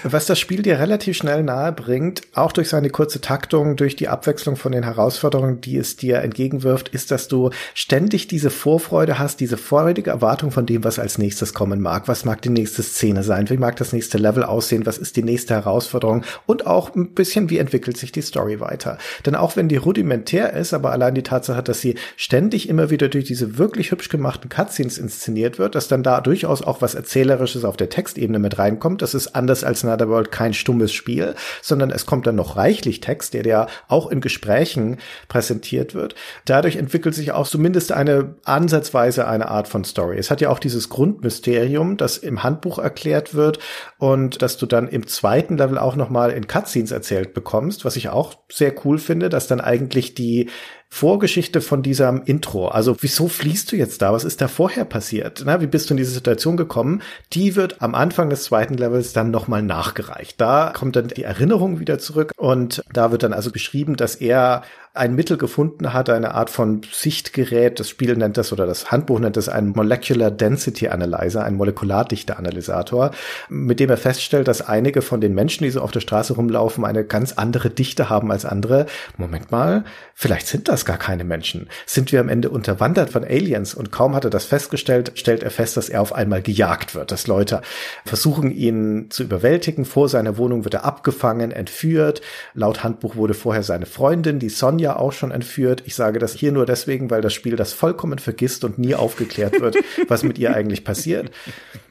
[0.03, 4.09] Was das Spiel dir relativ schnell nahe bringt, auch durch seine kurze Taktung, durch die
[4.09, 9.41] Abwechslung von den Herausforderungen, die es dir entgegenwirft, ist, dass du ständig diese Vorfreude hast,
[9.41, 12.09] diese freudige Erwartung von dem, was als nächstes kommen mag.
[12.09, 13.51] Was mag die nächste Szene sein?
[13.51, 14.87] Wie mag das nächste Level aussehen?
[14.87, 16.24] Was ist die nächste Herausforderung?
[16.47, 18.99] Und auch ein bisschen, wie entwickelt sich die Story weiter?
[19.24, 23.09] Denn auch wenn die rudimentär ist, aber allein die Tatsache, dass sie ständig immer wieder
[23.09, 27.64] durch diese wirklich hübsch gemachten Cutscenes inszeniert wird, dass dann da durchaus auch was Erzählerisches
[27.64, 29.03] auf der Textebene mit reinkommt.
[29.03, 33.35] Das ist anders als Netherworld kein stummes Spiel, sondern es kommt dann noch reichlich Text,
[33.35, 34.99] der ja auch in Gesprächen
[35.29, 36.14] präsentiert wird.
[36.45, 40.18] Dadurch entwickelt sich auch zumindest eine ansatzweise eine Art von Story.
[40.18, 43.59] Es hat ja auch dieses Grundmysterium, das im Handbuch erklärt wird
[43.99, 47.97] und dass du dann im zweiten Level auch noch mal in Cutscenes erzählt bekommst, was
[47.97, 50.51] ich auch sehr cool finde, dass dann eigentlich die
[50.89, 52.68] Vorgeschichte von diesem Intro.
[52.68, 54.12] Also wieso fließt du jetzt da?
[54.12, 55.43] Was ist da vorher passiert?
[55.45, 57.03] Na, wie bist du in diese Situation gekommen?
[57.32, 60.41] Die wird am Anfang des zweiten Levels dann nochmal nachgereicht.
[60.41, 64.62] Da kommt dann die Erinnerung wieder zurück und da wird dann also beschrieben, dass er
[64.97, 69.20] ein Mittel gefunden hat, eine Art von Sichtgerät, das Spiel nennt das oder das Handbuch
[69.20, 73.11] nennt das einen Molecular Density Analyzer, ein Molekulardichte-Analysator,
[73.49, 76.84] mit dem er feststellt, dass einige von den Menschen, die so auf der Straße rumlaufen,
[76.84, 78.86] eine ganz andere Dichte haben als andere.
[79.16, 79.84] Moment mal,
[80.14, 81.68] vielleicht sind das gar keine Menschen.
[81.84, 83.74] Sind wir am Ende unterwandert von Aliens?
[83.74, 87.12] Und kaum hat er das festgestellt, stellt er fest, dass er auf einmal gejagt wird,
[87.12, 87.61] dass Leute
[88.05, 89.84] versuchen, ihn zu überwältigen.
[89.84, 92.22] Vor seiner Wohnung wird er abgefangen, entführt.
[92.55, 95.82] Laut Handbuch wurde vorher seine Freundin, die Sonja, ja auch schon entführt.
[95.84, 99.61] Ich sage das hier nur deswegen, weil das Spiel das vollkommen vergisst und nie aufgeklärt
[99.61, 99.76] wird,
[100.09, 101.30] was mit ihr eigentlich passiert.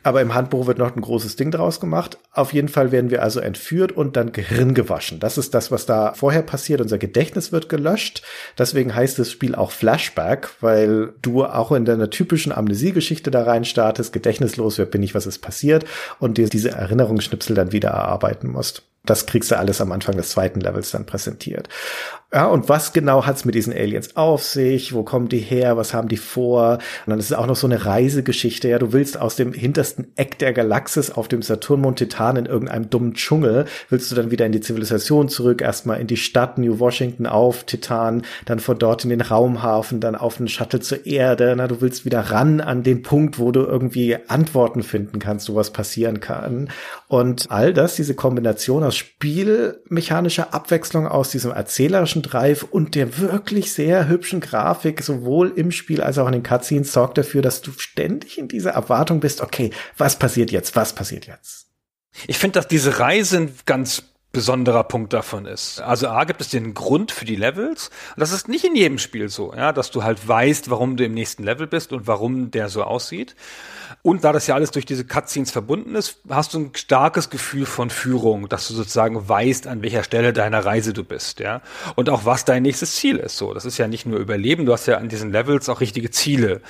[0.03, 2.17] Aber im Handbuch wird noch ein großes Ding draus gemacht.
[2.31, 5.19] Auf jeden Fall werden wir also entführt und dann Gehirn gewaschen.
[5.19, 6.79] Das ist das, was da vorher passiert.
[6.79, 8.21] Unser Gedächtnis wird gelöscht.
[8.57, 13.65] Deswegen heißt das Spiel auch Flashback, weil du auch in deiner typischen Amnesiegeschichte da rein
[13.65, 15.85] startest, gedächtnislos, wer bin ich, was ist passiert
[16.19, 18.83] und dir diese Erinnerungsschnipsel dann wieder erarbeiten musst.
[19.05, 21.69] Das kriegst du alles am Anfang des zweiten Levels dann präsentiert.
[22.35, 24.93] Ja, und was genau hat's mit diesen Aliens auf sich?
[24.93, 25.77] Wo kommen die her?
[25.77, 26.79] Was haben die vor?
[27.05, 28.67] Und dann ist es auch noch so eine Reisegeschichte.
[28.67, 32.89] Ja, du willst aus dem hintersten Eck der Galaxis auf dem Saturnmond Titan in irgendeinem
[32.89, 36.79] dummen Dschungel, willst du dann wieder in die Zivilisation zurück, erstmal in die Stadt New
[36.79, 41.53] Washington auf Titan, dann von dort in den Raumhafen, dann auf einen Shuttle zur Erde.
[41.55, 45.55] Na, du willst wieder ran an den Punkt, wo du irgendwie Antworten finden kannst, wo
[45.55, 46.69] was passieren kann.
[47.07, 53.73] Und all das, diese Kombination aus spielmechanischer Abwechslung, aus diesem erzählerischen Drive und der wirklich
[53.73, 57.71] sehr hübschen Grafik, sowohl im Spiel als auch in den Cutscenes, sorgt dafür, dass du
[57.77, 61.67] ständig in dieser Erwartung bist, okay, was passiert jetzt, was passiert jetzt?
[62.27, 64.03] Ich finde, dass diese Reise ein ganz
[64.35, 65.79] besonderer Punkt davon ist.
[65.79, 67.89] Also A gibt es den Grund für die Levels.
[68.17, 71.13] Das ist nicht in jedem Spiel so, ja, dass du halt weißt, warum du im
[71.13, 73.35] nächsten Level bist und warum der so aussieht.
[74.05, 77.65] Und da das ja alles durch diese Cutscenes verbunden ist, hast du ein starkes Gefühl
[77.65, 81.63] von Führung, dass du sozusagen weißt, an welcher Stelle deiner Reise du bist, ja.
[81.95, 83.35] Und auch was dein nächstes Ziel ist.
[83.35, 86.11] So, das ist ja nicht nur Überleben, du hast ja an diesen Levels auch richtige
[86.11, 86.61] Ziele.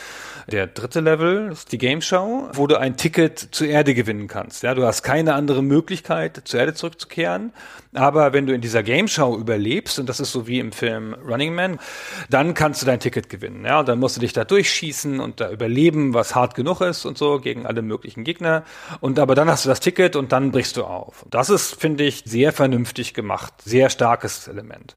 [0.51, 4.61] Der dritte Level ist die Game Show, wo du ein Ticket zur Erde gewinnen kannst.
[4.61, 7.51] Ja, du hast keine andere Möglichkeit, zur Erde zurückzukehren.
[7.93, 11.15] Aber wenn du in dieser Game Show überlebst, und das ist so wie im Film
[11.15, 11.79] Running Man,
[12.29, 13.65] dann kannst du dein Ticket gewinnen.
[13.65, 17.05] Ja, und dann musst du dich da durchschießen und da überleben, was hart genug ist
[17.05, 18.63] und so gegen alle möglichen Gegner.
[18.99, 21.25] Und aber dann hast du das Ticket und dann brichst du auf.
[21.31, 23.53] Das ist, finde ich, sehr vernünftig gemacht.
[23.63, 24.95] Sehr starkes Element.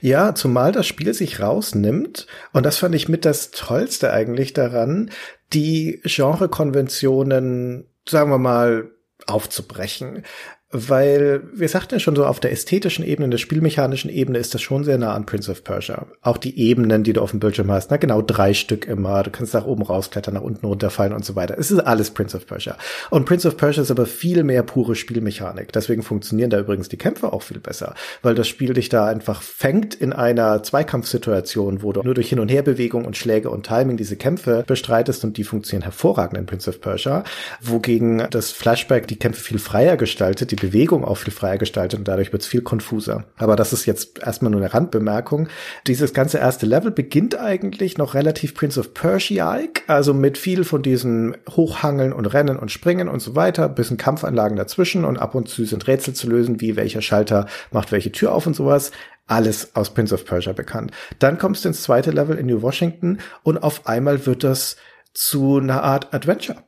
[0.00, 5.10] Ja, zumal das Spiel sich rausnimmt, und das fand ich mit das Tollste eigentlich daran,
[5.52, 8.90] die Genrekonventionen, sagen wir mal,
[9.26, 10.24] aufzubrechen
[10.72, 14.62] weil wir sagten ja schon so, auf der ästhetischen Ebene, der spielmechanischen Ebene ist das
[14.62, 16.06] schon sehr nah an Prince of Persia.
[16.22, 19.30] Auch die Ebenen, die du auf dem Bildschirm hast, na genau drei Stück immer, du
[19.30, 21.56] kannst nach oben rausklettern, nach unten runterfallen und so weiter.
[21.56, 22.76] Es ist alles Prince of Persia.
[23.10, 25.72] Und Prince of Persia ist aber viel mehr pure Spielmechanik.
[25.72, 29.42] Deswegen funktionieren da übrigens die Kämpfe auch viel besser, weil das Spiel dich da einfach
[29.42, 33.96] fängt in einer Zweikampfsituation, wo du nur durch Hin- und Herbewegung und Schläge und Timing
[33.96, 37.22] diese Kämpfe bestreitest und die funktionieren hervorragend in Prince of Persia,
[37.60, 42.08] wogegen das Flashback die Kämpfe viel freier gestaltet, die Bewegung auch viel freier gestaltet und
[42.08, 43.24] dadurch wird es viel konfuser.
[43.36, 45.48] Aber das ist jetzt erstmal nur eine Randbemerkung.
[45.86, 50.82] Dieses ganze erste Level beginnt eigentlich noch relativ Prince of Persia-like, also mit viel von
[50.82, 55.48] diesen Hochhangeln und Rennen und Springen und so weiter, bisschen Kampfanlagen dazwischen und ab und
[55.48, 58.90] zu sind Rätsel zu lösen, wie welcher Schalter macht welche Tür auf und sowas
[59.26, 60.92] alles aus Prince of Persia bekannt.
[61.18, 64.76] Dann kommst du ins zweite Level in New Washington und auf einmal wird das
[65.14, 66.58] zu einer Art Adventure.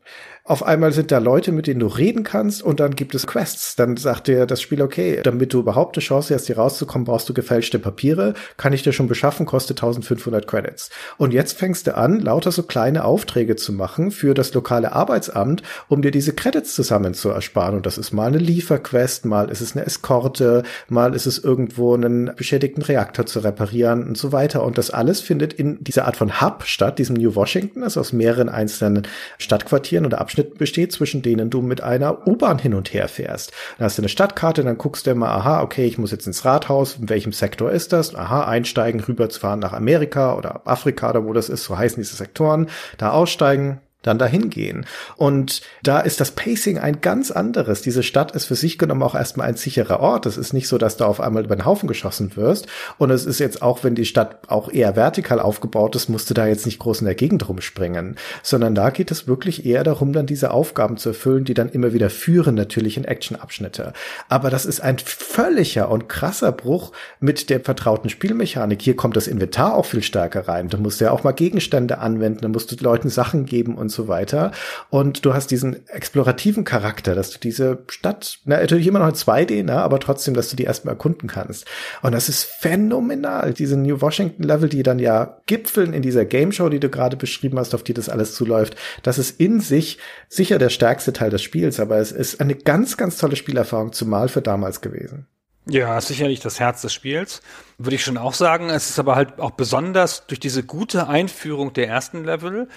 [0.49, 3.76] Auf einmal sind da Leute, mit denen du reden kannst und dann gibt es Quests.
[3.76, 7.28] Dann sagt dir das Spiel, okay, damit du überhaupt eine Chance hast, hier rauszukommen, brauchst
[7.28, 8.32] du gefälschte Papiere.
[8.57, 10.88] Kann ich dir schon beschaffen, kostet 1500 Credits.
[11.18, 15.62] Und jetzt fängst du an, lauter so kleine Aufträge zu machen für das lokale Arbeitsamt,
[15.88, 17.74] um dir diese Credits zusammen zu ersparen.
[17.74, 21.92] Und das ist mal eine Lieferquest, mal ist es eine Eskorte, mal ist es irgendwo
[21.92, 24.64] einen beschädigten Reaktor zu reparieren und so weiter.
[24.64, 28.14] Und das alles findet in dieser Art von Hub statt, diesem New Washington, also aus
[28.14, 32.93] mehreren einzelnen Stadtquartieren oder Abschnitten Abschnitt besteht, zwischen denen du mit einer U-Bahn hin und
[32.93, 33.53] her fährst.
[33.76, 36.45] Dann hast du eine Stadtkarte, dann guckst du immer, aha, okay, ich muss jetzt ins
[36.45, 38.14] Rathaus, in welchem Sektor ist das?
[38.14, 42.68] Aha, einsteigen, rüberzufahren nach Amerika oder Afrika oder wo das ist, so heißen diese Sektoren,
[42.99, 44.86] da aussteigen, dann dahin gehen.
[45.16, 47.82] Und da ist das Pacing ein ganz anderes.
[47.82, 50.26] Diese Stadt ist für sich genommen auch erstmal ein sicherer Ort.
[50.26, 52.68] Es ist nicht so, dass du auf einmal über den Haufen geschossen wirst.
[52.99, 56.34] Und es ist jetzt auch, wenn die Stadt auch eher vertikal aufgebaut ist, musst du
[56.34, 60.12] da jetzt nicht groß in der Gegend rumspringen, sondern da geht es wirklich eher darum,
[60.12, 63.92] dann diese Aufgaben zu erfüllen, die dann immer wieder führen, natürlich in Actionabschnitte.
[64.28, 68.80] Aber das ist ein völliger und krasser Bruch mit der vertrauten Spielmechanik.
[68.80, 70.68] Hier kommt das Inventar auch viel stärker rein.
[70.68, 74.53] Du musst ja auch mal Gegenstände anwenden, du musst Leuten Sachen geben und so weiter.
[74.91, 79.14] Und du hast diesen explorativen Charakter, dass du diese Stadt, na, natürlich immer noch in
[79.14, 81.66] 2D, ne, aber trotzdem, dass du die erstmal erkunden kannst.
[82.03, 83.55] Und das ist phänomenal.
[83.55, 87.16] Diese New Washington Level, die dann ja gipfeln in dieser Game Show, die du gerade
[87.16, 88.76] beschrieben hast, auf die das alles zuläuft.
[89.03, 92.97] Das ist in sich sicher der stärkste Teil des Spiels, aber es ist eine ganz,
[92.97, 95.26] ganz tolle Spielerfahrung, zumal für damals gewesen.
[95.70, 97.42] Ja, sicherlich das Herz des Spiels.
[97.76, 98.70] Würde ich schon auch sagen.
[98.70, 102.68] Es ist aber halt auch besonders durch diese gute Einführung der ersten Level,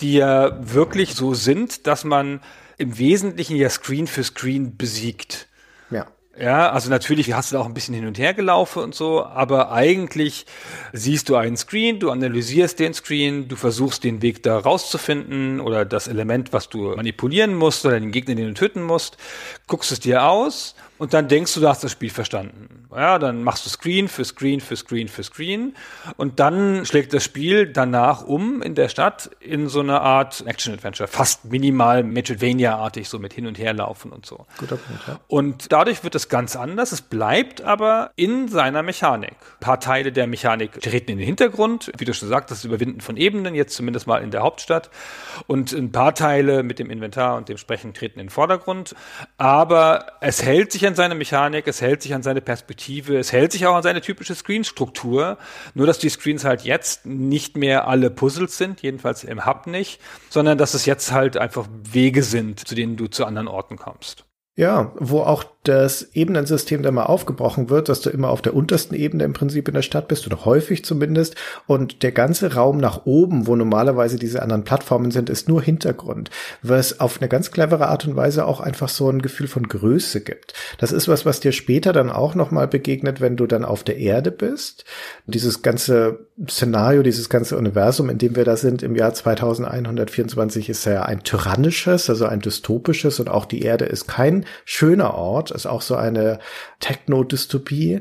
[0.00, 2.40] die ja wirklich so sind, dass man
[2.78, 5.46] im Wesentlichen ja Screen für Screen besiegt.
[5.90, 6.06] Ja.
[6.40, 9.24] Ja, also natürlich hast du da auch ein bisschen hin und her gelaufen und so,
[9.26, 10.46] aber eigentlich
[10.92, 15.84] siehst du einen Screen, du analysierst den Screen, du versuchst den Weg da rauszufinden oder
[15.84, 19.16] das Element, was du manipulieren musst oder den Gegner, den du töten musst,
[19.66, 22.86] guckst es dir aus und dann denkst du, du hast das Spiel verstanden.
[22.94, 25.74] Ja, dann machst du Screen für Screen für Screen für Screen
[26.16, 31.06] und dann schlägt das Spiel danach um in der Stadt in so eine Art Action-Adventure,
[31.06, 34.46] fast minimal Metroidvania-artig, so mit hin und her laufen und so.
[34.58, 35.20] Guter Punkt, ja.
[35.28, 36.92] Und dadurch wird es ganz anders.
[36.92, 39.32] Es bleibt aber in seiner Mechanik.
[39.32, 43.00] Ein paar Teile der Mechanik treten in den Hintergrund, wie du schon sagst, das Überwinden
[43.00, 44.90] von Ebenen, jetzt zumindest mal in der Hauptstadt.
[45.46, 48.94] Und ein paar Teile mit dem Inventar und dem Sprechen treten in den Vordergrund.
[49.36, 53.52] Aber es hält sich an seine Mechanik, es hält sich an seine Perspektive, es hält
[53.52, 55.38] sich auch an seine typische Screenstruktur.
[55.74, 60.00] Nur, dass die Screens halt jetzt nicht mehr alle Puzzles sind, jedenfalls im Hub nicht,
[60.30, 64.27] sondern dass es jetzt halt einfach Wege sind, zu denen du zu anderen Orten kommst.
[64.58, 68.96] Ja, wo auch das Ebenensystem dann mal aufgebrochen wird, dass du immer auf der untersten
[68.96, 71.36] Ebene im Prinzip in der Stadt bist oder häufig zumindest
[71.68, 76.30] und der ganze Raum nach oben, wo normalerweise diese anderen Plattformen sind, ist nur Hintergrund,
[76.62, 80.22] was auf eine ganz clevere Art und Weise auch einfach so ein Gefühl von Größe
[80.22, 80.54] gibt.
[80.78, 83.84] Das ist was, was dir später dann auch noch mal begegnet, wenn du dann auf
[83.84, 84.86] der Erde bist.
[85.26, 90.84] Dieses ganze Szenario, dieses ganze Universum, in dem wir da sind im Jahr 2124 ist
[90.84, 95.66] ja ein tyrannisches, also ein dystopisches und auch die Erde ist kein schöner Ort, ist
[95.66, 96.38] auch so eine
[96.80, 98.00] Techno-Dystopie.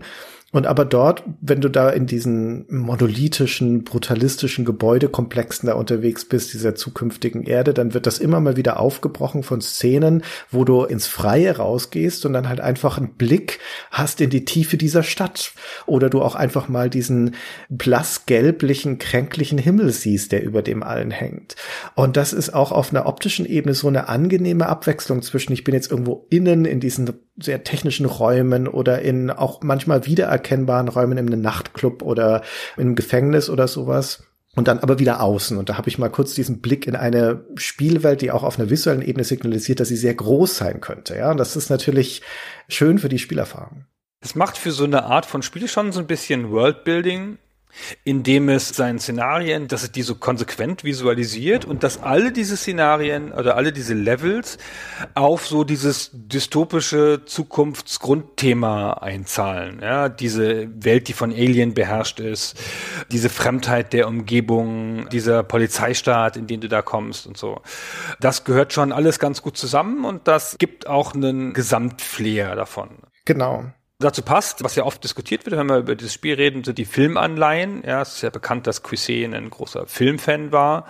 [0.53, 6.73] Und aber dort, wenn du da in diesen monolithischen, brutalistischen Gebäudekomplexen da unterwegs bist, dieser
[6.73, 11.57] zukünftigen Erde, dann wird das immer mal wieder aufgebrochen von Szenen, wo du ins Freie
[11.57, 13.59] rausgehst und dann halt einfach einen Blick
[13.91, 15.51] hast in die Tiefe dieser Stadt.
[15.85, 17.35] Oder du auch einfach mal diesen
[17.67, 21.57] blassgelblichen, kränklichen Himmel siehst, der über dem allen hängt.
[21.93, 25.73] Und das ist auch auf einer optischen Ebene so eine angenehme Abwechslung zwischen, ich bin
[25.73, 31.27] jetzt irgendwo innen in diesen sehr technischen Räumen oder in auch manchmal wiedererkennbaren Räumen in
[31.27, 32.41] einem Nachtclub oder
[32.75, 34.23] in einem Gefängnis oder sowas.
[34.55, 35.55] Und dann aber wieder außen.
[35.55, 38.71] Und da habe ich mal kurz diesen Blick in eine Spielwelt, die auch auf einer
[38.71, 41.15] visuellen Ebene signalisiert, dass sie sehr groß sein könnte.
[41.15, 42.23] Ja, und das ist natürlich
[42.67, 43.85] schön für die Spielerfahrung.
[44.19, 47.37] Es macht für so eine Art von Spiel schon so ein bisschen Worldbuilding
[48.03, 53.31] indem es seinen Szenarien, dass es die so konsequent visualisiert und dass alle diese Szenarien
[53.31, 54.57] oder alle diese Levels
[55.13, 59.79] auf so dieses dystopische Zukunftsgrundthema einzahlen.
[59.81, 62.57] Ja, diese Welt, die von Alien beherrscht ist,
[63.11, 67.61] diese Fremdheit der Umgebung, dieser Polizeistaat, in den du da kommst und so.
[68.19, 72.89] Das gehört schon alles ganz gut zusammen und das gibt auch einen Gesamtflair davon.
[73.25, 73.65] Genau
[73.99, 76.85] dazu passt, was ja oft diskutiert wird, wenn wir über dieses Spiel reden, sind die
[76.85, 77.81] Filmanleihen.
[77.83, 80.85] Ja, es ist ja bekannt, dass Cuisine ein großer Filmfan war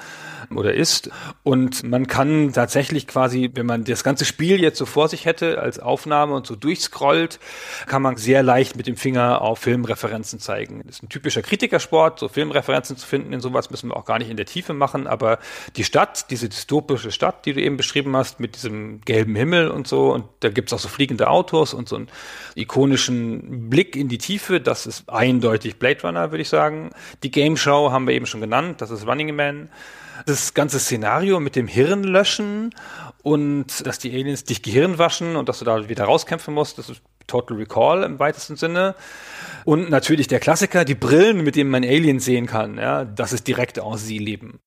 [0.53, 1.09] oder ist.
[1.43, 5.61] Und man kann tatsächlich quasi, wenn man das ganze Spiel jetzt so vor sich hätte
[5.61, 7.39] als Aufnahme und so durchscrollt,
[7.85, 10.83] kann man sehr leicht mit dem Finger auf Filmreferenzen zeigen.
[10.85, 13.31] Das ist ein typischer Kritikersport, so Filmreferenzen zu finden.
[13.31, 15.07] In sowas müssen wir auch gar nicht in der Tiefe machen.
[15.07, 15.39] Aber
[15.77, 19.87] die Stadt, diese dystopische Stadt, die du eben beschrieben hast, mit diesem gelben Himmel und
[19.87, 22.09] so, und da gibt's auch so fliegende Autos und so ein
[22.55, 26.89] ikonisches filmischen Blick in die Tiefe, das ist eindeutig Blade Runner, würde ich sagen.
[27.23, 29.69] Die Game Show haben wir eben schon genannt, das ist Running Man.
[30.25, 32.73] Das ganze Szenario mit dem Hirn löschen
[33.21, 36.89] und dass die Aliens dich Gehirn waschen und dass du da wieder rauskämpfen musst, das
[36.89, 38.95] ist Total Recall im weitesten Sinne.
[39.63, 43.47] Und natürlich der Klassiker, die Brillen, mit denen man Aliens sehen kann, ja, das ist
[43.47, 44.59] direkt aus sie leben.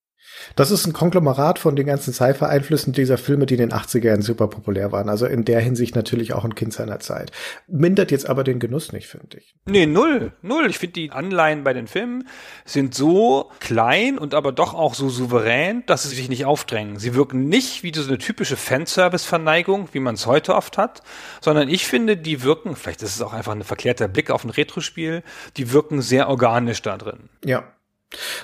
[0.57, 4.23] Das ist ein Konglomerat von den ganzen Sci-Fi-Einflüssen dieser Filme, die in den 80er Jahren
[4.23, 5.09] super populär waren.
[5.09, 7.33] Also in der Hinsicht natürlich auch ein Kind seiner Zeit.
[7.67, 9.55] Mindert jetzt aber den Genuss nicht, finde ich.
[9.67, 10.67] Nee, null, null.
[10.69, 12.29] Ich finde, die Anleihen bei den Filmen
[12.65, 16.99] sind so klein und aber doch auch so souverän, dass sie sich nicht aufdrängen.
[16.99, 21.03] Sie wirken nicht wie so eine typische Fanservice-Verneigung, wie man es heute oft hat,
[21.41, 24.51] sondern ich finde, die wirken, vielleicht ist es auch einfach ein verklärter Blick auf ein
[24.51, 25.23] Retro-Spiel,
[25.57, 27.29] die wirken sehr organisch da drin.
[27.45, 27.65] Ja,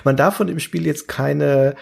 [0.03, 1.75] man darf von dem Spiel jetzt keine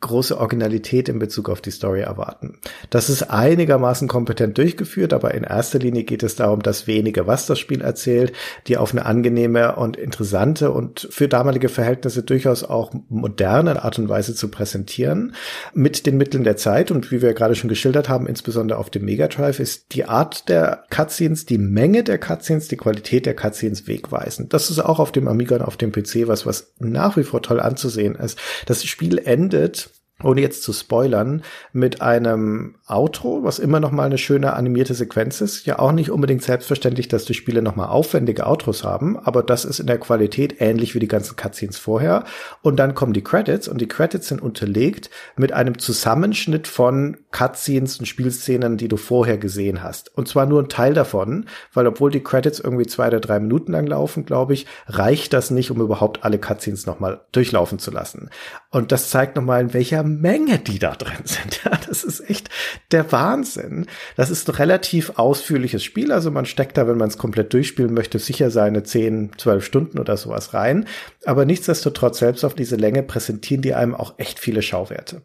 [0.00, 2.58] große Originalität in Bezug auf die Story erwarten.
[2.88, 7.46] Das ist einigermaßen kompetent durchgeführt, aber in erster Linie geht es darum, das wenige, was
[7.46, 8.32] das Spiel erzählt,
[8.66, 14.08] die auf eine angenehme und interessante und für damalige Verhältnisse durchaus auch moderne Art und
[14.08, 15.34] Weise zu präsentieren.
[15.74, 19.04] Mit den Mitteln der Zeit und wie wir gerade schon geschildert haben, insbesondere auf dem
[19.04, 23.86] Mega Drive, ist die Art der Cutscenes, die Menge der Cutscenes, die Qualität der Cutscenes
[23.86, 24.54] wegweisend.
[24.54, 27.42] Das ist auch auf dem Amiga und auf dem PC was, was nach wie vor
[27.42, 28.38] toll anzusehen ist.
[28.64, 29.89] Das Spiel endet
[30.22, 31.42] ohne jetzt zu spoilern,
[31.72, 35.66] mit einem Outro, was immer noch mal eine schöne animierte Sequenz ist.
[35.66, 39.64] Ja auch nicht unbedingt selbstverständlich, dass die Spiele noch mal aufwendige Outros haben, aber das
[39.64, 42.24] ist in der Qualität ähnlich wie die ganzen Cutscenes vorher.
[42.62, 47.98] Und dann kommen die Credits und die Credits sind unterlegt mit einem Zusammenschnitt von Cutscenes
[47.98, 50.16] und Spielszenen, die du vorher gesehen hast.
[50.16, 53.72] Und zwar nur ein Teil davon, weil obwohl die Credits irgendwie zwei oder drei Minuten
[53.72, 57.90] lang laufen, glaube ich, reicht das nicht, um überhaupt alle Cutscenes noch mal durchlaufen zu
[57.90, 58.30] lassen.
[58.70, 61.60] Und das zeigt noch mal, in welcher Menge die da drin sind.
[61.70, 62.48] Ja, das ist echt
[62.90, 63.86] der Wahnsinn.
[64.16, 66.12] Das ist ein relativ ausführliches Spiel.
[66.12, 69.98] Also man steckt da, wenn man es komplett durchspielen möchte, sicher seine 10, 12 Stunden
[69.98, 70.86] oder sowas rein.
[71.24, 75.22] Aber nichtsdestotrotz, selbst auf diese Länge präsentieren die einem auch echt viele Schauwerte.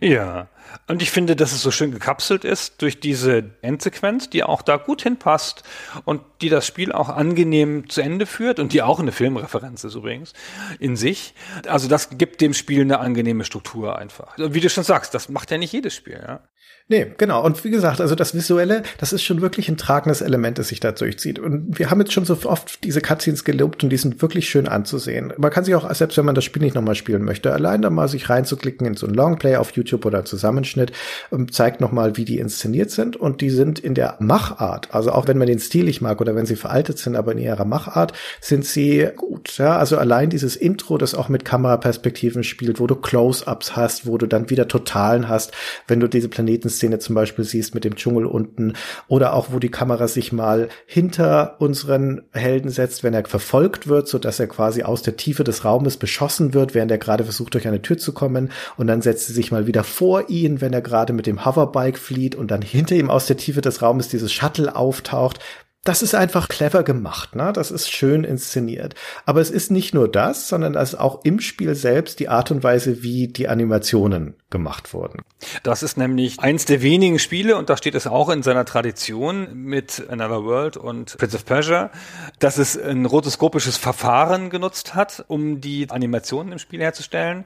[0.00, 0.48] Ja,
[0.88, 4.76] und ich finde, dass es so schön gekapselt ist durch diese Endsequenz, die auch da
[4.76, 5.62] gut hinpasst
[6.04, 9.94] und die das Spiel auch angenehm zu Ende führt und die auch eine Filmreferenz ist
[9.94, 10.32] übrigens
[10.80, 11.34] in sich.
[11.66, 14.36] Also das gibt dem Spiel eine angenehme Struktur einfach.
[14.36, 16.40] Wie du schon sagst, das macht ja nicht jedes Spiel, ja.
[16.86, 17.42] Nee, genau.
[17.42, 20.80] Und wie gesagt, also das Visuelle, das ist schon wirklich ein tragendes Element, das sich
[20.80, 21.38] da durchzieht.
[21.38, 24.68] Und wir haben jetzt schon so oft diese Cutscenes gelobt und die sind wirklich schön
[24.68, 25.32] anzusehen.
[25.38, 27.88] Man kann sich auch, selbst wenn man das Spiel nicht nochmal spielen möchte, allein da
[27.88, 30.92] mal sich reinzuklicken in so ein Longplay auf YouTube oder Zusammenschnitt,
[31.32, 33.16] ähm, zeigt nochmal, wie die inszeniert sind.
[33.16, 36.36] Und die sind in der Machart, also auch wenn man den Stil nicht mag oder
[36.36, 38.12] wenn sie veraltet sind, aber in ihrer Machart
[38.42, 39.56] sind sie gut.
[39.56, 44.18] Ja, also allein dieses Intro, das auch mit Kameraperspektiven spielt, wo du Close-ups hast, wo
[44.18, 45.52] du dann wieder Totalen hast,
[45.88, 48.74] wenn du diese Planeten Szene zum Beispiel siehst mit dem Dschungel unten
[49.08, 54.08] oder auch wo die Kamera sich mal hinter unseren Helden setzt, wenn er verfolgt wird,
[54.08, 57.54] so dass er quasi aus der Tiefe des Raumes beschossen wird, während er gerade versucht
[57.54, 58.50] durch eine Tür zu kommen.
[58.76, 61.98] Und dann setzt sie sich mal wieder vor ihn, wenn er gerade mit dem Hoverbike
[61.98, 65.40] flieht und dann hinter ihm aus der Tiefe des Raumes dieses Shuttle auftaucht
[65.84, 67.52] das ist einfach clever gemacht, ne?
[67.52, 68.94] Das ist schön inszeniert.
[69.26, 72.50] Aber es ist nicht nur das, sondern es ist auch im Spiel selbst die Art
[72.50, 75.20] und Weise, wie die Animationen gemacht wurden.
[75.62, 79.54] Das ist nämlich eins der wenigen Spiele, und da steht es auch in seiner Tradition
[79.54, 81.90] mit Another World und Prince of Persia,
[82.38, 87.44] dass es ein rotoskopisches Verfahren genutzt hat, um die Animationen im Spiel herzustellen.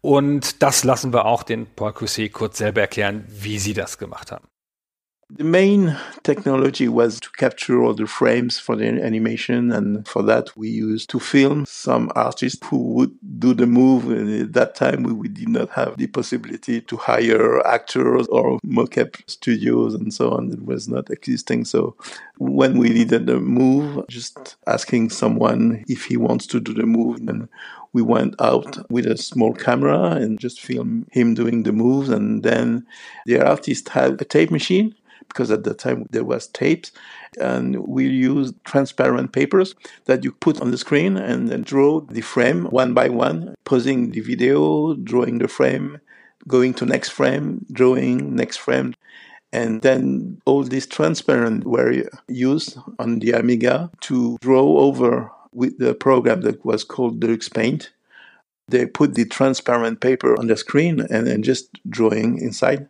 [0.00, 4.32] Und das lassen wir auch den Paul Cousset kurz selber erklären, wie sie das gemacht
[4.32, 4.46] haben.
[5.28, 10.56] The main technology was to capture all the frames for the animation, and for that
[10.56, 13.10] we used to film some artists who would
[13.40, 14.08] do the move.
[14.08, 18.60] And at that time, we, we did not have the possibility to hire actors or
[18.60, 20.52] mocap studios and so on.
[20.52, 21.64] It was not existing.
[21.64, 21.96] So
[22.38, 27.16] when we needed a move, just asking someone if he wants to do the move,
[27.26, 27.48] and
[27.92, 32.10] we went out with a small camera and just film him doing the moves.
[32.10, 32.86] And then
[33.24, 34.94] the artist had a tape machine
[35.28, 36.92] because at the time there was tapes
[37.40, 39.74] and we used transparent papers
[40.06, 44.10] that you put on the screen and then draw the frame one by one pausing
[44.10, 46.00] the video drawing the frame
[46.48, 48.94] going to next frame drawing next frame.
[49.52, 55.94] And then all these transparent were used on the amiga to draw over with the
[55.94, 57.90] program that was called deluxe paint.
[58.68, 62.88] They put the transparent paper on the screen and then just drawing inside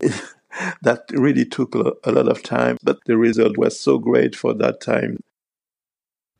[0.82, 4.80] that really took a lot of time, but the result was so great for that
[4.80, 5.18] time.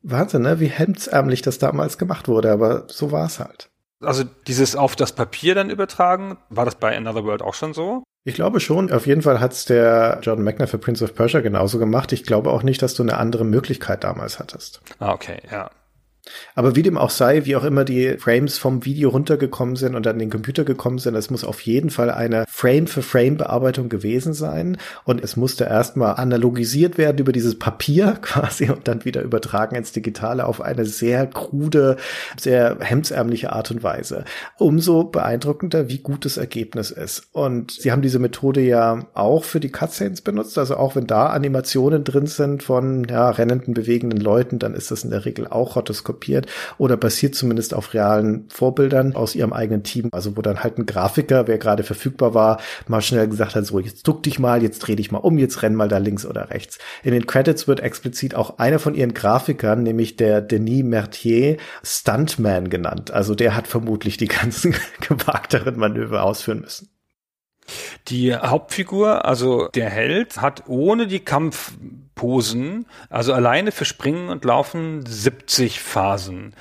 [0.03, 0.59] Wahnsinn, ne?
[0.61, 3.71] wie hemdsärmlich das damals gemacht wurde, aber so war es halt.
[4.01, 8.03] Also dieses auf das Papier dann übertragen, war das bei Another World auch schon so?
[8.25, 8.91] Ich glaube schon.
[8.93, 12.13] Auf jeden Fall hat es der Jordan Mechner für Prince of Persia genauso gemacht.
[12.13, 14.81] Ich glaube auch nicht, dass du eine andere Möglichkeit damals hattest.
[14.99, 15.71] Ah, okay, ja.
[16.55, 20.07] Aber wie dem auch sei, wie auch immer die Frames vom Video runtergekommen sind und
[20.07, 24.77] an den Computer gekommen sind, es muss auf jeden Fall eine Frame-für-Frame-Bearbeitung gewesen sein.
[25.05, 29.93] Und es musste erstmal analogisiert werden über dieses Papier quasi und dann wieder übertragen ins
[29.93, 31.97] Digitale auf eine sehr krude,
[32.39, 34.25] sehr hemdsärmliche Art und Weise.
[34.59, 37.29] Umso beeindruckender, wie gut das Ergebnis ist.
[37.33, 40.57] Und sie haben diese Methode ja auch für die Cutscenes benutzt.
[40.57, 45.03] Also auch wenn da Animationen drin sind von ja, rennenden, bewegenden Leuten, dann ist das
[45.03, 46.47] in der Regel auch rotoskopiert kopiert
[46.79, 50.09] oder basiert zumindest auf realen Vorbildern aus ihrem eigenen Team.
[50.13, 53.79] Also wo dann halt ein Grafiker, wer gerade verfügbar war, mal schnell gesagt hat, so
[53.79, 56.51] jetzt duck dich mal, jetzt dreh dich mal um, jetzt renn mal da links oder
[56.51, 56.79] rechts.
[57.03, 62.69] In den Credits wird explizit auch einer von ihren Grafikern, nämlich der Denis Mertier, Stuntman
[62.69, 63.11] genannt.
[63.11, 66.89] Also der hat vermutlich die ganzen gewagteren Manöver ausführen müssen.
[68.09, 71.21] Die Hauptfigur, also der Held, hat ohne die
[72.15, 76.55] Kampfposen, also alleine für Springen und Laufen 70 Phasen,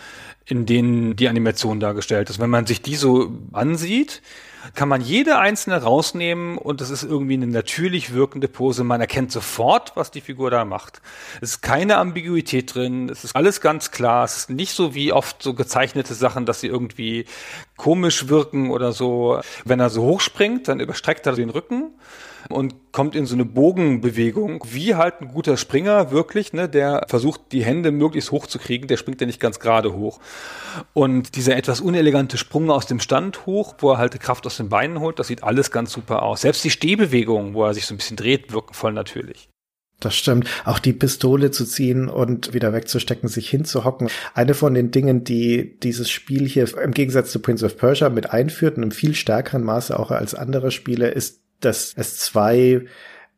[0.45, 2.39] in denen die Animation dargestellt ist.
[2.39, 4.21] Wenn man sich die so ansieht,
[4.75, 8.83] kann man jede einzelne rausnehmen und es ist irgendwie eine natürlich wirkende Pose.
[8.83, 11.01] Man erkennt sofort, was die Figur da macht.
[11.41, 14.23] Es ist keine Ambiguität drin, es ist alles ganz klar.
[14.23, 17.25] Es ist nicht so wie oft so gezeichnete Sachen, dass sie irgendwie
[17.75, 19.41] komisch wirken oder so.
[19.65, 21.91] Wenn er so hochspringt, dann überstreckt er den Rücken
[22.51, 27.51] und kommt in so eine Bogenbewegung, wie halt ein guter Springer wirklich, ne, der versucht,
[27.51, 30.19] die Hände möglichst hoch zu kriegen, der springt ja nicht ganz gerade hoch.
[30.93, 34.69] Und dieser etwas unelegante Sprung aus dem Stand hoch, wo er halt Kraft aus den
[34.69, 36.41] Beinen holt, das sieht alles ganz super aus.
[36.41, 39.49] Selbst die Stehbewegungen, wo er sich so ein bisschen dreht, wirken voll natürlich.
[40.01, 40.49] Das stimmt.
[40.65, 44.09] Auch die Pistole zu ziehen und wieder wegzustecken, sich hinzuhocken.
[44.33, 48.31] Eine von den Dingen, die dieses Spiel hier im Gegensatz zu Prince of Persia mit
[48.31, 52.85] einführt, in einem viel stärkeren Maße auch als andere Spiele, ist dass es zwei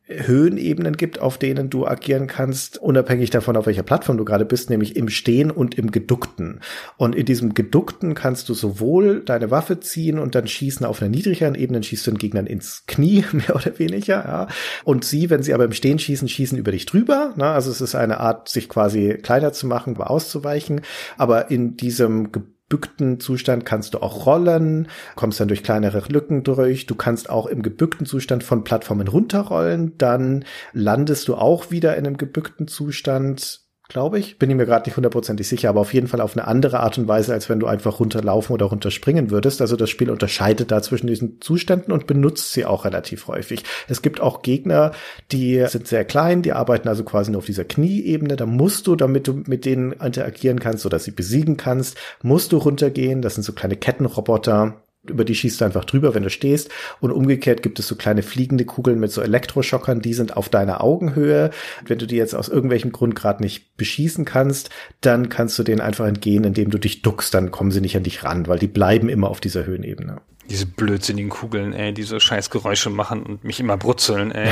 [0.06, 4.68] Höhenebenen gibt, auf denen du agieren kannst, unabhängig davon, auf welcher Plattform du gerade bist,
[4.68, 6.60] nämlich im Stehen und im Geduckten.
[6.98, 11.08] Und in diesem Geduckten kannst du sowohl deine Waffe ziehen und dann schießen auf einer
[11.08, 14.48] niedrigeren Ebene, schießt du den Gegnern ins Knie, mehr oder weniger, ja.
[14.84, 17.46] Und sie, wenn sie aber im Stehen schießen, schießen über dich drüber, ne?
[17.46, 20.82] Also es ist eine Art, sich quasi kleiner zu machen, auszuweichen.
[21.16, 22.30] Aber in diesem
[22.74, 26.86] gebückten Zustand kannst du auch rollen, kommst dann durch kleinere Lücken durch.
[26.86, 29.96] Du kannst auch im gebückten Zustand von Plattformen runterrollen.
[29.96, 34.38] Dann landest du auch wieder in einem gebückten Zustand glaube ich.
[34.38, 36.96] Bin ich mir gerade nicht hundertprozentig sicher, aber auf jeden Fall auf eine andere Art
[36.98, 39.60] und Weise, als wenn du einfach runterlaufen oder runterspringen würdest.
[39.60, 43.62] Also das Spiel unterscheidet da zwischen diesen Zuständen und benutzt sie auch relativ häufig.
[43.88, 44.92] Es gibt auch Gegner,
[45.32, 48.36] die sind sehr klein, die arbeiten also quasi nur auf dieser Knieebene.
[48.36, 52.56] Da musst du, damit du mit denen interagieren kannst oder sie besiegen kannst, musst du
[52.56, 53.22] runtergehen.
[53.22, 56.70] Das sind so kleine Kettenroboter über die schießt du einfach drüber, wenn du stehst.
[57.00, 60.82] Und umgekehrt gibt es so kleine fliegende Kugeln mit so Elektroschockern, die sind auf deiner
[60.82, 61.50] Augenhöhe.
[61.86, 65.80] Wenn du die jetzt aus irgendwelchem Grund gerade nicht beschießen kannst, dann kannst du denen
[65.80, 68.66] einfach entgehen, indem du dich duckst, dann kommen sie nicht an dich ran, weil die
[68.66, 70.20] bleiben immer auf dieser Höhenebene.
[70.48, 74.50] Diese blödsinnigen Kugeln, ey, die so scheiß Geräusche machen und mich immer brutzeln, ey.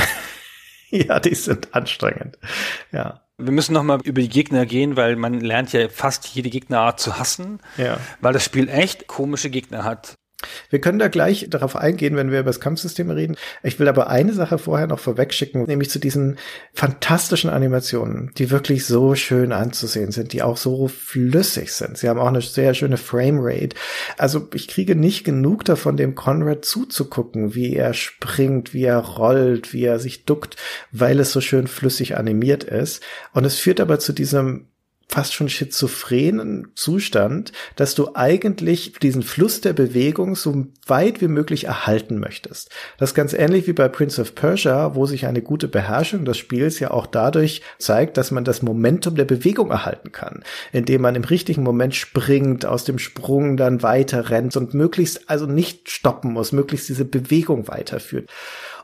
[0.91, 2.39] ja, die sind anstrengend.
[2.93, 3.23] Ja.
[3.39, 7.19] Wir müssen nochmal über die Gegner gehen, weil man lernt ja fast jede Gegnerart zu
[7.19, 7.61] hassen.
[7.77, 7.99] Ja.
[8.21, 10.15] Weil das Spiel echt komische Gegner hat.
[10.71, 13.37] Wir können da gleich darauf eingehen, wenn wir über das Kampfsystem reden.
[13.63, 16.39] Ich will aber eine Sache vorher noch vorwegschicken, nämlich zu diesen
[16.73, 21.99] fantastischen Animationen, die wirklich so schön anzusehen sind, die auch so flüssig sind.
[21.99, 23.77] Sie haben auch eine sehr schöne Framerate.
[24.19, 29.73] Also ich kriege nicht genug davon, dem Conrad zuzugucken, wie er springt, wie er rollt,
[29.73, 30.57] wie er sich duckt,
[30.91, 33.03] weil es so schön flüssig animiert ist.
[33.33, 34.72] Und es führt aber zu diesem
[35.13, 41.65] fast schon schizophrenen Zustand, dass du eigentlich diesen Fluss der Bewegung so weit wie möglich
[41.65, 42.71] erhalten möchtest.
[42.97, 46.39] Das ist ganz ähnlich wie bei Prince of Persia, wo sich eine gute Beherrschung des
[46.39, 51.15] Spiels ja auch dadurch zeigt, dass man das Momentum der Bewegung erhalten kann, indem man
[51.15, 56.33] im richtigen Moment springt, aus dem Sprung dann weiter rennt und möglichst also nicht stoppen
[56.33, 58.31] muss, möglichst diese Bewegung weiterführt.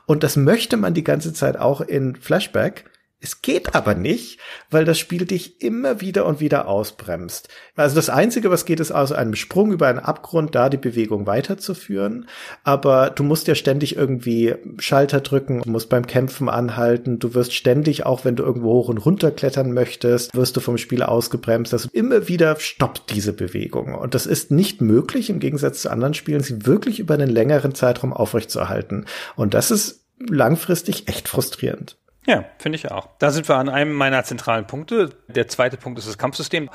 [0.05, 2.85] Und das möchte man die ganze Zeit auch in Flashback
[3.21, 4.39] es geht aber nicht,
[4.69, 7.49] weil das Spiel dich immer wieder und wieder ausbremst.
[7.75, 11.25] Also das Einzige, was geht, ist aus einem Sprung über einen Abgrund, da die Bewegung
[11.25, 12.29] weiterzuführen.
[12.63, 18.05] Aber du musst ja ständig irgendwie Schalter drücken, musst beim Kämpfen anhalten, du wirst ständig,
[18.05, 21.73] auch wenn du irgendwo hoch und runter klettern möchtest, wirst du vom Spiel ausgebremst.
[21.73, 23.95] Also immer wieder stoppt diese Bewegung.
[23.95, 27.75] Und das ist nicht möglich, im Gegensatz zu anderen Spielen, sie wirklich über einen längeren
[27.75, 29.07] Zeitraum aufrechtzuerhalten.
[29.35, 31.98] Und das ist langfristig echt frustrierend.
[32.29, 33.09] Ja, finde ich auch.
[33.17, 35.09] Da sind wir an einem meiner zentralen Punkte.
[35.29, 36.69] Der zweite Punkt ist das Kampfsystem.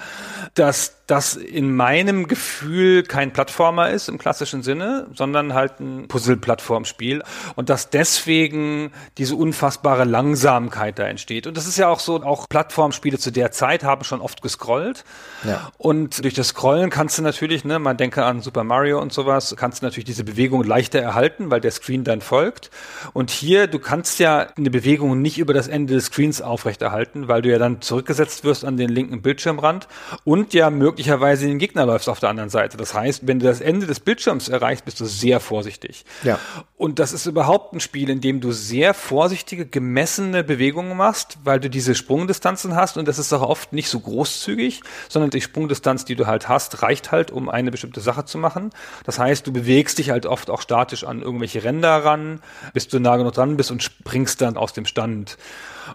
[0.55, 7.23] Das das in meinem Gefühl kein Plattformer ist im klassischen Sinne, sondern halt ein Puzzle-Plattformspiel
[7.57, 11.47] und dass deswegen diese unfassbare Langsamkeit da entsteht.
[11.47, 15.05] Und das ist ja auch so, auch Plattformspiele zu der Zeit haben schon oft gescrollt.
[15.45, 15.71] Ja.
[15.77, 19.55] Und durch das Scrollen kannst du natürlich, ne, man denke an Super Mario und sowas,
[19.59, 22.71] kannst du natürlich diese Bewegung leichter erhalten, weil der Screen dann folgt.
[23.13, 27.43] Und hier, du kannst ja eine Bewegung nicht über das Ende des Screens aufrechterhalten, weil
[27.43, 29.87] du ja dann zurückgesetzt wirst an den linken Bildschirmrand
[30.25, 32.77] und ja möglicherweise möglicherweise den Gegner läufst auf der anderen Seite.
[32.77, 36.05] Das heißt, wenn du das Ende des Bildschirms erreichst, bist du sehr vorsichtig.
[36.23, 36.39] Ja.
[36.77, 41.59] Und das ist überhaupt ein Spiel, in dem du sehr vorsichtige, gemessene Bewegungen machst, weil
[41.59, 46.05] du diese Sprungdistanzen hast und das ist auch oft nicht so großzügig, sondern die Sprungdistanz,
[46.05, 48.71] die du halt hast, reicht halt, um eine bestimmte Sache zu machen.
[49.03, 52.41] Das heißt, du bewegst dich halt oft auch statisch an irgendwelche Ränder ran,
[52.73, 55.39] bis du nah genug dran bist und springst dann aus dem Stand.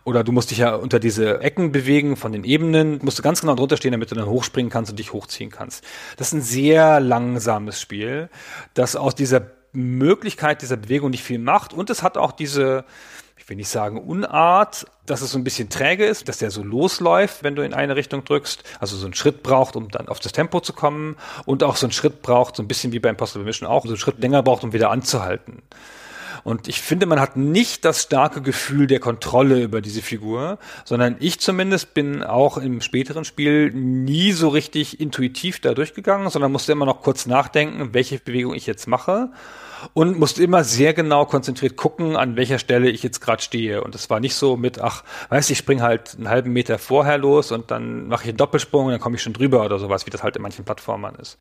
[0.03, 3.41] Oder du musst dich ja unter diese Ecken bewegen von den Ebenen, musst du ganz
[3.41, 5.83] genau drunter stehen, damit du dann hochspringen kannst und dich hochziehen kannst.
[6.17, 8.29] Das ist ein sehr langsames Spiel,
[8.73, 12.85] das aus dieser Möglichkeit dieser Bewegung nicht viel macht und es hat auch diese,
[13.37, 16.63] ich will nicht sagen Unart, dass es so ein bisschen träge ist, dass der so
[16.63, 20.19] losläuft, wenn du in eine Richtung drückst, also so einen Schritt braucht, um dann auf
[20.19, 23.11] das Tempo zu kommen und auch so einen Schritt braucht, so ein bisschen wie beim
[23.11, 25.61] Impossible Mission auch, so einen Schritt länger braucht, um wieder anzuhalten.
[26.43, 31.15] Und ich finde, man hat nicht das starke Gefühl der Kontrolle über diese Figur, sondern
[31.19, 36.71] ich zumindest bin auch im späteren Spiel nie so richtig intuitiv da durchgegangen, sondern musste
[36.71, 39.29] immer noch kurz nachdenken, welche Bewegung ich jetzt mache
[39.93, 43.83] und musste immer sehr genau konzentriert gucken, an welcher Stelle ich jetzt gerade stehe.
[43.83, 46.77] Und es war nicht so mit, ach, weißt du, ich spring halt einen halben Meter
[46.77, 49.79] vorher los und dann mache ich einen Doppelsprung und dann komme ich schon drüber oder
[49.79, 51.39] sowas, wie das halt in manchen Plattformern ist.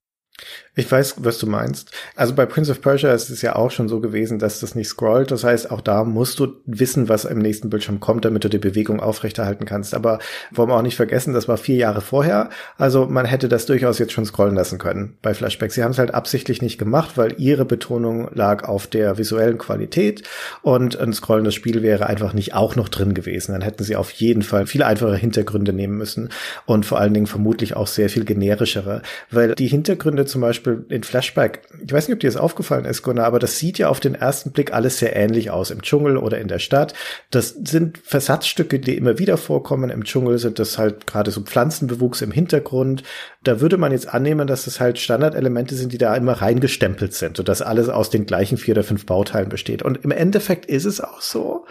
[0.78, 1.90] Ich weiß, was du meinst.
[2.14, 4.86] Also bei Prince of Persia ist es ja auch schon so gewesen, dass das nicht
[4.86, 5.32] scrollt.
[5.32, 8.58] Das heißt, auch da musst du wissen, was im nächsten Bildschirm kommt, damit du die
[8.58, 9.92] Bewegung aufrechterhalten kannst.
[9.92, 10.20] Aber
[10.52, 12.50] wollen wir auch nicht vergessen, das war vier Jahre vorher.
[12.76, 15.72] Also man hätte das durchaus jetzt schon scrollen lassen können bei Flashback.
[15.72, 20.22] Sie haben es halt absichtlich nicht gemacht, weil ihre Betonung lag auf der visuellen Qualität
[20.62, 23.50] und ein scrollendes Spiel wäre einfach nicht auch noch drin gewesen.
[23.50, 26.28] Dann hätten sie auf jeden Fall viel einfache Hintergründe nehmen müssen
[26.66, 31.02] und vor allen Dingen vermutlich auch sehr viel generischere, weil die Hintergründe zum Beispiel in
[31.02, 34.00] Flashback, ich weiß nicht, ob dir das aufgefallen ist, Gunnar, aber das sieht ja auf
[34.00, 35.70] den ersten Blick alles sehr ähnlich aus.
[35.70, 36.94] Im Dschungel oder in der Stadt.
[37.30, 39.90] Das sind Versatzstücke, die immer wieder vorkommen.
[39.90, 43.02] Im Dschungel sind das halt gerade so Pflanzenbewuchs im Hintergrund.
[43.42, 47.38] Da würde man jetzt annehmen, dass das halt Standardelemente sind, die da immer reingestempelt sind
[47.38, 49.82] und dass alles aus den gleichen vier oder fünf Bauteilen besteht.
[49.82, 51.66] Und im Endeffekt ist es auch so.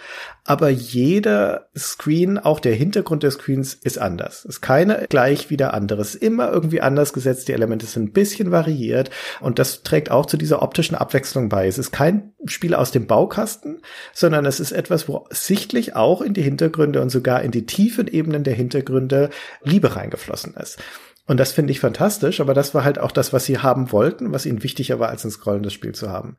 [0.50, 4.46] Aber jeder Screen, auch der Hintergrund des Screens, ist anders.
[4.46, 6.02] Ist keine gleich wie der andere.
[6.02, 7.50] Ist immer irgendwie anders gesetzt.
[7.50, 9.10] Die Elemente sind ein bisschen variiert.
[9.42, 11.68] Und das trägt auch zu dieser optischen Abwechslung bei.
[11.68, 13.82] Es ist kein Spiel aus dem Baukasten,
[14.14, 18.08] sondern es ist etwas, wo sichtlich auch in die Hintergründe und sogar in die tiefen
[18.08, 19.30] Ebenen der Hintergründe
[19.64, 20.78] Liebe reingeflossen ist.
[21.26, 24.32] Und das finde ich fantastisch, aber das war halt auch das, was sie haben wollten,
[24.32, 26.38] was ihnen wichtiger war, als ein scrollendes Spiel zu haben.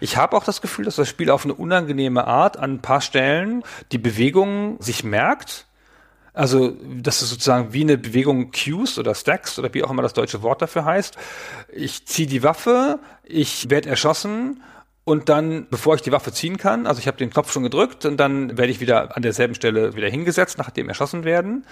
[0.00, 3.00] Ich habe auch das Gefühl, dass das Spiel auf eine unangenehme Art an ein paar
[3.00, 3.62] Stellen
[3.92, 5.66] die Bewegung sich merkt.
[6.34, 10.12] Also, das ist sozusagen wie eine Bewegung Cues oder Stacks oder wie auch immer das
[10.12, 11.16] deutsche Wort dafür heißt.
[11.72, 14.62] Ich ziehe die Waffe, ich werde erschossen
[15.08, 18.04] und dann, bevor ich die Waffe ziehen kann, also ich habe den Knopf schon gedrückt
[18.04, 21.64] und dann werde ich wieder an derselben Stelle wieder hingesetzt, nachdem erschossen werden.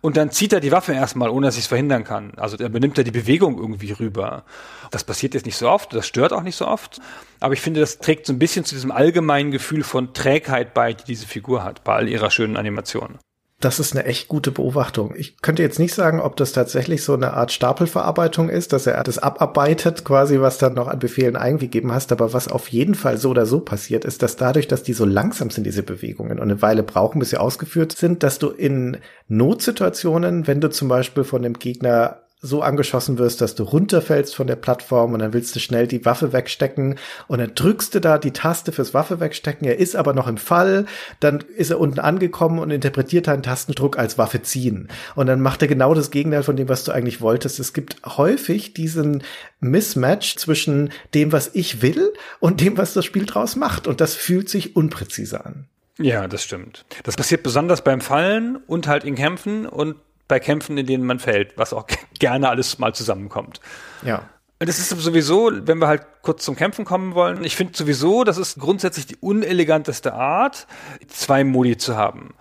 [0.00, 2.32] Und dann zieht er die Waffe erstmal, ohne dass ich es verhindern kann.
[2.36, 4.42] Also er benimmt er die Bewegung irgendwie rüber.
[4.90, 7.00] Das passiert jetzt nicht so oft, das stört auch nicht so oft.
[7.38, 10.92] Aber ich finde, das trägt so ein bisschen zu diesem allgemeinen Gefühl von Trägheit bei,
[10.92, 13.20] die diese Figur hat, bei all ihrer schönen Animationen.
[13.60, 15.12] Das ist eine echt gute Beobachtung.
[15.14, 19.02] Ich könnte jetzt nicht sagen, ob das tatsächlich so eine Art Stapelverarbeitung ist, dass er
[19.02, 22.10] das abarbeitet, quasi, was dann noch an Befehlen eingegeben hast.
[22.10, 25.04] Aber was auf jeden Fall so oder so passiert, ist, dass dadurch, dass die so
[25.04, 28.96] langsam sind, diese Bewegungen und eine Weile brauchen, bis sie ausgeführt sind, dass du in
[29.28, 34.46] Notsituationen, wenn du zum Beispiel von dem Gegner so angeschossen wirst, dass du runterfällst von
[34.46, 38.16] der Plattform und dann willst du schnell die Waffe wegstecken und dann drückst du da
[38.16, 39.66] die Taste fürs Waffe wegstecken.
[39.66, 40.86] Er ist aber noch im Fall.
[41.20, 44.88] Dann ist er unten angekommen und interpretiert deinen Tastendruck als Waffe ziehen.
[45.14, 47.60] Und dann macht er genau das Gegenteil von dem, was du eigentlich wolltest.
[47.60, 49.22] Es gibt häufig diesen
[49.60, 53.86] Mismatch zwischen dem, was ich will und dem, was das Spiel draus macht.
[53.86, 55.66] Und das fühlt sich unpräzise an.
[55.98, 56.86] Ja, das stimmt.
[57.02, 59.96] Das passiert besonders beim Fallen und halt in Kämpfen und
[60.30, 61.86] bei Kämpfen, in denen man fällt, was auch
[62.18, 63.60] gerne alles mal zusammenkommt.
[64.02, 64.22] Ja.
[64.60, 68.24] Und es ist sowieso, wenn wir halt kurz zum Kämpfen kommen wollen, ich finde sowieso,
[68.24, 70.66] das ist grundsätzlich die uneleganteste Art,
[71.08, 72.34] zwei Modi zu haben.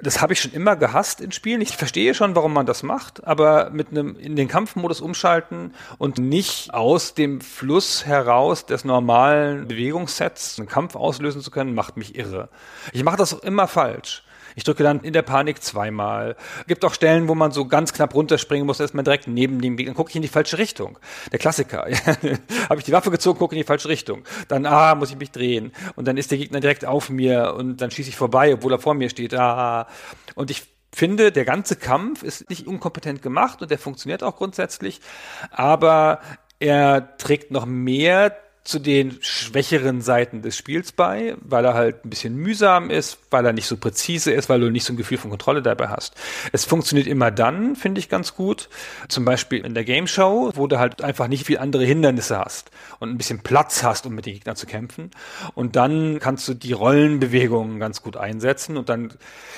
[0.00, 1.62] Das habe ich schon immer gehasst in Spielen.
[1.62, 6.18] Ich verstehe schon, warum man das macht, aber mit einem in den Kampfmodus umschalten und
[6.18, 12.16] nicht aus dem Fluss heraus des normalen Bewegungssets einen Kampf auslösen zu können, macht mich
[12.16, 12.48] irre.
[12.92, 14.22] Ich mache das auch immer falsch
[14.56, 16.34] Ich drücke dann in der Panik zweimal.
[16.66, 19.90] Gibt auch Stellen, wo man so ganz knapp runterspringen muss, erstmal direkt neben dem Gegner.
[19.90, 20.98] Dann gucke ich in die falsche Richtung.
[21.30, 21.86] Der Klassiker.
[22.68, 24.24] Habe ich die Waffe gezogen, gucke in die falsche Richtung.
[24.48, 25.72] Dann, ah, muss ich mich drehen.
[25.94, 28.78] Und dann ist der Gegner direkt auf mir und dann schieße ich vorbei, obwohl er
[28.78, 29.34] vor mir steht.
[29.34, 29.86] Ah.
[30.34, 35.02] Und ich finde, der ganze Kampf ist nicht unkompetent gemacht und der funktioniert auch grundsätzlich,
[35.50, 36.20] aber
[36.58, 38.34] er trägt noch mehr
[38.66, 43.46] zu den schwächeren Seiten des Spiels bei, weil er halt ein bisschen mühsam ist, weil
[43.46, 46.14] er nicht so präzise ist, weil du nicht so ein Gefühl von Kontrolle dabei hast.
[46.52, 48.68] Es funktioniert immer dann, finde ich ganz gut.
[49.08, 52.70] Zum Beispiel in der Game Show, wo du halt einfach nicht viel andere Hindernisse hast
[52.98, 55.12] und ein bisschen Platz hast, um mit den Gegnern zu kämpfen.
[55.54, 59.12] Und dann kannst du die Rollenbewegungen ganz gut einsetzen und dann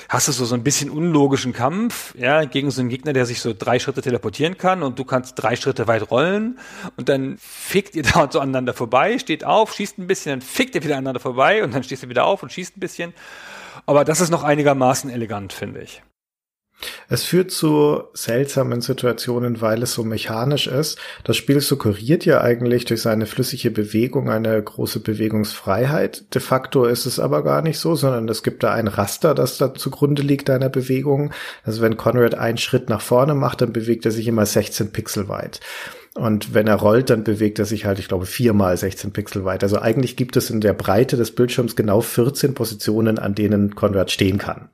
[0.07, 3.41] hast du so, so ein bisschen unlogischen Kampf, ja, gegen so einen Gegner, der sich
[3.41, 6.59] so drei Schritte teleportieren kann und du kannst drei Schritte weit rollen
[6.95, 10.41] und dann fickt ihr da so aneinander vorbei vorbei, steht auf, schießt ein bisschen, dann
[10.41, 13.13] fickt er wieder aneinander vorbei und dann stehst du wieder auf und schießt ein bisschen.
[13.85, 16.03] Aber das ist noch einigermaßen elegant, finde ich.
[17.09, 20.97] Es führt zu seltsamen Situationen, weil es so mechanisch ist.
[21.25, 26.33] Das Spiel suggeriert ja eigentlich durch seine flüssige Bewegung eine große Bewegungsfreiheit.
[26.33, 29.57] De facto ist es aber gar nicht so, sondern es gibt da ein Raster, das
[29.57, 31.33] da zugrunde liegt deiner Bewegung.
[31.63, 35.27] Also wenn Conrad einen Schritt nach vorne macht, dann bewegt er sich immer 16 Pixel
[35.27, 35.59] weit.
[36.15, 39.63] Und wenn er rollt, dann bewegt er sich halt, ich glaube, viermal 16 Pixel weit.
[39.63, 44.09] Also eigentlich gibt es in der Breite des Bildschirms genau 14 Positionen, an denen Conrad
[44.09, 44.69] stehen kann.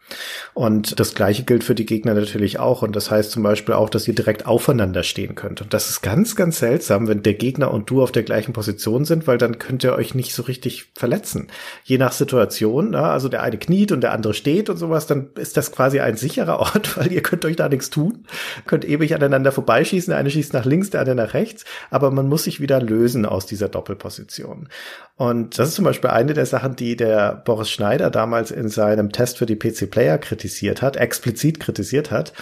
[0.54, 2.84] Und das gleiche gilt für die Gegner natürlich auch.
[2.84, 5.62] Und das heißt zum Beispiel auch, dass ihr direkt aufeinander stehen könnt.
[5.62, 9.04] Und das ist ganz, ganz seltsam, wenn der Gegner und du auf der gleichen Position
[9.04, 11.48] sind, weil dann könnt ihr euch nicht so richtig verletzen.
[11.84, 15.28] Je nach Situation, na, also der eine kniet und der andere steht und sowas, dann
[15.36, 18.26] ist das quasi ein sicherer Ort, weil ihr könnt euch da nichts tun.
[18.66, 20.12] Könnt ewig aneinander vorbeischießen.
[20.12, 23.26] Der eine schießt nach links, der andere nach rechts, aber man muss sich wieder lösen
[23.26, 24.70] aus dieser Doppelposition.
[25.16, 29.12] Und das ist zum Beispiel eine der Sachen, die der Boris Schneider damals in seinem
[29.12, 32.34] Test für die PC Player kritisiert hat, explizit kritisiert hat.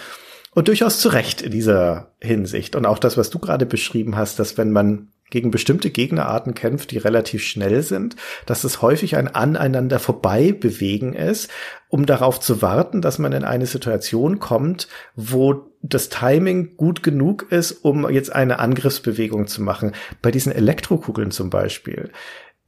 [0.52, 2.76] Und durchaus zu Recht in dieser Hinsicht.
[2.76, 6.92] Und auch das, was du gerade beschrieben hast, dass wenn man gegen bestimmte Gegnerarten kämpft,
[6.92, 8.14] die relativ schnell sind,
[8.46, 11.50] dass es häufig ein aneinander vorbei bewegen ist,
[11.88, 14.86] um darauf zu warten, dass man in eine Situation kommt,
[15.16, 19.92] wo das Timing gut genug ist, um jetzt eine Angriffsbewegung zu machen.
[20.22, 22.10] Bei diesen Elektrokugeln zum Beispiel.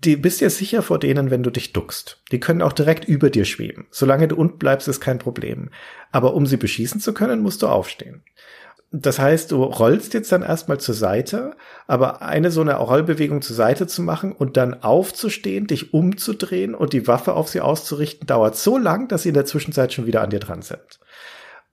[0.04, 2.22] Die bist ja sicher vor denen, wenn du dich duckst.
[2.30, 3.86] Die können auch direkt über dir schweben.
[3.90, 5.70] Solange du unten bleibst, ist kein Problem.
[6.12, 8.22] Aber um sie beschießen zu können, musst du aufstehen.
[8.92, 11.56] Das heißt, du rollst jetzt dann erstmal zur Seite,
[11.86, 16.92] aber eine so eine Rollbewegung zur Seite zu machen und dann aufzustehen, dich umzudrehen und
[16.92, 20.22] die Waffe auf sie auszurichten, dauert so lang, dass sie in der Zwischenzeit schon wieder
[20.22, 21.00] an dir dran sind.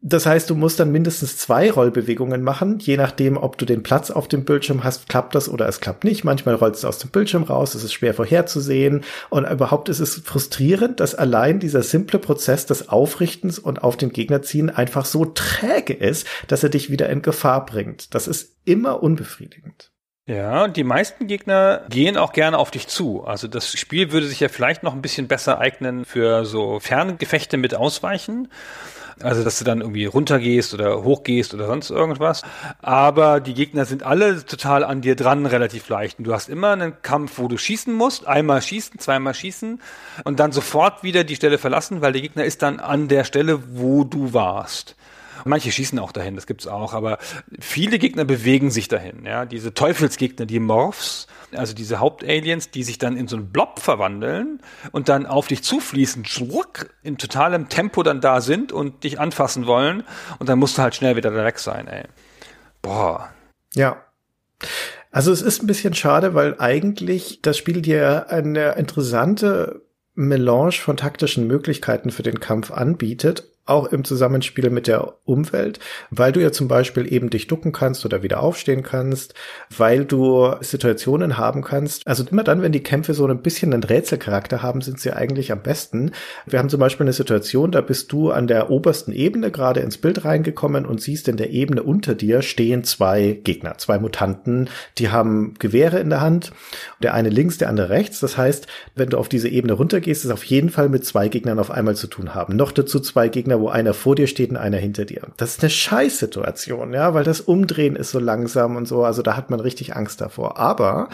[0.05, 4.11] Das heißt, du musst dann mindestens zwei Rollbewegungen machen, je nachdem, ob du den Platz
[4.11, 6.25] auf dem Bildschirm hast, klappt das oder es klappt nicht.
[6.25, 10.15] Manchmal rollst du aus dem Bildschirm raus, es ist schwer vorherzusehen und überhaupt ist es
[10.15, 15.23] frustrierend, dass allein dieser simple Prozess des Aufrichtens und auf den Gegner ziehen einfach so
[15.23, 18.13] träge ist, dass er dich wieder in Gefahr bringt.
[18.13, 19.93] Das ist immer unbefriedigend.
[20.25, 23.23] Ja, und die meisten Gegner gehen auch gerne auf dich zu.
[23.23, 27.55] Also das Spiel würde sich ja vielleicht noch ein bisschen besser eignen für so Ferngefechte
[27.55, 28.49] mit Ausweichen.
[29.21, 32.41] Also, dass du dann irgendwie runtergehst oder hochgehst oder sonst irgendwas.
[32.81, 36.19] Aber die Gegner sind alle total an dir dran, relativ leicht.
[36.19, 38.27] Und du hast immer einen Kampf, wo du schießen musst.
[38.27, 39.81] Einmal schießen, zweimal schießen
[40.23, 43.59] und dann sofort wieder die Stelle verlassen, weil der Gegner ist dann an der Stelle,
[43.77, 44.95] wo du warst.
[45.45, 47.17] Manche schießen auch dahin, das gibt's auch, aber
[47.59, 49.25] viele Gegner bewegen sich dahin.
[49.25, 53.79] Ja, diese Teufelsgegner, die Morphs, also diese Hauptaliens, die sich dann in so einen Blob
[53.79, 54.61] verwandeln
[54.91, 59.67] und dann auf dich zufließen, schwuck, in totalem Tempo dann da sind und dich anfassen
[59.67, 60.03] wollen
[60.39, 62.03] und dann musst du halt schnell wieder da weg sein, ey.
[62.81, 63.29] Boah.
[63.73, 64.03] Ja.
[65.11, 69.81] Also es ist ein bisschen schade, weil eigentlich das Spiel dir eine interessante
[70.15, 75.79] Melange von taktischen Möglichkeiten für den Kampf anbietet auch im Zusammenspiel mit der Umwelt,
[76.09, 79.33] weil du ja zum Beispiel eben dich ducken kannst oder wieder aufstehen kannst,
[79.75, 82.05] weil du Situationen haben kannst.
[82.05, 85.51] Also immer dann, wenn die Kämpfe so ein bisschen einen Rätselcharakter haben, sind sie eigentlich
[85.51, 86.11] am besten.
[86.45, 89.97] Wir haben zum Beispiel eine Situation, da bist du an der obersten Ebene gerade ins
[89.97, 95.09] Bild reingekommen und siehst in der Ebene unter dir stehen zwei Gegner, zwei Mutanten, die
[95.09, 96.51] haben Gewehre in der Hand.
[97.01, 98.19] Der eine links, der andere rechts.
[98.19, 101.59] Das heißt, wenn du auf diese Ebene runtergehst, ist auf jeden Fall mit zwei Gegnern
[101.59, 102.55] auf einmal zu tun haben.
[102.55, 105.21] Noch dazu zwei Gegner Gegner, wo einer vor dir steht und einer hinter dir.
[105.37, 109.35] Das ist eine Scheißsituation, ja, weil das Umdrehen ist so langsam und so, also da
[109.37, 110.57] hat man richtig Angst davor.
[110.57, 111.09] Aber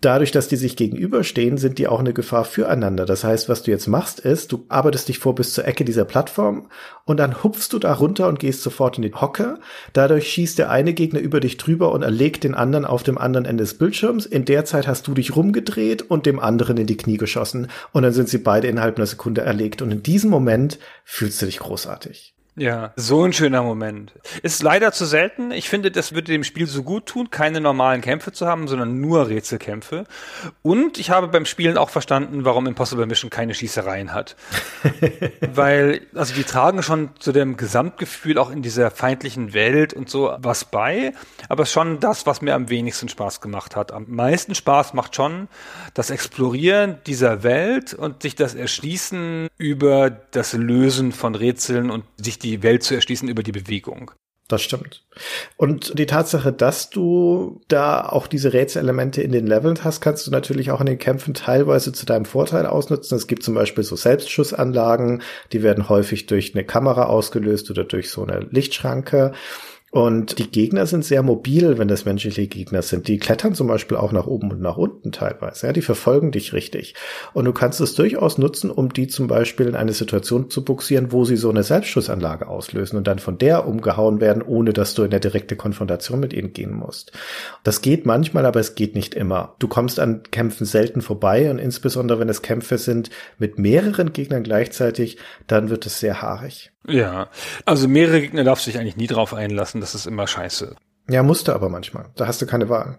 [0.00, 3.06] dadurch, dass die sich gegenüberstehen, sind die auch eine Gefahr füreinander.
[3.06, 6.04] Das heißt, was du jetzt machst, ist, du arbeitest dich vor bis zur Ecke dieser
[6.04, 6.68] Plattform
[7.04, 9.58] und dann hupfst du da runter und gehst sofort in den Hocker.
[9.92, 13.46] Dadurch schießt der eine Gegner über dich drüber und erlegt den anderen auf dem anderen
[13.46, 14.26] Ende des Bildschirms.
[14.26, 18.02] In der Zeit hast du dich rumgedreht und dem anderen in die Knie geschossen und
[18.02, 19.82] dann sind sie beide innerhalb einer Sekunde erlegt.
[19.82, 22.35] Und in diesem Moment fühlst du dich großartig.
[22.58, 24.14] Ja, so ein schöner Moment.
[24.42, 25.50] Ist leider zu selten.
[25.50, 28.98] Ich finde, das würde dem Spiel so gut tun, keine normalen Kämpfe zu haben, sondern
[28.98, 30.04] nur Rätselkämpfe.
[30.62, 34.36] Und ich habe beim Spielen auch verstanden, warum Impossible Mission keine Schießereien hat.
[35.52, 40.34] Weil, also die tragen schon zu dem Gesamtgefühl auch in dieser feindlichen Welt und so
[40.38, 41.12] was bei,
[41.50, 43.92] aber schon das, was mir am wenigsten Spaß gemacht hat.
[43.92, 45.48] Am meisten Spaß macht schon
[45.92, 52.38] das Explorieren dieser Welt und sich das Erschließen über das Lösen von Rätseln und sich
[52.38, 54.12] die Welt zu erschließen über die Bewegung.
[54.48, 55.02] Das stimmt.
[55.56, 60.30] Und die Tatsache, dass du da auch diese Rätselelemente in den Leveln hast, kannst du
[60.30, 63.16] natürlich auch in den Kämpfen teilweise zu deinem Vorteil ausnutzen.
[63.16, 68.08] Es gibt zum Beispiel so Selbstschussanlagen, die werden häufig durch eine Kamera ausgelöst oder durch
[68.08, 69.32] so eine Lichtschranke.
[69.96, 73.08] Und die Gegner sind sehr mobil, wenn das menschliche Gegner sind.
[73.08, 75.68] Die klettern zum Beispiel auch nach oben und nach unten teilweise.
[75.68, 76.94] Ja, die verfolgen dich richtig.
[77.32, 81.12] Und du kannst es durchaus nutzen, um die zum Beispiel in eine Situation zu buxieren,
[81.12, 85.02] wo sie so eine Selbstschussanlage auslösen und dann von der umgehauen werden, ohne dass du
[85.02, 87.12] in der direkte Konfrontation mit ihnen gehen musst.
[87.64, 89.54] Das geht manchmal, aber es geht nicht immer.
[89.60, 93.08] Du kommst an Kämpfen selten vorbei und insbesondere wenn es Kämpfe sind
[93.38, 95.16] mit mehreren Gegnern gleichzeitig,
[95.46, 96.70] dann wird es sehr haarig.
[96.88, 97.28] Ja,
[97.64, 100.76] also mehrere Gegner darfst du dich eigentlich nie drauf einlassen, das ist immer scheiße.
[101.08, 102.06] Ja, musste aber manchmal.
[102.16, 102.98] Da hast du keine Wahl.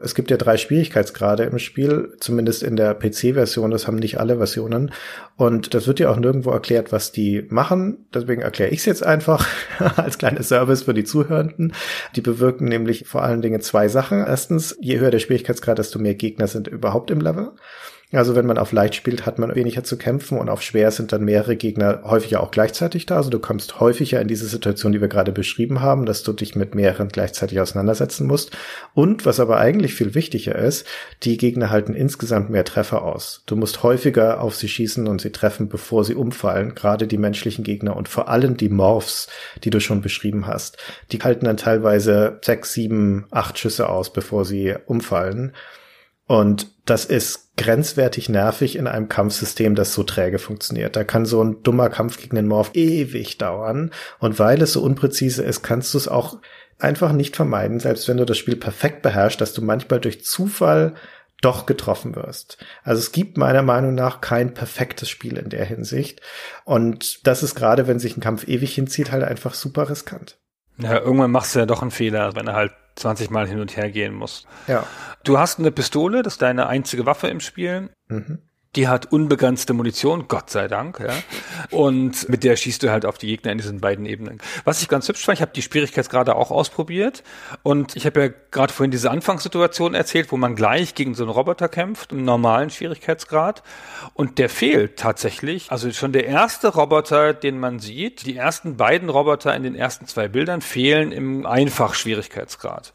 [0.00, 4.36] Es gibt ja drei Schwierigkeitsgrade im Spiel, zumindest in der PC-Version, das haben nicht alle
[4.36, 4.92] Versionen.
[5.36, 8.06] Und das wird ja auch nirgendwo erklärt, was die machen.
[8.14, 9.46] Deswegen erkläre ich es jetzt einfach
[9.96, 11.74] als kleiner Service für die Zuhörenden.
[12.16, 14.24] Die bewirken nämlich vor allen Dingen zwei Sachen.
[14.24, 17.52] Erstens, je höher der Schwierigkeitsgrad, desto mehr Gegner sind überhaupt im Level.
[18.10, 21.12] Also wenn man auf leicht spielt, hat man weniger zu kämpfen und auf schwer sind
[21.12, 23.16] dann mehrere Gegner häufiger auch gleichzeitig da.
[23.16, 26.56] Also du kommst häufiger in diese Situation, die wir gerade beschrieben haben, dass du dich
[26.56, 28.56] mit mehreren gleichzeitig auseinandersetzen musst.
[28.94, 30.86] Und was aber eigentlich viel wichtiger ist,
[31.22, 33.42] die Gegner halten insgesamt mehr Treffer aus.
[33.44, 36.74] Du musst häufiger auf sie schießen und sie treffen, bevor sie umfallen.
[36.74, 39.28] Gerade die menschlichen Gegner und vor allem die Morphs,
[39.64, 40.78] die du schon beschrieben hast.
[41.12, 45.52] Die halten dann teilweise sechs, sieben, acht Schüsse aus, bevor sie umfallen.
[46.28, 50.94] Und das ist grenzwertig nervig in einem Kampfsystem, das so träge funktioniert.
[50.94, 53.90] Da kann so ein dummer Kampf gegen den Morph ewig dauern.
[54.20, 56.38] Und weil es so unpräzise ist, kannst du es auch
[56.78, 60.94] einfach nicht vermeiden, selbst wenn du das Spiel perfekt beherrschst, dass du manchmal durch Zufall
[61.40, 62.58] doch getroffen wirst.
[62.82, 66.20] Also es gibt meiner Meinung nach kein perfektes Spiel in der Hinsicht.
[66.64, 70.38] Und das ist gerade, wenn sich ein Kampf ewig hinzieht, halt einfach super riskant.
[70.78, 73.76] Ja, irgendwann machst du ja doch einen Fehler, wenn er halt 20 Mal hin und
[73.76, 74.46] her gehen muss.
[74.66, 74.84] Ja.
[75.24, 77.90] Du hast eine Pistole, das ist deine einzige Waffe im Spiel.
[78.08, 78.47] Mhm.
[78.76, 81.14] Die hat unbegrenzte Munition, Gott sei Dank, ja.
[81.70, 84.40] Und mit der schießt du halt auf die Gegner in diesen beiden Ebenen.
[84.64, 87.22] Was ich ganz hübsch fand, ich habe die Schwierigkeitsgrade auch ausprobiert
[87.62, 91.32] und ich habe ja gerade vorhin diese Anfangssituation erzählt, wo man gleich gegen so einen
[91.32, 93.62] Roboter kämpft, im normalen Schwierigkeitsgrad.
[94.12, 95.72] Und der fehlt tatsächlich.
[95.72, 100.06] Also schon der erste Roboter, den man sieht, die ersten beiden Roboter in den ersten
[100.06, 102.92] zwei Bildern fehlen im Einfachschwierigkeitsgrad.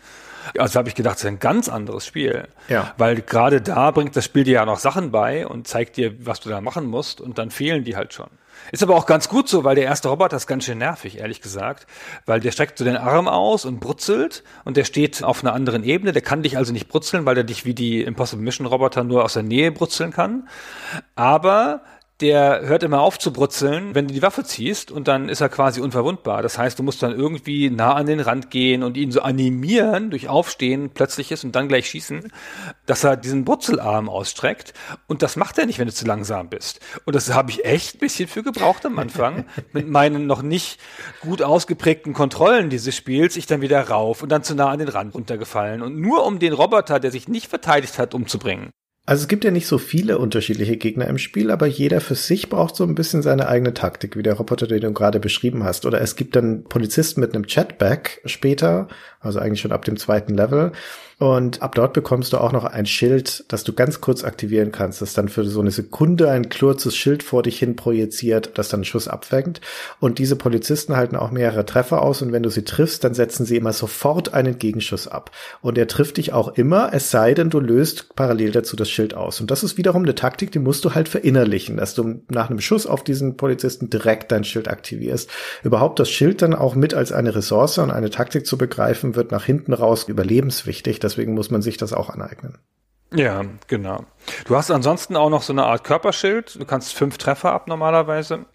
[0.57, 2.47] Also habe ich gedacht, das ist ein ganz anderes Spiel.
[2.67, 2.93] Ja.
[2.97, 6.39] Weil gerade da bringt das Spiel dir ja noch Sachen bei und zeigt dir, was
[6.39, 8.29] du da machen musst und dann fehlen die halt schon.
[8.71, 11.41] Ist aber auch ganz gut so, weil der erste Roboter ist ganz schön nervig, ehrlich
[11.41, 11.87] gesagt.
[12.25, 15.83] Weil der streckt so den Arm aus und brutzelt und der steht auf einer anderen
[15.83, 16.11] Ebene.
[16.11, 19.23] Der kann dich also nicht brutzeln, weil er dich wie die Impossible Mission Roboter nur
[19.25, 20.47] aus der Nähe brutzeln kann.
[21.15, 21.81] Aber
[22.21, 25.49] der hört immer auf zu brutzeln, wenn du die Waffe ziehst und dann ist er
[25.49, 26.43] quasi unverwundbar.
[26.43, 30.11] Das heißt, du musst dann irgendwie nah an den Rand gehen und ihn so animieren
[30.11, 32.31] durch Aufstehen plötzliches und dann gleich schießen,
[32.85, 34.73] dass er diesen Brutzelarm ausstreckt
[35.07, 36.79] und das macht er nicht, wenn du zu langsam bist.
[37.05, 40.79] Und das habe ich echt ein bisschen für gebraucht am Anfang mit meinen noch nicht
[41.21, 44.89] gut ausgeprägten Kontrollen dieses Spiels, ich dann wieder rauf und dann zu nah an den
[44.89, 48.69] Rand runtergefallen und nur um den Roboter, der sich nicht verteidigt hat, umzubringen.
[49.05, 52.49] Also es gibt ja nicht so viele unterschiedliche Gegner im Spiel, aber jeder für sich
[52.49, 55.85] braucht so ein bisschen seine eigene Taktik, wie der Roboter, den du gerade beschrieben hast.
[55.85, 58.87] Oder es gibt dann Polizisten mit einem Chatback später,
[59.19, 60.71] also eigentlich schon ab dem zweiten Level,
[61.19, 65.01] Und ab dort bekommst du auch noch ein Schild, das du ganz kurz aktivieren kannst,
[65.01, 68.79] das dann für so eine Sekunde ein kurzes Schild vor dich hin projiziert, das dann
[68.79, 69.61] einen Schuss abfängt.
[69.99, 73.45] Und diese Polizisten halten auch mehrere Treffer aus und wenn du sie triffst, dann setzen
[73.45, 75.31] sie immer sofort einen Gegenschuss ab.
[75.61, 79.13] Und er trifft dich auch immer, es sei denn, du löst parallel dazu das Schild
[79.13, 79.39] aus.
[79.41, 82.59] Und das ist wiederum eine Taktik, die musst du halt verinnerlichen, dass du nach einem
[82.59, 85.29] Schuss auf diesen Polizisten direkt dein Schild aktivierst.
[85.63, 89.31] Überhaupt das Schild dann auch mit als eine Ressource und eine Taktik zu begreifen, wird
[89.31, 90.99] nach hinten raus überlebenswichtig.
[91.03, 92.57] Deswegen muss man sich das auch aneignen.
[93.13, 94.05] Ja, genau.
[94.45, 96.59] Du hast ansonsten auch noch so eine Art Körperschild.
[96.59, 98.45] Du kannst fünf Treffer ab normalerweise.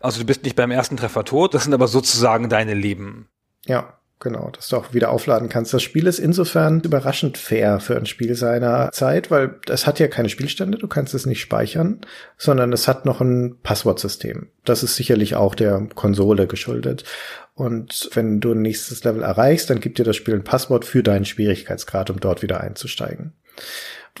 [0.00, 3.28] Also du bist nicht beim ersten Treffer tot, das sind aber sozusagen deine Leben.
[3.64, 5.74] Ja, genau, dass du auch wieder aufladen kannst.
[5.74, 10.08] Das Spiel ist insofern überraschend fair für ein Spiel seiner Zeit, weil es hat ja
[10.08, 12.00] keine Spielstände, du kannst es nicht speichern,
[12.38, 14.48] sondern es hat noch ein Passwortsystem.
[14.64, 17.04] Das ist sicherlich auch der Konsole geschuldet.
[17.54, 21.02] Und wenn du ein nächstes Level erreichst, dann gibt dir das Spiel ein Passwort für
[21.02, 23.34] deinen Schwierigkeitsgrad, um dort wieder einzusteigen.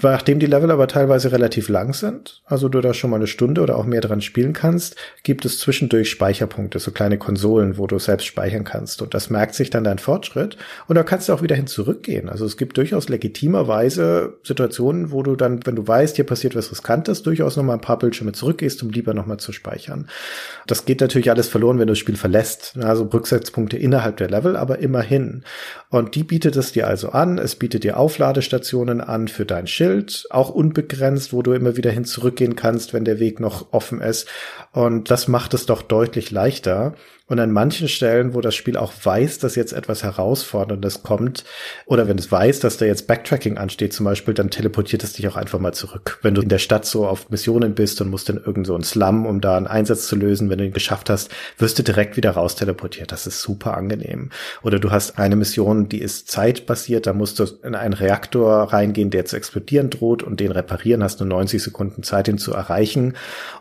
[0.00, 3.60] Nachdem die Level aber teilweise relativ lang sind, also du da schon mal eine Stunde
[3.60, 7.98] oder auch mehr dran spielen kannst, gibt es zwischendurch Speicherpunkte, so kleine Konsolen, wo du
[7.98, 9.02] selbst speichern kannst.
[9.02, 10.56] Und das merkt sich dann dein Fortschritt.
[10.88, 12.30] Und da kannst du auch wieder hin zurückgehen.
[12.30, 16.70] Also es gibt durchaus legitimerweise Situationen, wo du dann, wenn du weißt, hier passiert was
[16.70, 20.08] Riskantes, durchaus noch mal ein paar Bildschirme zurückgehst, um lieber noch mal zu speichern.
[20.66, 22.78] Das geht natürlich alles verloren, wenn du das Spiel verlässt.
[22.80, 25.44] Also Rücksetzpunkte innerhalb der Level, aber immerhin.
[25.90, 27.36] Und die bietet es dir also an.
[27.36, 31.90] Es bietet dir Aufladestationen an für dein Schiff Schild, auch unbegrenzt, wo du immer wieder
[31.90, 34.28] hin zurückgehen kannst, wenn der Weg noch offen ist.
[34.72, 36.94] Und das macht es doch deutlich leichter.
[37.32, 41.44] Und an manchen Stellen, wo das Spiel auch weiß, dass jetzt etwas Herausforderndes kommt,
[41.86, 45.26] oder wenn es weiß, dass da jetzt Backtracking ansteht zum Beispiel, dann teleportiert es dich
[45.28, 46.18] auch einfach mal zurück.
[46.20, 49.24] Wenn du in der Stadt so auf Missionen bist und musst in irgend so Slum,
[49.24, 52.32] um da einen Einsatz zu lösen, wenn du ihn geschafft hast, wirst du direkt wieder
[52.32, 53.12] raus teleportiert.
[53.12, 54.28] Das ist super angenehm.
[54.62, 59.08] Oder du hast eine Mission, die ist zeitbasiert, da musst du in einen Reaktor reingehen,
[59.08, 63.14] der zu explodieren droht und den reparieren, hast nur 90 Sekunden Zeit, ihn zu erreichen.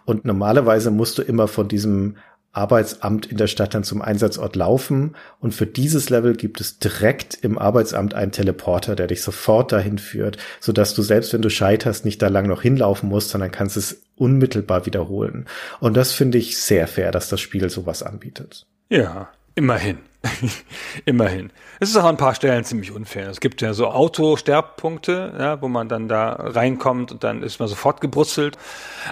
[0.03, 2.17] Und normalerweise musst du immer von diesem
[2.51, 5.15] Arbeitsamt in der Stadt dann zum Einsatzort laufen.
[5.39, 9.97] Und für dieses Level gibt es direkt im Arbeitsamt einen Teleporter, der dich sofort dahin
[9.97, 13.77] führt, sodass du selbst wenn du scheiterst, nicht da lang noch hinlaufen musst, sondern kannst
[13.77, 15.47] es unmittelbar wiederholen.
[15.79, 18.67] Und das finde ich sehr fair, dass das Spiel sowas anbietet.
[18.89, 19.99] Ja, immerhin.
[21.05, 21.51] Immerhin.
[21.79, 23.29] Es ist auch an ein paar Stellen ziemlich unfair.
[23.29, 27.67] Es gibt ja so Autosterbpunkte, ja, wo man dann da reinkommt und dann ist man
[27.67, 28.57] sofort gebrutzelt.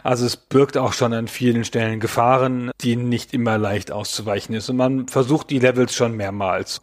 [0.03, 4.69] Also es birgt auch schon an vielen Stellen Gefahren, die nicht immer leicht auszuweichen ist.
[4.69, 6.81] Und man versucht die Levels schon mehrmals.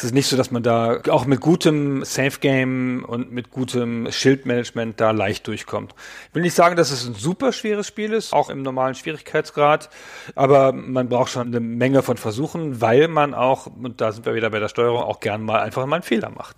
[0.00, 4.10] Es ist nicht so, dass man da auch mit gutem Safe Game und mit gutem
[4.10, 5.94] Schildmanagement da leicht durchkommt.
[6.26, 9.90] Ich will nicht sagen, dass es ein super schweres Spiel ist, auch im normalen Schwierigkeitsgrad,
[10.34, 14.34] aber man braucht schon eine Menge von Versuchen, weil man auch, und da sind wir
[14.34, 16.56] wieder bei der Steuerung, auch gern mal einfach mal einen Fehler macht.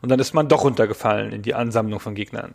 [0.00, 2.54] Und dann ist man doch runtergefallen in die Ansammlung von Gegnern.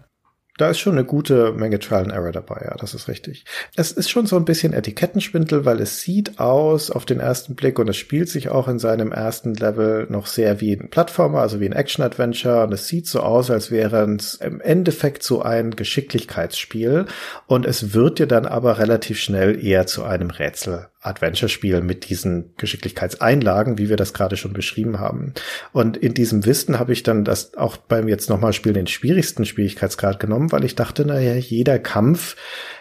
[0.60, 3.45] Da ist schon eine gute Menge Trial and Error dabei, ja, das ist richtig.
[3.77, 7.80] Es ist schon so ein bisschen Etikettenspindel, weil es sieht aus auf den ersten Blick
[7.80, 11.61] und es spielt sich auch in seinem ersten Level noch sehr wie ein Plattformer, also
[11.61, 15.77] wie ein Action-Adventure und es sieht so aus, als wäre es im Endeffekt so ein
[15.77, 17.06] Geschicklichkeitsspiel
[17.48, 22.54] und es wird dir dann aber relativ schnell eher zu einem Rätsel Adventure-Spiel mit diesen
[22.58, 25.34] Geschicklichkeitseinlagen, wie wir das gerade schon beschrieben haben.
[25.72, 29.46] Und in diesem Wissen habe ich dann das auch beim jetzt nochmal Spielen den schwierigsten
[29.46, 32.36] Schwierigkeitsgrad genommen, weil ich dachte, naja, jeder Kampf,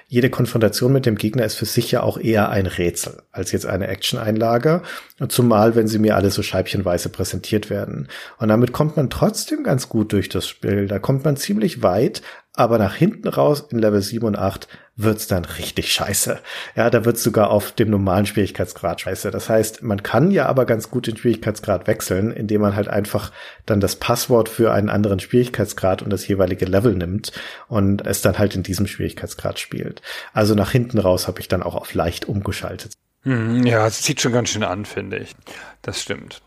[0.08, 3.66] jede Konfrontation mit dem Gegner ist für sich ja auch eher ein Rätsel als jetzt
[3.66, 4.82] eine Action-Einlage.
[5.28, 8.08] Zumal, wenn sie mir alle so scheibchenweise präsentiert werden.
[8.38, 10.88] Und damit kommt man trotzdem ganz gut durch das Spiel.
[10.88, 12.22] Da kommt man ziemlich weit,
[12.54, 14.66] aber nach hinten raus in Level 7 und 8
[14.98, 16.40] wird's dann richtig scheiße.
[16.74, 19.30] Ja, da wird's sogar auf dem normalen Schwierigkeitsgrad scheiße.
[19.30, 23.32] Das heißt, man kann ja aber ganz gut den Schwierigkeitsgrad wechseln, indem man halt einfach
[23.64, 27.32] dann das Passwort für einen anderen Schwierigkeitsgrad und das jeweilige Level nimmt
[27.68, 30.02] und es dann halt in diesem Schwierigkeitsgrad spielt.
[30.32, 32.92] Also nach hinten raus habe ich dann auch auf leicht umgeschaltet.
[33.22, 35.34] Hm, ja, es zieht schon ganz schön an, finde ich.
[35.82, 36.42] Das stimmt.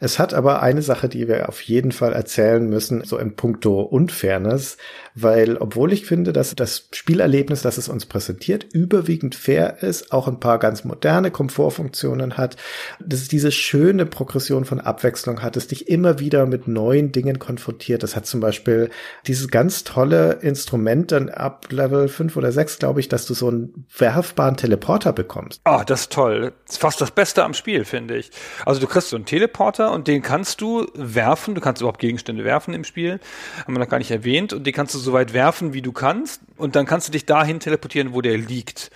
[0.00, 3.82] Es hat aber eine Sache, die wir auf jeden Fall erzählen müssen, so in puncto
[3.82, 4.78] Unfairness,
[5.14, 10.26] weil obwohl ich finde, dass das Spielerlebnis, das es uns präsentiert, überwiegend fair ist, auch
[10.26, 12.56] ein paar ganz moderne Komfortfunktionen hat,
[12.98, 17.38] dass es diese schöne Progression von Abwechslung hat, es dich immer wieder mit neuen Dingen
[17.38, 18.02] konfrontiert.
[18.02, 18.88] Das hat zum Beispiel
[19.26, 23.48] dieses ganz tolle Instrument dann ab Level 5 oder 6, glaube ich, dass du so
[23.48, 25.60] einen werfbaren Teleporter bekommst.
[25.64, 26.52] Ah, oh, das ist toll.
[26.64, 28.30] Das ist fast das Beste am Spiel, finde ich.
[28.64, 31.54] Also du kriegst so einen Teleporter und den kannst du werfen.
[31.54, 33.20] Du kannst überhaupt Gegenstände werfen im Spiel.
[33.64, 34.52] Haben wir noch gar nicht erwähnt.
[34.52, 36.42] Und die kannst du so weit werfen, wie du kannst.
[36.56, 38.90] Und dann kannst du dich dahin teleportieren, wo der liegt.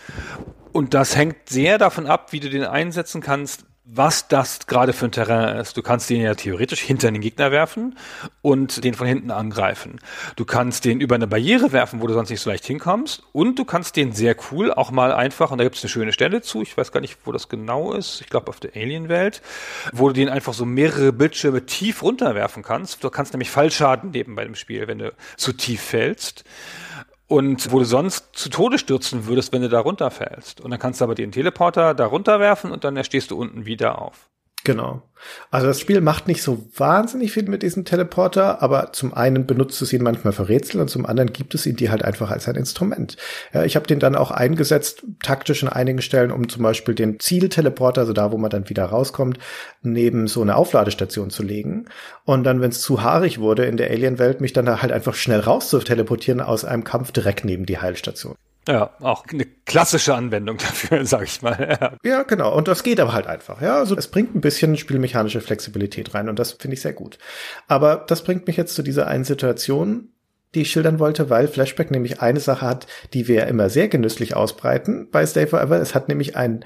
[0.72, 5.06] Und das hängt sehr davon ab, wie du den einsetzen kannst, was das gerade für
[5.06, 5.76] ein Terrain ist.
[5.76, 7.98] Du kannst den ja theoretisch hinter den Gegner werfen
[8.40, 9.98] und den von hinten angreifen.
[10.36, 13.24] Du kannst den über eine Barriere werfen, wo du sonst nicht so leicht hinkommst.
[13.32, 16.12] Und du kannst den sehr cool auch mal einfach, und da gibt es eine schöne
[16.12, 19.42] Stelle zu, ich weiß gar nicht, wo das genau ist, ich glaube auf der Alien-Welt,
[19.92, 23.02] wo du den einfach so mehrere Bildschirme tief runterwerfen kannst.
[23.02, 26.44] Du kannst nämlich Fallschaden nehmen bei dem Spiel, wenn du zu tief fällst
[27.32, 30.60] und wo du sonst zu Tode stürzen würdest, wenn du da runterfällst.
[30.60, 34.02] Und dann kannst du aber den Teleporter da runterwerfen und dann stehst du unten wieder
[34.02, 34.28] auf.
[34.64, 35.02] Genau.
[35.50, 39.80] Also das Spiel macht nicht so wahnsinnig viel mit diesem Teleporter, aber zum einen benutzt
[39.82, 42.48] es ihn manchmal für Rätsel und zum anderen gibt es ihn dir halt einfach als
[42.48, 43.16] ein Instrument.
[43.52, 47.20] Ja, ich habe den dann auch eingesetzt, taktisch in einigen Stellen, um zum Beispiel den
[47.20, 49.38] Zielteleporter, also da, wo man dann wieder rauskommt,
[49.82, 51.86] neben so eine Aufladestation zu legen.
[52.24, 55.14] Und dann, wenn es zu haarig wurde in der Alien-Welt, mich dann da halt einfach
[55.14, 58.34] schnell raus zu teleportieren aus einem Kampf direkt neben die Heilstation.
[58.68, 61.98] Ja, auch eine klassische Anwendung dafür, sag ich mal.
[62.04, 62.22] Ja.
[62.22, 62.54] genau.
[62.56, 63.60] Und das geht aber halt einfach.
[63.60, 67.18] Ja, also es bringt ein bisschen spielmechanische Flexibilität rein und das finde ich sehr gut.
[67.66, 70.08] Aber das bringt mich jetzt zu dieser einen Situation,
[70.54, 74.36] die ich schildern wollte, weil Flashback nämlich eine Sache hat, die wir immer sehr genüsslich
[74.36, 75.80] ausbreiten bei Stay Forever.
[75.80, 76.64] Es hat nämlich ein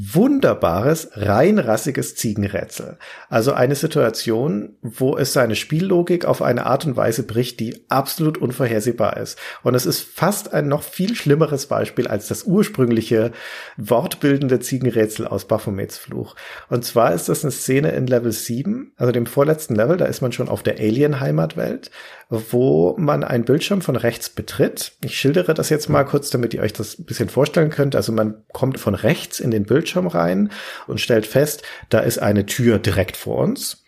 [0.00, 2.98] wunderbares, reinrassiges Ziegenrätsel.
[3.28, 8.38] Also eine Situation, wo es seine Spiellogik auf eine Art und Weise bricht, die absolut
[8.38, 9.38] unvorhersehbar ist.
[9.64, 13.32] Und es ist fast ein noch viel schlimmeres Beispiel als das ursprüngliche
[13.76, 16.36] wortbildende Ziegenrätsel aus Baphomets Fluch.
[16.68, 20.22] Und zwar ist das eine Szene in Level 7, also dem vorletzten Level, da ist
[20.22, 21.90] man schon auf der Alien-Heimatwelt
[22.28, 24.92] wo man einen Bildschirm von rechts betritt.
[25.02, 27.96] Ich schildere das jetzt mal kurz, damit ihr euch das ein bisschen vorstellen könnt.
[27.96, 30.50] Also man kommt von rechts in den Bildschirm rein
[30.86, 33.84] und stellt fest, da ist eine Tür direkt vor uns,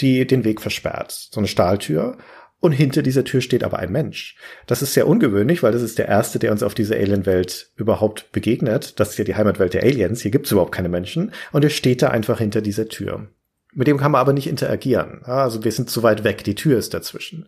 [0.00, 1.12] die den Weg versperrt.
[1.30, 2.18] So eine Stahltür.
[2.58, 4.36] Und hinter dieser Tür steht aber ein Mensch.
[4.66, 8.32] Das ist sehr ungewöhnlich, weil das ist der erste, der uns auf dieser Alien-Welt überhaupt
[8.32, 8.98] begegnet.
[8.98, 10.22] Das ist ja die Heimatwelt der Aliens.
[10.22, 11.32] Hier gibt es überhaupt keine Menschen.
[11.52, 13.28] Und er steht da einfach hinter dieser Tür.
[13.74, 15.22] Mit dem kann man aber nicht interagieren.
[15.24, 17.46] Also wir sind zu weit weg, die Tür ist dazwischen.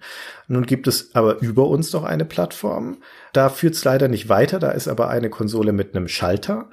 [0.48, 2.98] Nun gibt es aber über uns noch eine Plattform.
[3.32, 6.68] Da führt es leider nicht weiter, da ist aber eine Konsole mit einem Schalter.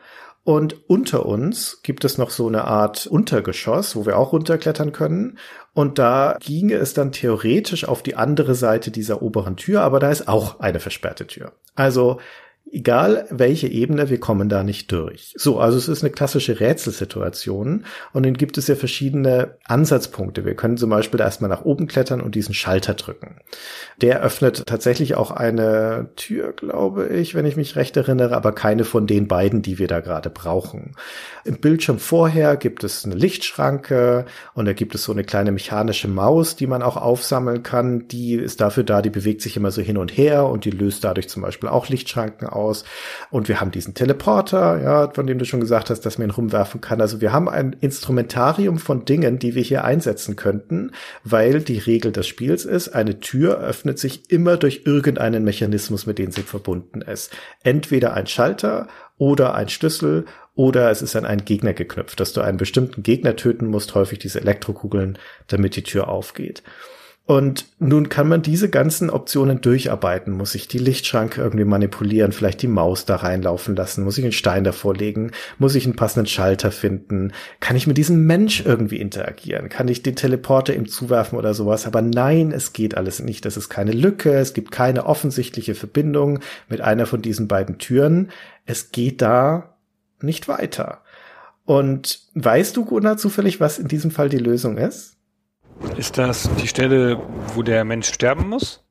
[0.45, 5.37] Und unter uns gibt es noch so eine Art Untergeschoss, wo wir auch runterklettern können.
[5.73, 10.11] Und da ginge es dann theoretisch auf die andere Seite dieser oberen Tür, aber da
[10.11, 11.53] ist auch eine versperrte Tür.
[11.75, 12.19] Also
[12.73, 15.33] egal welche Ebene, wir kommen da nicht durch.
[15.37, 20.43] So, also es ist eine klassische Rätselsituation und dann gibt es ja verschiedene Ansatzpunkte.
[20.43, 23.35] Wir können zum Beispiel erstmal nach oben klettern und diesen Schalter drücken.
[24.01, 28.85] Der öffnet tatsächlich auch eine Tür, glaube ich, wenn ich mich recht erinnere, aber keine
[28.85, 30.95] von den beiden, die wir da gerade brauchen.
[31.45, 34.25] Im Bildschirm vorher gibt es eine Lichtschranke
[34.55, 38.07] und da gibt es so eine kleine mechanische Maus, die man auch aufsammeln kann.
[38.07, 41.03] Die ist dafür da, die bewegt sich immer so hin und her und die löst
[41.03, 42.85] dadurch zum Beispiel auch Lichtschranken aus.
[43.29, 46.31] Und wir haben diesen Teleporter, ja, von dem du schon gesagt hast, dass man ihn
[46.31, 47.01] rumwerfen kann.
[47.01, 50.91] Also wir haben ein Instrumentarium von Dingen, die wir hier einsetzen könnten,
[51.23, 56.17] weil die Regel des Spiels ist, eine Tür öffnet sich immer durch irgendeinen Mechanismus, mit
[56.17, 57.31] dem sie verbunden ist.
[57.63, 58.87] Entweder ein Schalter
[59.17, 60.25] oder ein Schlüssel
[60.55, 64.19] oder es ist an einen Gegner geknüpft, dass du einen bestimmten Gegner töten musst, häufig
[64.19, 65.17] diese Elektrokugeln,
[65.47, 66.63] damit die Tür aufgeht.
[67.33, 70.33] Und nun kann man diese ganzen Optionen durcharbeiten.
[70.33, 74.03] Muss ich die Lichtschranke irgendwie manipulieren, vielleicht die Maus da reinlaufen lassen?
[74.03, 75.31] Muss ich einen Stein davor legen?
[75.57, 77.31] Muss ich einen passenden Schalter finden?
[77.59, 79.69] Kann ich mit diesem Mensch irgendwie interagieren?
[79.69, 81.87] Kann ich den Teleporter ihm zuwerfen oder sowas?
[81.87, 83.45] Aber nein, es geht alles nicht.
[83.45, 84.35] Das ist keine Lücke.
[84.35, 86.37] Es gibt keine offensichtliche Verbindung
[86.69, 88.29] mit einer von diesen beiden Türen.
[88.67, 89.75] Es geht da
[90.21, 91.01] nicht weiter.
[91.65, 95.12] Und weißt du, Gunnar, zufällig, was in diesem Fall die Lösung ist?
[95.97, 97.19] Ist das die Stelle,
[97.53, 98.83] wo der Mensch sterben muss?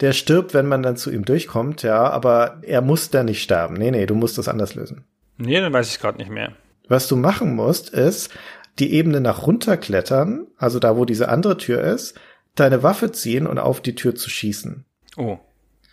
[0.00, 3.74] Der stirbt, wenn man dann zu ihm durchkommt, ja, aber er muss da nicht sterben.
[3.74, 5.04] Nee, nee, du musst das anders lösen.
[5.36, 6.52] Nee, dann weiß ich gerade nicht mehr.
[6.88, 8.30] Was du machen musst, ist
[8.78, 12.18] die Ebene nach runterklettern, also da, wo diese andere Tür ist,
[12.54, 14.84] deine Waffe ziehen und auf die Tür zu schießen.
[15.16, 15.38] Oh.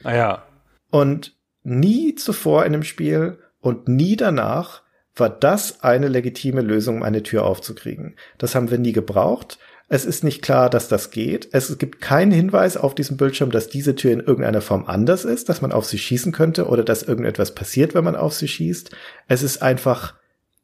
[0.03, 0.44] Ah ja.
[0.90, 4.84] Und nie zuvor in dem Spiel und nie danach
[5.16, 8.16] war das eine legitime Lösung, um eine Tür aufzukriegen.
[8.38, 9.57] Das haben wir nie gebraucht.
[9.88, 11.49] Es ist nicht klar, dass das geht.
[11.52, 15.48] Es gibt keinen Hinweis auf diesem Bildschirm, dass diese Tür in irgendeiner Form anders ist,
[15.48, 18.90] dass man auf sie schießen könnte oder dass irgendetwas passiert, wenn man auf sie schießt.
[19.28, 20.16] Es ist einfach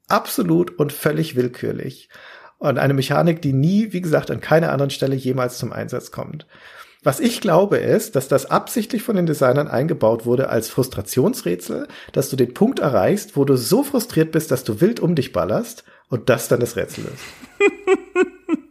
[0.07, 2.10] absolut und völlig willkürlich.
[2.57, 6.48] Und eine Mechanik, die nie, wie gesagt, an keiner anderen Stelle jemals zum Einsatz kommt.
[7.03, 12.30] Was ich glaube ist, dass das absichtlich von den Designern eingebaut wurde als Frustrationsrätsel, dass
[12.30, 15.84] du den Punkt erreichst, wo du so frustriert bist, dass du wild um dich ballerst
[16.10, 17.23] und das dann das Rätsel ist.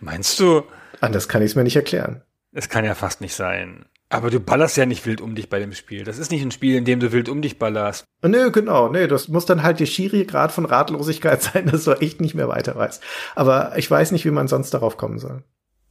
[0.00, 0.62] Meinst du?
[1.00, 2.22] Anders kann ich es mir nicht erklären.
[2.52, 3.86] Es kann ja fast nicht sein.
[4.10, 6.04] Aber du ballerst ja nicht wild um dich bei dem Spiel.
[6.04, 8.04] Das ist nicht ein Spiel, in dem du wild um dich ballerst.
[8.22, 11.92] Nö, genau, nee, das muss dann halt die Schiri Grad von Ratlosigkeit sein, dass du
[11.92, 13.02] echt nicht mehr weiter weißt.
[13.34, 15.42] Aber ich weiß nicht, wie man sonst darauf kommen soll.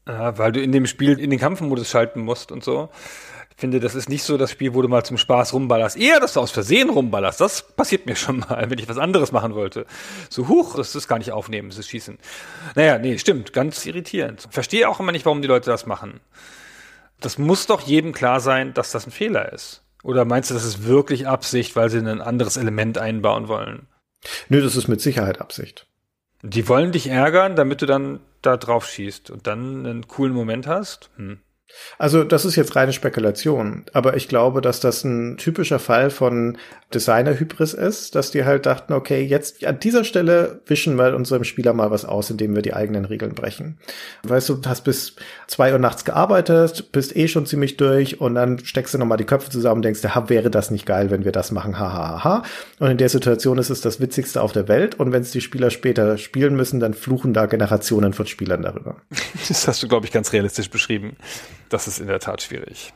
[0.08, 2.90] Ja, weil du in dem Spiel in den Kampfmodus schalten musst und so.
[3.64, 5.96] Ich finde, das ist nicht so das Spiel, wo du mal zum Spaß rumballerst.
[5.96, 7.40] Eher, dass du aus Versehen rumballerst.
[7.40, 9.86] Das passiert mir schon mal, wenn ich was anderes machen wollte.
[10.30, 12.18] So, huch, das ist gar nicht aufnehmen, das ist Schießen.
[12.76, 14.50] Naja, nee, stimmt, ganz irritierend.
[14.52, 16.20] Verstehe auch immer nicht, warum die Leute das machen.
[17.22, 19.82] Das muss doch jedem klar sein, dass das ein Fehler ist.
[20.04, 23.88] Oder meinst du, das ist wirklich Absicht, weil sie ein anderes Element einbauen wollen?
[24.50, 25.88] Nö, das ist mit Sicherheit Absicht.
[26.42, 30.68] Die wollen dich ärgern, damit du dann da drauf schießt und dann einen coolen Moment
[30.68, 31.12] hast?
[31.16, 31.40] Hm.
[31.98, 36.58] Also das ist jetzt reine Spekulation, aber ich glaube, dass das ein typischer Fall von
[36.94, 41.74] Designer-Hybris ist, dass die halt dachten, okay, jetzt an dieser Stelle wischen wir unserem Spieler
[41.74, 43.78] mal was aus, indem wir die eigenen Regeln brechen.
[44.24, 45.16] Weißt du, hast bis
[45.48, 49.26] zwei Uhr nachts gearbeitet, bist eh schon ziemlich durch und dann steckst du nochmal die
[49.26, 52.24] Köpfe zusammen und denkst, ja, wäre das nicht geil, wenn wir das machen, ha, ha,
[52.24, 52.44] ha.
[52.80, 55.42] Und in der Situation ist es das Witzigste auf der Welt und wenn es die
[55.42, 58.98] Spieler später spielen müssen, dann fluchen da Generationen von Spielern darüber.
[59.54, 61.16] Das hast du, glaube ich, ganz realistisch beschrieben.
[61.74, 62.94] Das ist in der Tat schwierig.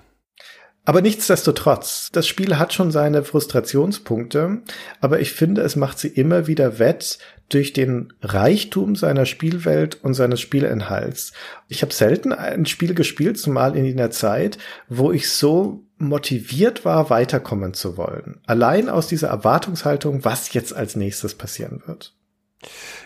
[0.85, 4.61] Aber nichtsdestotrotz, das Spiel hat schon seine Frustrationspunkte,
[5.01, 7.17] aber ich finde, es macht sie immer wieder wett
[7.49, 11.33] durch den Reichtum seiner Spielwelt und seines Spielinhalts.
[11.67, 14.59] Ich habe selten ein Spiel gespielt, zumal in einer Zeit,
[14.89, 18.41] wo ich so motiviert war, weiterkommen zu wollen.
[18.45, 22.13] Allein aus dieser Erwartungshaltung, was jetzt als nächstes passieren wird.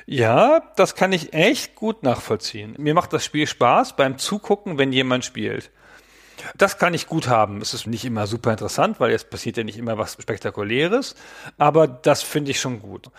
[0.05, 2.75] Ja, das kann ich echt gut nachvollziehen.
[2.77, 5.71] Mir macht das Spiel Spaß beim Zugucken, wenn jemand spielt.
[6.57, 7.61] Das kann ich gut haben.
[7.61, 11.15] Es ist nicht immer super interessant, weil jetzt passiert ja nicht immer was Spektakuläres,
[11.57, 13.09] aber das finde ich schon gut.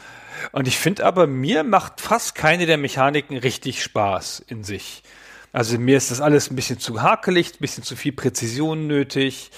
[0.51, 5.03] Und ich finde aber, mir macht fast keine der Mechaniken richtig Spaß in sich.
[5.53, 9.51] Also mir ist das alles ein bisschen zu hakelig, ein bisschen zu viel Präzision nötig.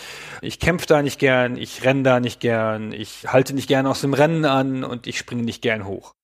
[0.42, 4.00] Ich kämpfe da nicht gern, ich renne da nicht gern, ich halte nicht gern aus
[4.00, 6.14] dem Rennen an und ich springe nicht gern hoch.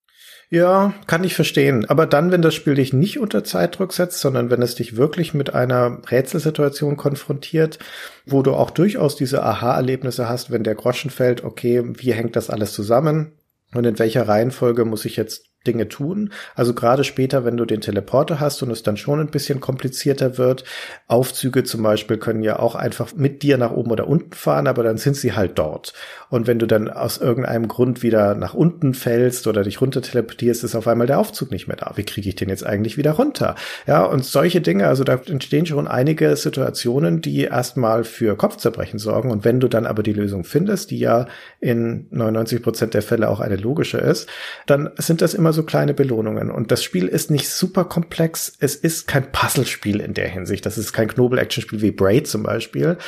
[0.52, 1.84] Ja, kann ich verstehen.
[1.88, 5.32] Aber dann, wenn das Spiel dich nicht unter Zeitdruck setzt, sondern wenn es dich wirklich
[5.32, 7.78] mit einer Rätselsituation konfrontiert,
[8.26, 12.50] wo du auch durchaus diese Aha-Erlebnisse hast, wenn der Groschen fällt, okay, wie hängt das
[12.50, 13.32] alles zusammen?
[13.74, 16.32] Und in welcher Reihenfolge muss ich jetzt Dinge tun.
[16.54, 20.38] Also gerade später, wenn du den Teleporter hast und es dann schon ein bisschen komplizierter
[20.38, 20.64] wird.
[21.06, 24.82] Aufzüge zum Beispiel können ja auch einfach mit dir nach oben oder unten fahren, aber
[24.82, 25.92] dann sind sie halt dort.
[26.30, 30.64] Und wenn du dann aus irgendeinem Grund wieder nach unten fällst oder dich runter teleportierst,
[30.64, 31.92] ist auf einmal der Aufzug nicht mehr da.
[31.96, 33.54] Wie kriege ich den jetzt eigentlich wieder runter?
[33.86, 39.30] Ja, und solche Dinge, also da entstehen schon einige Situationen, die erstmal für Kopfzerbrechen sorgen.
[39.30, 41.26] Und wenn du dann aber die Lösung findest, die ja
[41.60, 44.28] in 99 Prozent der Fälle auch eine logische ist,
[44.66, 46.48] dann sind das immer immer so kleine Belohnungen.
[46.48, 48.56] Und das Spiel ist nicht super komplex.
[48.60, 50.64] Es ist kein Puzzlespiel in der Hinsicht.
[50.64, 52.98] Das ist kein Knobel-Action-Spiel wie Braid zum Beispiel.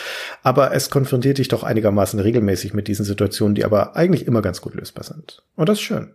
[0.43, 4.61] Aber es konfrontiert dich doch einigermaßen regelmäßig mit diesen Situationen, die aber eigentlich immer ganz
[4.61, 5.45] gut lösbar sind.
[5.55, 6.15] Und das ist schön.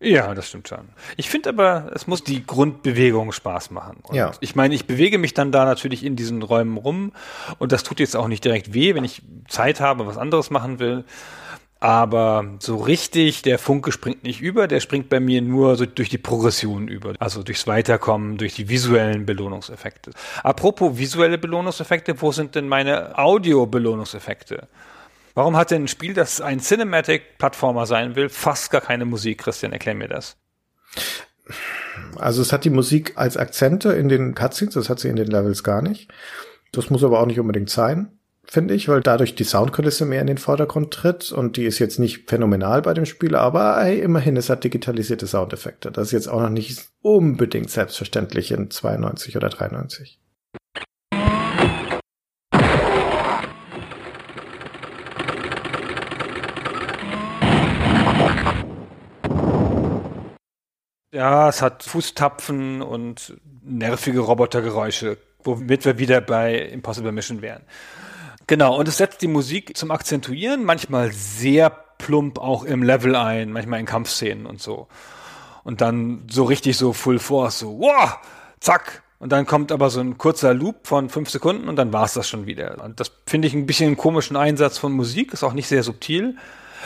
[0.00, 0.90] Ja, das stimmt schon.
[1.16, 3.98] Ich finde aber, es muss die Grundbewegung Spaß machen.
[4.02, 4.30] Und ja.
[4.40, 7.12] Ich meine, ich bewege mich dann da natürlich in diesen Räumen rum
[7.58, 10.78] und das tut jetzt auch nicht direkt weh, wenn ich Zeit habe, was anderes machen
[10.78, 11.04] will.
[11.84, 16.08] Aber so richtig, der Funke springt nicht über, der springt bei mir nur so durch
[16.08, 17.12] die Progression über.
[17.18, 20.12] Also durchs Weiterkommen, durch die visuellen Belohnungseffekte.
[20.42, 24.66] Apropos visuelle Belohnungseffekte, wo sind denn meine Audio-Belohnungseffekte?
[25.34, 29.40] Warum hat denn ein Spiel, das ein Cinematic-Plattformer sein will, fast gar keine Musik?
[29.40, 30.38] Christian, erklär mir das.
[32.16, 35.26] Also es hat die Musik als Akzente in den Cutscenes, das hat sie in den
[35.26, 36.10] Levels gar nicht.
[36.72, 38.10] Das muss aber auch nicht unbedingt sein
[38.46, 41.98] finde ich, weil dadurch die Soundkulisse mehr in den Vordergrund tritt und die ist jetzt
[41.98, 45.90] nicht phänomenal bei dem Spiel, aber hey, immerhin, es hat digitalisierte Soundeffekte.
[45.90, 50.20] Das ist jetzt auch noch nicht unbedingt selbstverständlich in 92 oder 93.
[61.12, 67.62] Ja, es hat Fußtapfen und nervige Robotergeräusche, womit wir wieder bei Impossible Mission wären.
[68.46, 73.52] Genau, und es setzt die Musik zum Akzentuieren manchmal sehr plump auch im Level ein,
[73.52, 74.88] manchmal in Kampfszenen und so.
[75.62, 78.18] Und dann so richtig so Full Force, so, wow,
[78.60, 79.02] zack.
[79.18, 82.28] Und dann kommt aber so ein kurzer Loop von fünf Sekunden und dann war's das
[82.28, 82.82] schon wieder.
[82.84, 85.82] Und das finde ich ein bisschen einen komischen Einsatz von Musik, ist auch nicht sehr
[85.82, 86.36] subtil.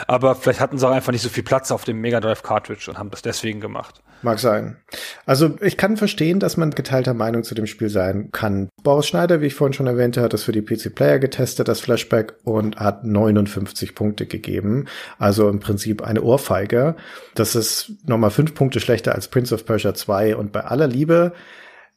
[0.07, 2.89] Aber vielleicht hatten sie auch einfach nicht so viel Platz auf dem Mega Drive Cartridge
[2.89, 4.01] und haben das deswegen gemacht.
[4.21, 4.77] Mag sein.
[5.25, 8.69] Also ich kann verstehen, dass man geteilter Meinung zu dem Spiel sein kann.
[8.83, 11.79] Boris Schneider, wie ich vorhin schon erwähnte, hat das für die PC Player getestet, das
[11.79, 14.85] Flashback, und hat 59 Punkte gegeben.
[15.17, 16.95] Also im Prinzip eine Ohrfeige.
[17.35, 20.35] Das ist nochmal fünf Punkte schlechter als Prince of Persia 2.
[20.35, 21.33] Und bei aller Liebe,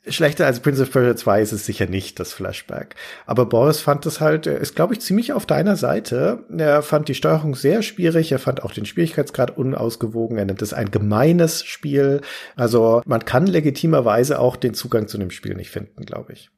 [0.08, 2.96] Schlechter als Prince of Persia 2 ist es sicher nicht, das Flashback.
[3.24, 6.44] Aber Boris fand es halt, ist, glaube ich, ziemlich auf deiner Seite.
[6.56, 10.74] Er fand die Steuerung sehr schwierig, er fand auch den Schwierigkeitsgrad unausgewogen, er nennt es
[10.74, 12.20] ein gemeines Spiel.
[12.56, 16.50] Also man kann legitimerweise auch den Zugang zu dem Spiel nicht finden, glaube ich.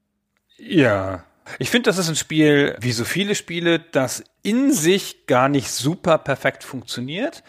[0.57, 1.25] Ja.
[1.59, 5.71] Ich finde, das ist ein Spiel, wie so viele Spiele, das in sich gar nicht
[5.71, 7.43] super perfekt funktioniert,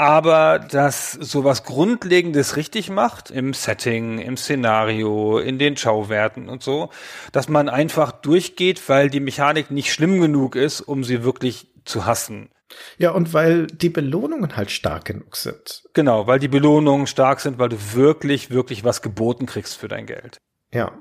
[0.00, 6.88] aber das sowas Grundlegendes richtig macht im Setting, im Szenario, in den Schauwerten und so,
[7.32, 12.06] dass man einfach durchgeht, weil die Mechanik nicht schlimm genug ist, um sie wirklich zu
[12.06, 12.48] hassen.
[12.96, 15.82] Ja, und weil die Belohnungen halt stark genug sind.
[15.92, 20.06] Genau, weil die Belohnungen stark sind, weil du wirklich, wirklich was geboten kriegst für dein
[20.06, 20.38] Geld.
[20.72, 20.92] Ja.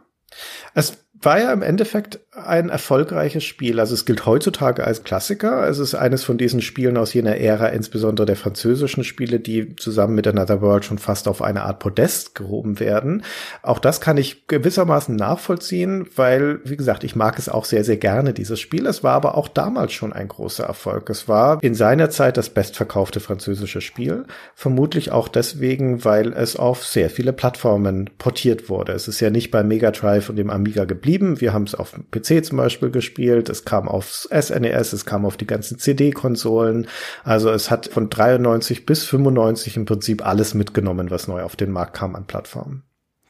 [0.73, 3.79] Es war ja im Endeffekt ein erfolgreiches Spiel.
[3.79, 5.67] Also es gilt heutzutage als Klassiker.
[5.67, 10.15] Es ist eines von diesen Spielen aus jener Ära, insbesondere der französischen Spiele, die zusammen
[10.15, 13.23] mit Another World schon fast auf eine Art Podest gehoben werden.
[13.61, 17.97] Auch das kann ich gewissermaßen nachvollziehen, weil, wie gesagt, ich mag es auch sehr, sehr
[17.97, 18.85] gerne, dieses Spiel.
[18.85, 21.09] Es war aber auch damals schon ein großer Erfolg.
[21.09, 24.25] Es war in seiner Zeit das bestverkaufte französische Spiel.
[24.55, 28.93] Vermutlich auch deswegen, weil es auf sehr viele Plattformen portiert wurde.
[28.93, 31.41] Es ist ja nicht bei Mega Drive und dem Amiga geblieben.
[31.41, 33.49] Wir haben es auf dem PC zum Beispiel gespielt.
[33.49, 36.87] Es kam aufs SNES, e es kam auf die ganzen CD-Konsolen.
[37.23, 41.71] Also es hat von 93 bis 95 im Prinzip alles mitgenommen, was neu auf den
[41.71, 42.83] Markt kam an Plattformen.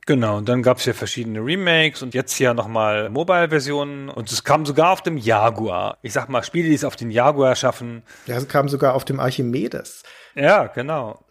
[0.06, 4.44] Genau, und dann gab es ja verschiedene Remakes und jetzt ja nochmal Mobile-Versionen und es
[4.44, 6.00] kam sogar auf dem Jaguar.
[6.02, 8.02] Ich sag mal, Spiele, die es auf den Jaguar schaffen.
[8.26, 10.02] Ja, es kam sogar auf dem Archimedes.
[10.34, 11.24] Ja, genau.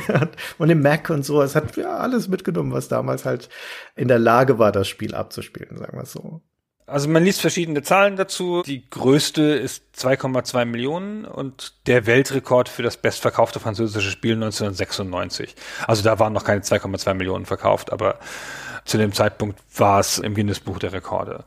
[0.58, 3.50] und im Mac und so, es hat ja alles mitgenommen, was damals halt
[3.94, 6.40] in der Lage war, das Spiel abzuspielen, sagen wir so.
[6.86, 8.62] Also man liest verschiedene Zahlen dazu.
[8.62, 15.54] Die größte ist 2,2 Millionen und der Weltrekord für das bestverkaufte französische Spiel 1996.
[15.86, 18.18] Also da waren noch keine 2,2 Millionen verkauft, aber
[18.84, 21.44] zu dem Zeitpunkt war es im Guinness-Buch der Rekorde.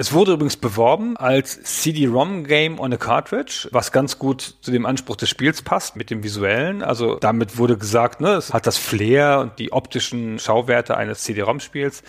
[0.00, 5.16] Es wurde übrigens beworben als CD-ROM-Game on a Cartridge, was ganz gut zu dem Anspruch
[5.16, 6.84] des Spiels passt, mit dem visuellen.
[6.84, 12.04] Also damit wurde gesagt, ne, es hat das Flair und die optischen Schauwerte eines CD-ROM-Spiels,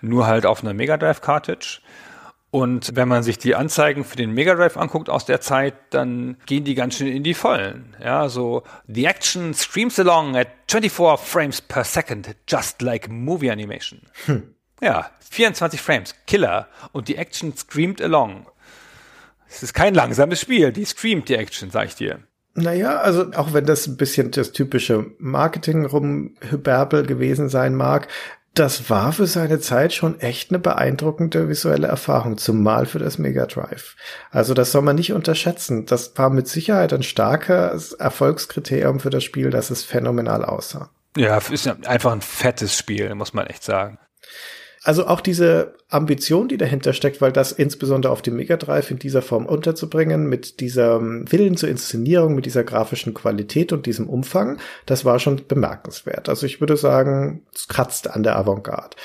[0.00, 1.80] nur halt auf einer Mega Drive-Cartridge.
[2.54, 6.36] Und wenn man sich die Anzeigen für den Mega Drive anguckt aus der Zeit, dann
[6.46, 7.96] gehen die ganz schön in die Vollen.
[8.00, 14.02] Ja, so the action streams along at 24 frames per second, just like movie animation.
[14.26, 14.54] Hm.
[14.80, 16.68] Ja, 24 Frames, Killer.
[16.92, 18.46] Und die Action screamed along.
[19.48, 22.20] Es ist kein langsames Spiel, die screamt die Action, sag ich dir.
[22.54, 28.06] Naja, also auch wenn das ein bisschen das typische Marketing rumhyperbel gewesen sein mag,
[28.54, 33.46] das war für seine Zeit schon echt eine beeindruckende visuelle Erfahrung, zumal für das Mega
[33.46, 33.96] Drive.
[34.30, 35.86] Also das soll man nicht unterschätzen.
[35.86, 40.90] Das war mit Sicherheit ein starkes Erfolgskriterium für das Spiel, dass es phänomenal aussah.
[41.16, 43.98] Ja, ist einfach ein fettes Spiel, muss man echt sagen
[44.84, 48.98] also auch diese Ambition, die dahinter steckt, weil das insbesondere auf dem Mega Drive in
[48.98, 54.58] dieser Form unterzubringen, mit dieser Willen zur Inszenierung, mit dieser grafischen Qualität und diesem Umfang,
[54.84, 56.28] das war schon bemerkenswert.
[56.28, 58.96] Also ich würde sagen, es kratzt an der Avantgarde.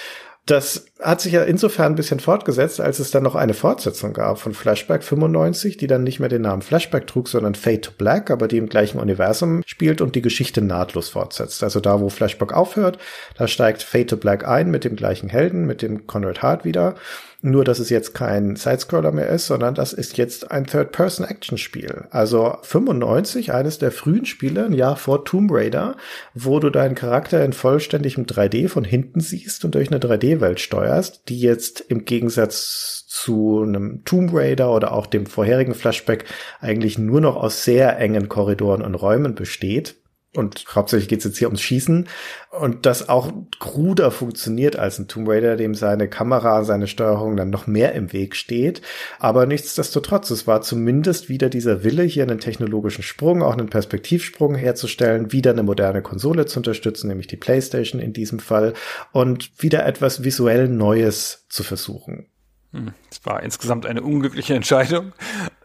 [0.49, 4.39] Das hat sich ja insofern ein bisschen fortgesetzt, als es dann noch eine Fortsetzung gab
[4.39, 8.31] von Flashback 95, die dann nicht mehr den Namen Flashback trug, sondern Fade to Black,
[8.31, 11.61] aber die im gleichen Universum spielt und die Geschichte nahtlos fortsetzt.
[11.61, 12.97] Also da, wo Flashback aufhört,
[13.37, 16.95] da steigt Fade to Black ein mit dem gleichen Helden, mit dem Conrad Hart wieder
[17.41, 22.05] nur, dass es jetzt kein Sidescroller mehr ist, sondern das ist jetzt ein Third-Person-Action-Spiel.
[22.09, 25.95] Also 95, eines der frühen Spiele, ein Jahr vor Tomb Raider,
[26.33, 31.29] wo du deinen Charakter in vollständigem 3D von hinten siehst und durch eine 3D-Welt steuerst,
[31.29, 36.25] die jetzt im Gegensatz zu einem Tomb Raider oder auch dem vorherigen Flashback
[36.59, 39.98] eigentlich nur noch aus sehr engen Korridoren und Räumen besteht
[40.35, 42.07] und hauptsächlich geht es jetzt hier ums Schießen
[42.51, 47.49] und das auch kruder funktioniert als ein Tomb Raider, dem seine Kamera, seine Steuerung dann
[47.49, 48.83] noch mehr im Weg steht.
[49.17, 54.53] Aber nichtsdestotrotz, es war zumindest wieder dieser Wille, hier einen technologischen Sprung, auch einen Perspektivsprung
[54.53, 58.73] herzustellen, wieder eine moderne Konsole zu unterstützen, nämlich die PlayStation in diesem Fall
[59.11, 62.27] und wieder etwas visuell Neues zu versuchen.
[62.71, 65.13] Hm, es war insgesamt eine unglückliche Entscheidung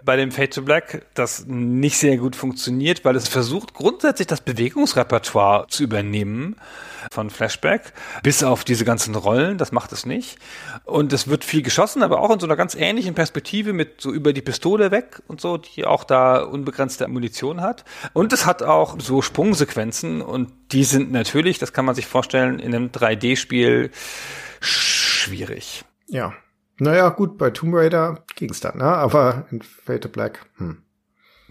[0.05, 4.40] bei dem Fade to Black, das nicht sehr gut funktioniert, weil es versucht grundsätzlich das
[4.40, 6.56] Bewegungsrepertoire zu übernehmen
[7.10, 10.39] von Flashback, bis auf diese ganzen Rollen, das macht es nicht.
[10.85, 14.10] Und es wird viel geschossen, aber auch in so einer ganz ähnlichen Perspektive mit so
[14.10, 17.85] über die Pistole weg und so, die auch da unbegrenzte Munition hat.
[18.12, 22.59] Und es hat auch so Sprungsequenzen und die sind natürlich, das kann man sich vorstellen,
[22.59, 23.90] in einem 3D-Spiel
[24.60, 25.85] schwierig.
[26.09, 26.35] Ja,
[26.78, 28.84] naja, gut, bei Tomb Raider ging's dann, ne?
[28.84, 30.78] Aber in Fate to Black, hm.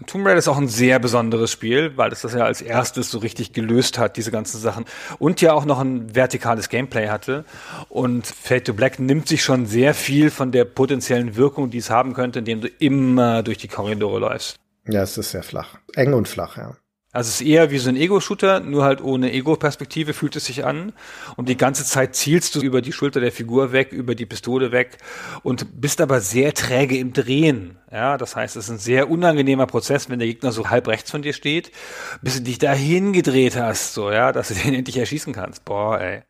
[0.06, 3.18] Tomb Raider ist auch ein sehr besonderes Spiel, weil es das ja als erstes so
[3.18, 4.86] richtig gelöst hat, diese ganzen Sachen.
[5.20, 7.44] Und ja auch noch ein vertikales Gameplay hatte.
[7.88, 11.90] Und Fate to Black nimmt sich schon sehr viel von der potenziellen Wirkung, die es
[11.90, 14.58] haben könnte, indem du immer durch die Korridore läufst.
[14.86, 15.78] Ja, es ist sehr flach.
[15.94, 16.76] Eng und flach, ja.
[17.14, 20.64] Also es ist eher wie so ein Ego-Shooter, nur halt ohne Ego-Perspektive fühlt es sich
[20.64, 20.92] an.
[21.36, 24.72] Und die ganze Zeit zielst du über die Schulter der Figur weg, über die Pistole
[24.72, 24.98] weg
[25.44, 27.78] und bist aber sehr träge im Drehen.
[27.92, 31.12] Ja, das heißt, es ist ein sehr unangenehmer Prozess, wenn der Gegner so halb rechts
[31.12, 31.70] von dir steht,
[32.20, 35.64] bis du dich dahin gedreht hast, so, ja, dass du den endlich erschießen kannst.
[35.64, 36.22] Boah, ey.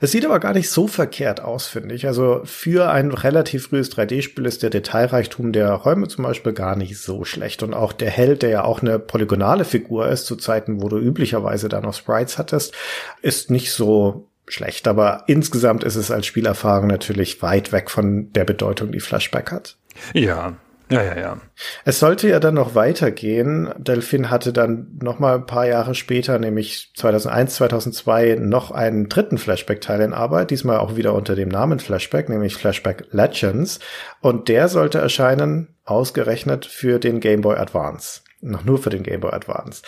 [0.00, 2.06] Es sieht aber gar nicht so verkehrt aus, finde ich.
[2.06, 6.98] Also für ein relativ frühes 3D-Spiel ist der Detailreichtum der Räume zum Beispiel gar nicht
[6.98, 7.62] so schlecht.
[7.62, 10.98] Und auch der Held, der ja auch eine polygonale Figur ist, zu Zeiten, wo du
[10.98, 12.74] üblicherweise da noch Sprites hattest,
[13.20, 14.88] ist nicht so schlecht.
[14.88, 19.76] Aber insgesamt ist es als Spielerfahrung natürlich weit weg von der Bedeutung, die Flashback hat.
[20.14, 20.56] Ja,
[20.90, 21.36] ja, ja, ja.
[21.84, 23.72] Es sollte ja dann noch weitergehen.
[23.78, 29.38] Delphine hatte dann noch mal ein paar Jahre später, nämlich 2001, 2002, noch einen dritten
[29.38, 33.78] Flashback-Teil in Arbeit, diesmal auch wieder unter dem Namen Flashback, nämlich Flashback Legends.
[34.20, 39.20] Und der sollte erscheinen, ausgerechnet für den Game Boy Advance noch nur für den Game
[39.20, 39.82] Boy Advance.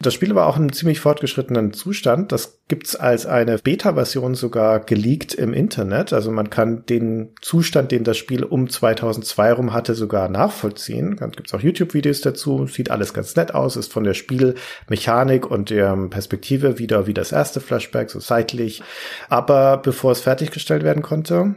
[0.00, 2.32] Das Spiel war auch in einem ziemlich fortgeschrittenen Zustand.
[2.32, 6.12] Das gibt's als eine Beta-Version sogar geleakt im Internet.
[6.14, 11.16] Also man kann den Zustand, den das Spiel um 2002 rum hatte, sogar nachvollziehen.
[11.16, 12.66] Dann gibt's auch YouTube-Videos dazu.
[12.66, 13.76] Sieht alles ganz nett aus.
[13.76, 18.82] Ist von der Spielmechanik und der Perspektive wieder wie das erste Flashback, so seitlich.
[19.28, 21.56] Aber bevor es fertiggestellt werden konnte,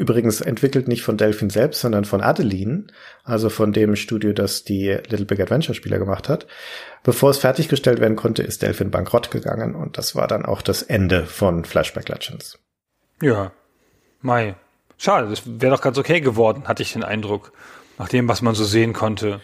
[0.00, 2.86] Übrigens entwickelt nicht von Delphin selbst, sondern von Adeline,
[3.22, 6.46] also von dem Studio, das die Little Big Adventure Spieler gemacht hat.
[7.02, 10.80] Bevor es fertiggestellt werden konnte, ist Delphin bankrott gegangen und das war dann auch das
[10.80, 12.58] Ende von Flashback Legends.
[13.20, 13.52] Ja,
[14.22, 14.54] Mai.
[14.96, 17.52] Schade, das wäre doch ganz okay geworden, hatte ich den Eindruck,
[17.98, 19.42] nach dem, was man so sehen konnte.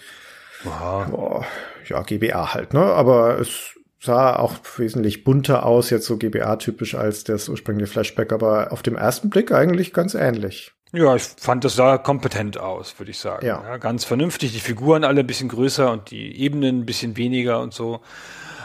[0.64, 1.06] Wow.
[1.10, 1.46] Boah,
[1.86, 2.80] ja, GBA halt, ne?
[2.80, 8.72] Aber es sah auch wesentlich bunter aus, jetzt so GBA-typisch als das ursprüngliche Flashback, aber
[8.72, 10.72] auf dem ersten Blick eigentlich ganz ähnlich.
[10.92, 13.44] Ja, ich fand, das sah kompetent aus, würde ich sagen.
[13.44, 13.62] Ja.
[13.62, 13.76] ja.
[13.78, 17.74] Ganz vernünftig, die Figuren alle ein bisschen größer und die Ebenen ein bisschen weniger und
[17.74, 18.00] so.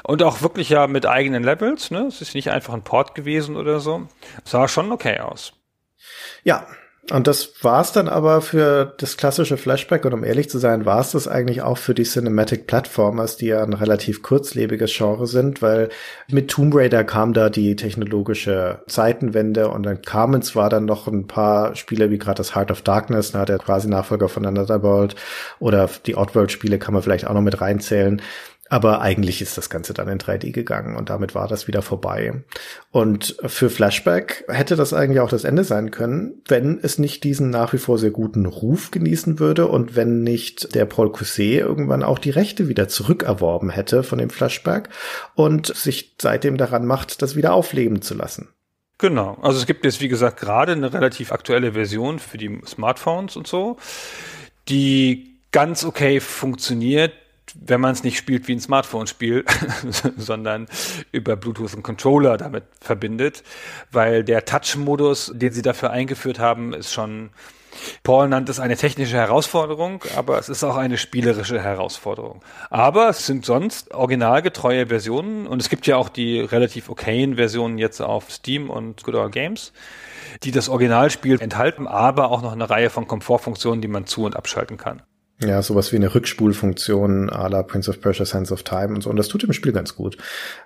[0.03, 2.05] Und auch wirklich ja mit eigenen Levels, ne?
[2.07, 4.07] Es ist nicht einfach ein Port gewesen oder so.
[4.43, 5.53] Sah schon okay aus.
[6.43, 6.65] Ja,
[7.09, 10.05] und das war's dann aber für das klassische Flashback.
[10.05, 13.63] Und um ehrlich zu sein, war's das eigentlich auch für die Cinematic Platformers, die ja
[13.63, 15.89] ein relativ kurzlebiges Genre sind, weil
[16.29, 21.25] mit Tomb Raider kam da die technologische Zeitenwende und dann kamen zwar dann noch ein
[21.25, 25.15] paar Spiele wie gerade das Heart of Darkness, na, der quasi Nachfolger von Another World
[25.59, 28.21] oder die Oddworld Spiele kann man vielleicht auch noch mit reinzählen,
[28.71, 32.41] aber eigentlich ist das Ganze dann in 3D gegangen und damit war das wieder vorbei.
[32.89, 37.49] Und für Flashback hätte das eigentlich auch das Ende sein können, wenn es nicht diesen
[37.49, 42.01] nach wie vor sehr guten Ruf genießen würde und wenn nicht der Paul Cousset irgendwann
[42.01, 44.87] auch die Rechte wieder zurückerworben hätte von dem Flashback
[45.35, 48.47] und sich seitdem daran macht, das wieder aufleben zu lassen.
[48.99, 49.37] Genau.
[49.41, 53.47] Also es gibt jetzt, wie gesagt, gerade eine relativ aktuelle Version für die Smartphones und
[53.47, 53.75] so,
[54.69, 57.11] die ganz okay funktioniert,
[57.59, 59.45] wenn man es nicht spielt wie ein Smartphone-Spiel,
[60.17, 60.67] sondern
[61.11, 63.43] über Bluetooth und Controller damit verbindet,
[63.91, 67.29] weil der Touch-Modus, den sie dafür eingeführt haben, ist schon,
[68.03, 72.43] Paul nannte es eine technische Herausforderung, aber es ist auch eine spielerische Herausforderung.
[72.69, 77.77] Aber es sind sonst originalgetreue Versionen und es gibt ja auch die relativ okayen Versionen
[77.77, 79.73] jetzt auf Steam und Good Old Games,
[80.43, 84.35] die das Originalspiel enthalten, aber auch noch eine Reihe von Komfortfunktionen, die man zu- und
[84.35, 85.01] abschalten kann.
[85.43, 89.09] Ja, sowas wie eine Rückspulfunktion à la Prince of Persia Sense of Time und so.
[89.09, 90.17] Und das tut dem Spiel ganz gut.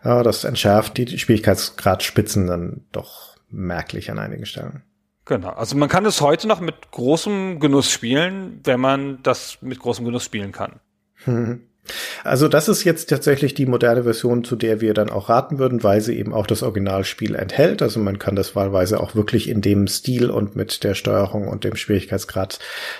[0.03, 4.83] Das entschärft die Schwierigkeitsgradspitzen dann doch merklich an einigen Stellen.
[5.23, 5.49] Genau.
[5.49, 10.05] Also man kann es heute noch mit großem Genuss spielen, wenn man das mit großem
[10.05, 10.79] Genuss spielen kann.
[12.23, 15.83] Also das ist jetzt tatsächlich die moderne Version, zu der wir dann auch raten würden,
[15.83, 17.81] weil sie eben auch das Originalspiel enthält.
[17.81, 21.63] Also man kann das wahlweise auch wirklich in dem Stil und mit der Steuerung und
[21.63, 22.59] dem Schwierigkeitsgrad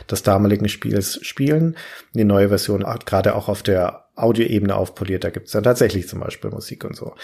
[0.09, 1.75] des damaligen Spiels spielen.
[2.13, 5.23] Die neue Version hat gerade auch auf der Audioebene aufpoliert.
[5.23, 7.15] Da gibt's dann tatsächlich zum Beispiel Musik und so.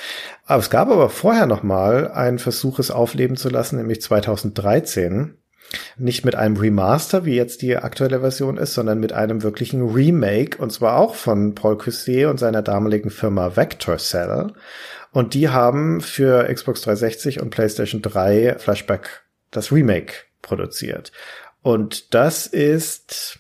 [0.46, 5.38] Aber es gab aber vorher noch mal einen Versuch, es aufleben zu lassen, nämlich 2013
[5.98, 10.58] nicht mit einem Remaster, wie jetzt die aktuelle Version ist, sondern mit einem wirklichen Remake,
[10.58, 14.54] und zwar auch von Paul Cussier und seiner damaligen Firma Vector Cell.
[15.12, 21.12] Und die haben für Xbox 360 und PlayStation 3 Flashback das Remake produziert.
[21.62, 23.40] Und das ist,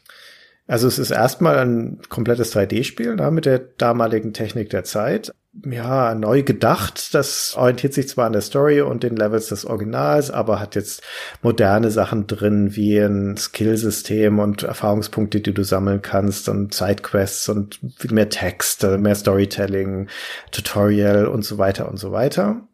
[0.68, 5.34] also es ist erstmal ein komplettes 3D-Spiel ne, mit der damaligen Technik der Zeit.
[5.53, 7.14] Ja, neu gedacht.
[7.14, 11.03] Das orientiert sich zwar an der Story und den Levels des Originals, aber hat jetzt
[11.41, 17.80] moderne Sachen drin, wie ein Skillsystem und Erfahrungspunkte, die du sammeln kannst und Sidequests und
[18.11, 20.07] mehr Text, mehr Storytelling,
[20.52, 22.68] Tutorial und so weiter und so weiter.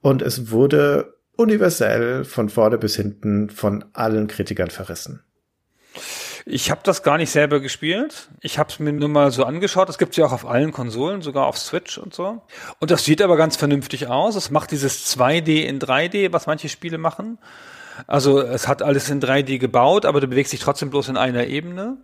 [0.00, 5.24] Und es wurde universell von vorne bis hinten von allen Kritikern verrissen.
[6.46, 8.28] Ich habe das gar nicht selber gespielt.
[8.40, 9.88] Ich habe es mir nur mal so angeschaut.
[9.88, 12.42] Das gibt's ja auch auf allen Konsolen, sogar auf Switch und so.
[12.80, 14.36] Und das sieht aber ganz vernünftig aus.
[14.36, 17.38] Es macht dieses 2D in 3D, was manche Spiele machen.
[18.06, 21.46] Also es hat alles in 3D gebaut, aber du bewegst dich trotzdem bloß in einer
[21.46, 21.98] Ebene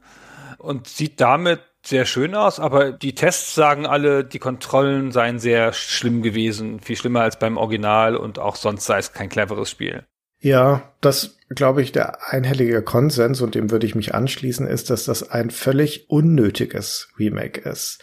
[0.58, 5.72] und sieht damit sehr schön aus, aber die Tests sagen alle, die Kontrollen seien sehr
[5.72, 10.04] schlimm gewesen, viel schlimmer als beim Original und auch sonst sei es kein cleveres Spiel.
[10.40, 15.04] Ja, das glaube ich, der einhellige Konsens, und dem würde ich mich anschließen, ist, dass
[15.04, 17.98] das ein völlig unnötiges Remake ist.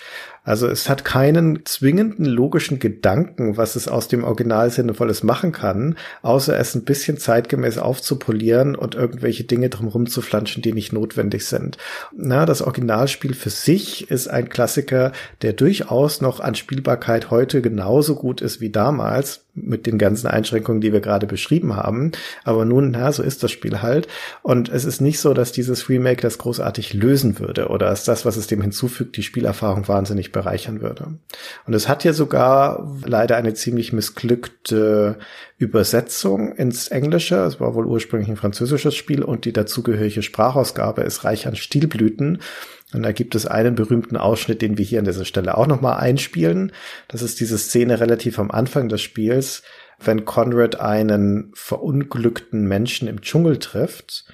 [0.48, 5.98] Also es hat keinen zwingenden logischen Gedanken, was es aus dem Original Sinnvolles machen kann,
[6.22, 11.46] außer es ein bisschen zeitgemäß aufzupolieren und irgendwelche Dinge drumherum zu flanschen, die nicht notwendig
[11.46, 11.78] sind.
[12.16, 15.12] Na, das Originalspiel für sich ist ein Klassiker,
[15.42, 20.82] der durchaus noch an Spielbarkeit heute genauso gut ist wie damals, mit den ganzen Einschränkungen,
[20.82, 22.12] die wir gerade beschrieben haben.
[22.44, 24.08] Aber nun, na, so ist das Spiel halt.
[24.44, 28.26] Und es ist nicht so, dass dieses Remake das großartig lösen würde oder dass das,
[28.26, 31.18] was es dem hinzufügt, die Spielerfahrung wahnsinnig bereichern würde.
[31.66, 35.18] Und es hat ja sogar leider eine ziemlich missglückte
[35.58, 37.38] Übersetzung ins Englische.
[37.38, 42.40] Es war wohl ursprünglich ein französisches Spiel und die dazugehörige Sprachausgabe ist reich an Stilblüten.
[42.94, 45.98] Und da gibt es einen berühmten Ausschnitt, den wir hier an dieser Stelle auch nochmal
[45.98, 46.72] einspielen.
[47.08, 49.64] Das ist diese Szene relativ am Anfang des Spiels,
[50.00, 54.26] wenn Conrad einen verunglückten Menschen im Dschungel trifft,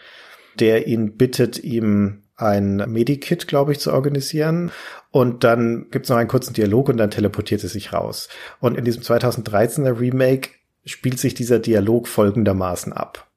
[0.59, 4.72] der ihn bittet, ihm ein Medikit, glaube ich, zu organisieren.
[5.11, 8.30] Und dann gibt es noch einen kurzen Dialog und dann teleportiert er sich raus.
[8.60, 10.49] Und in diesem 2013er Remake
[10.85, 13.27] spielt sich dieser Dialog folgendermaßen ab.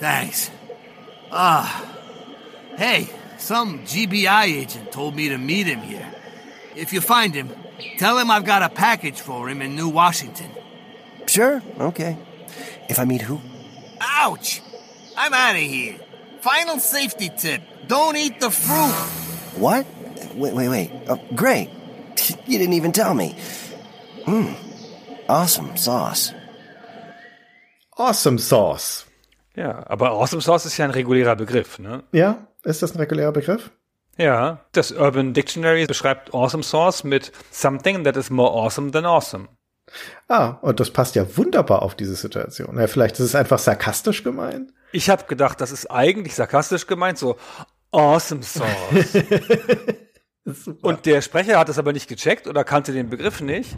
[0.00, 0.50] Thanks.
[1.30, 1.66] Ah.
[2.76, 3.08] Hey,
[3.38, 6.06] some GBI agent told me to meet him here.
[6.76, 7.50] If you find him,
[7.98, 10.50] tell him I've got a package for him in New Washington.
[11.26, 12.16] Sure, okay.
[12.88, 13.40] If I meet who?
[14.00, 14.62] Ouch!
[15.16, 15.96] I'm out of here.
[16.40, 17.60] Final safety tip.
[17.88, 18.94] Don't eat the fruit.
[19.56, 19.86] What?
[20.34, 20.90] Wait, wait, wait.
[21.08, 21.70] Oh, great.
[22.46, 23.34] You didn't even tell me.
[24.24, 24.52] Hmm.
[25.28, 26.34] Awesome sauce.
[27.96, 29.06] Awesome Sauce.
[29.56, 32.04] Ja, aber Awesome Sauce ist ja ein regulärer Begriff, ne?
[32.12, 33.70] Ja, ist das ein regulärer Begriff?
[34.16, 39.48] Ja, das Urban Dictionary beschreibt Awesome Sauce mit something that is more awesome than awesome.
[40.28, 42.78] Ah, und das passt ja wunderbar auf diese Situation.
[42.78, 44.72] Ja, vielleicht ist es einfach sarkastisch gemeint.
[44.92, 47.36] Ich habe gedacht, das ist eigentlich sarkastisch gemeint, so
[47.90, 48.66] Awesome Sauce.
[50.82, 53.76] und der Sprecher hat es aber nicht gecheckt oder kannte den Begriff nicht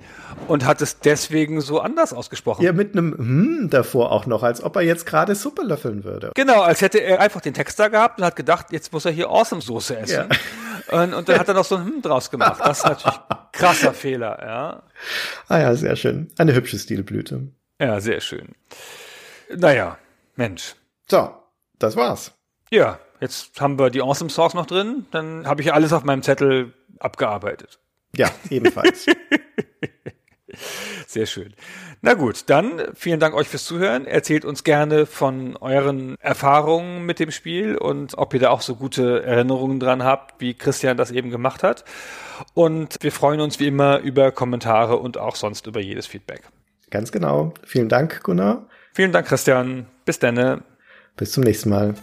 [0.48, 2.64] und hat es deswegen so anders ausgesprochen.
[2.64, 6.32] Ja, mit einem hm davor auch noch, als ob er jetzt gerade Suppe löffeln würde.
[6.34, 9.12] Genau, als hätte er einfach den Text da gehabt und hat gedacht, jetzt muss er
[9.12, 10.28] hier Awesome Soße essen.
[10.30, 10.98] Ja.
[11.02, 12.60] Und, und dann hat er noch so ein Hm draus gemacht.
[12.64, 13.20] Das ist natürlich
[13.52, 14.82] krasser Fehler, ja.
[15.48, 16.30] Ah ja, sehr schön.
[16.38, 17.48] Eine hübsche Stilblüte.
[17.80, 18.54] Ja, sehr schön.
[19.54, 19.98] Naja,
[20.36, 20.74] Mensch.
[21.08, 21.32] So,
[21.78, 22.32] das war's.
[22.70, 25.06] Ja, jetzt haben wir die Awesome Sauce noch drin.
[25.10, 27.78] Dann habe ich alles auf meinem Zettel abgearbeitet.
[28.14, 29.06] Ja, ebenfalls.
[31.06, 31.54] Sehr schön.
[32.02, 34.06] Na gut, dann vielen Dank euch fürs Zuhören.
[34.06, 38.76] Erzählt uns gerne von euren Erfahrungen mit dem Spiel und ob ihr da auch so
[38.76, 41.84] gute Erinnerungen dran habt, wie Christian das eben gemacht hat.
[42.54, 46.42] Und wir freuen uns wie immer über Kommentare und auch sonst über jedes Feedback.
[46.90, 47.54] Ganz genau.
[47.64, 48.66] Vielen Dank, Gunnar.
[48.94, 49.86] Vielen Dank, Christian.
[50.04, 50.62] Bis dann.
[51.16, 51.94] Bis zum nächsten Mal.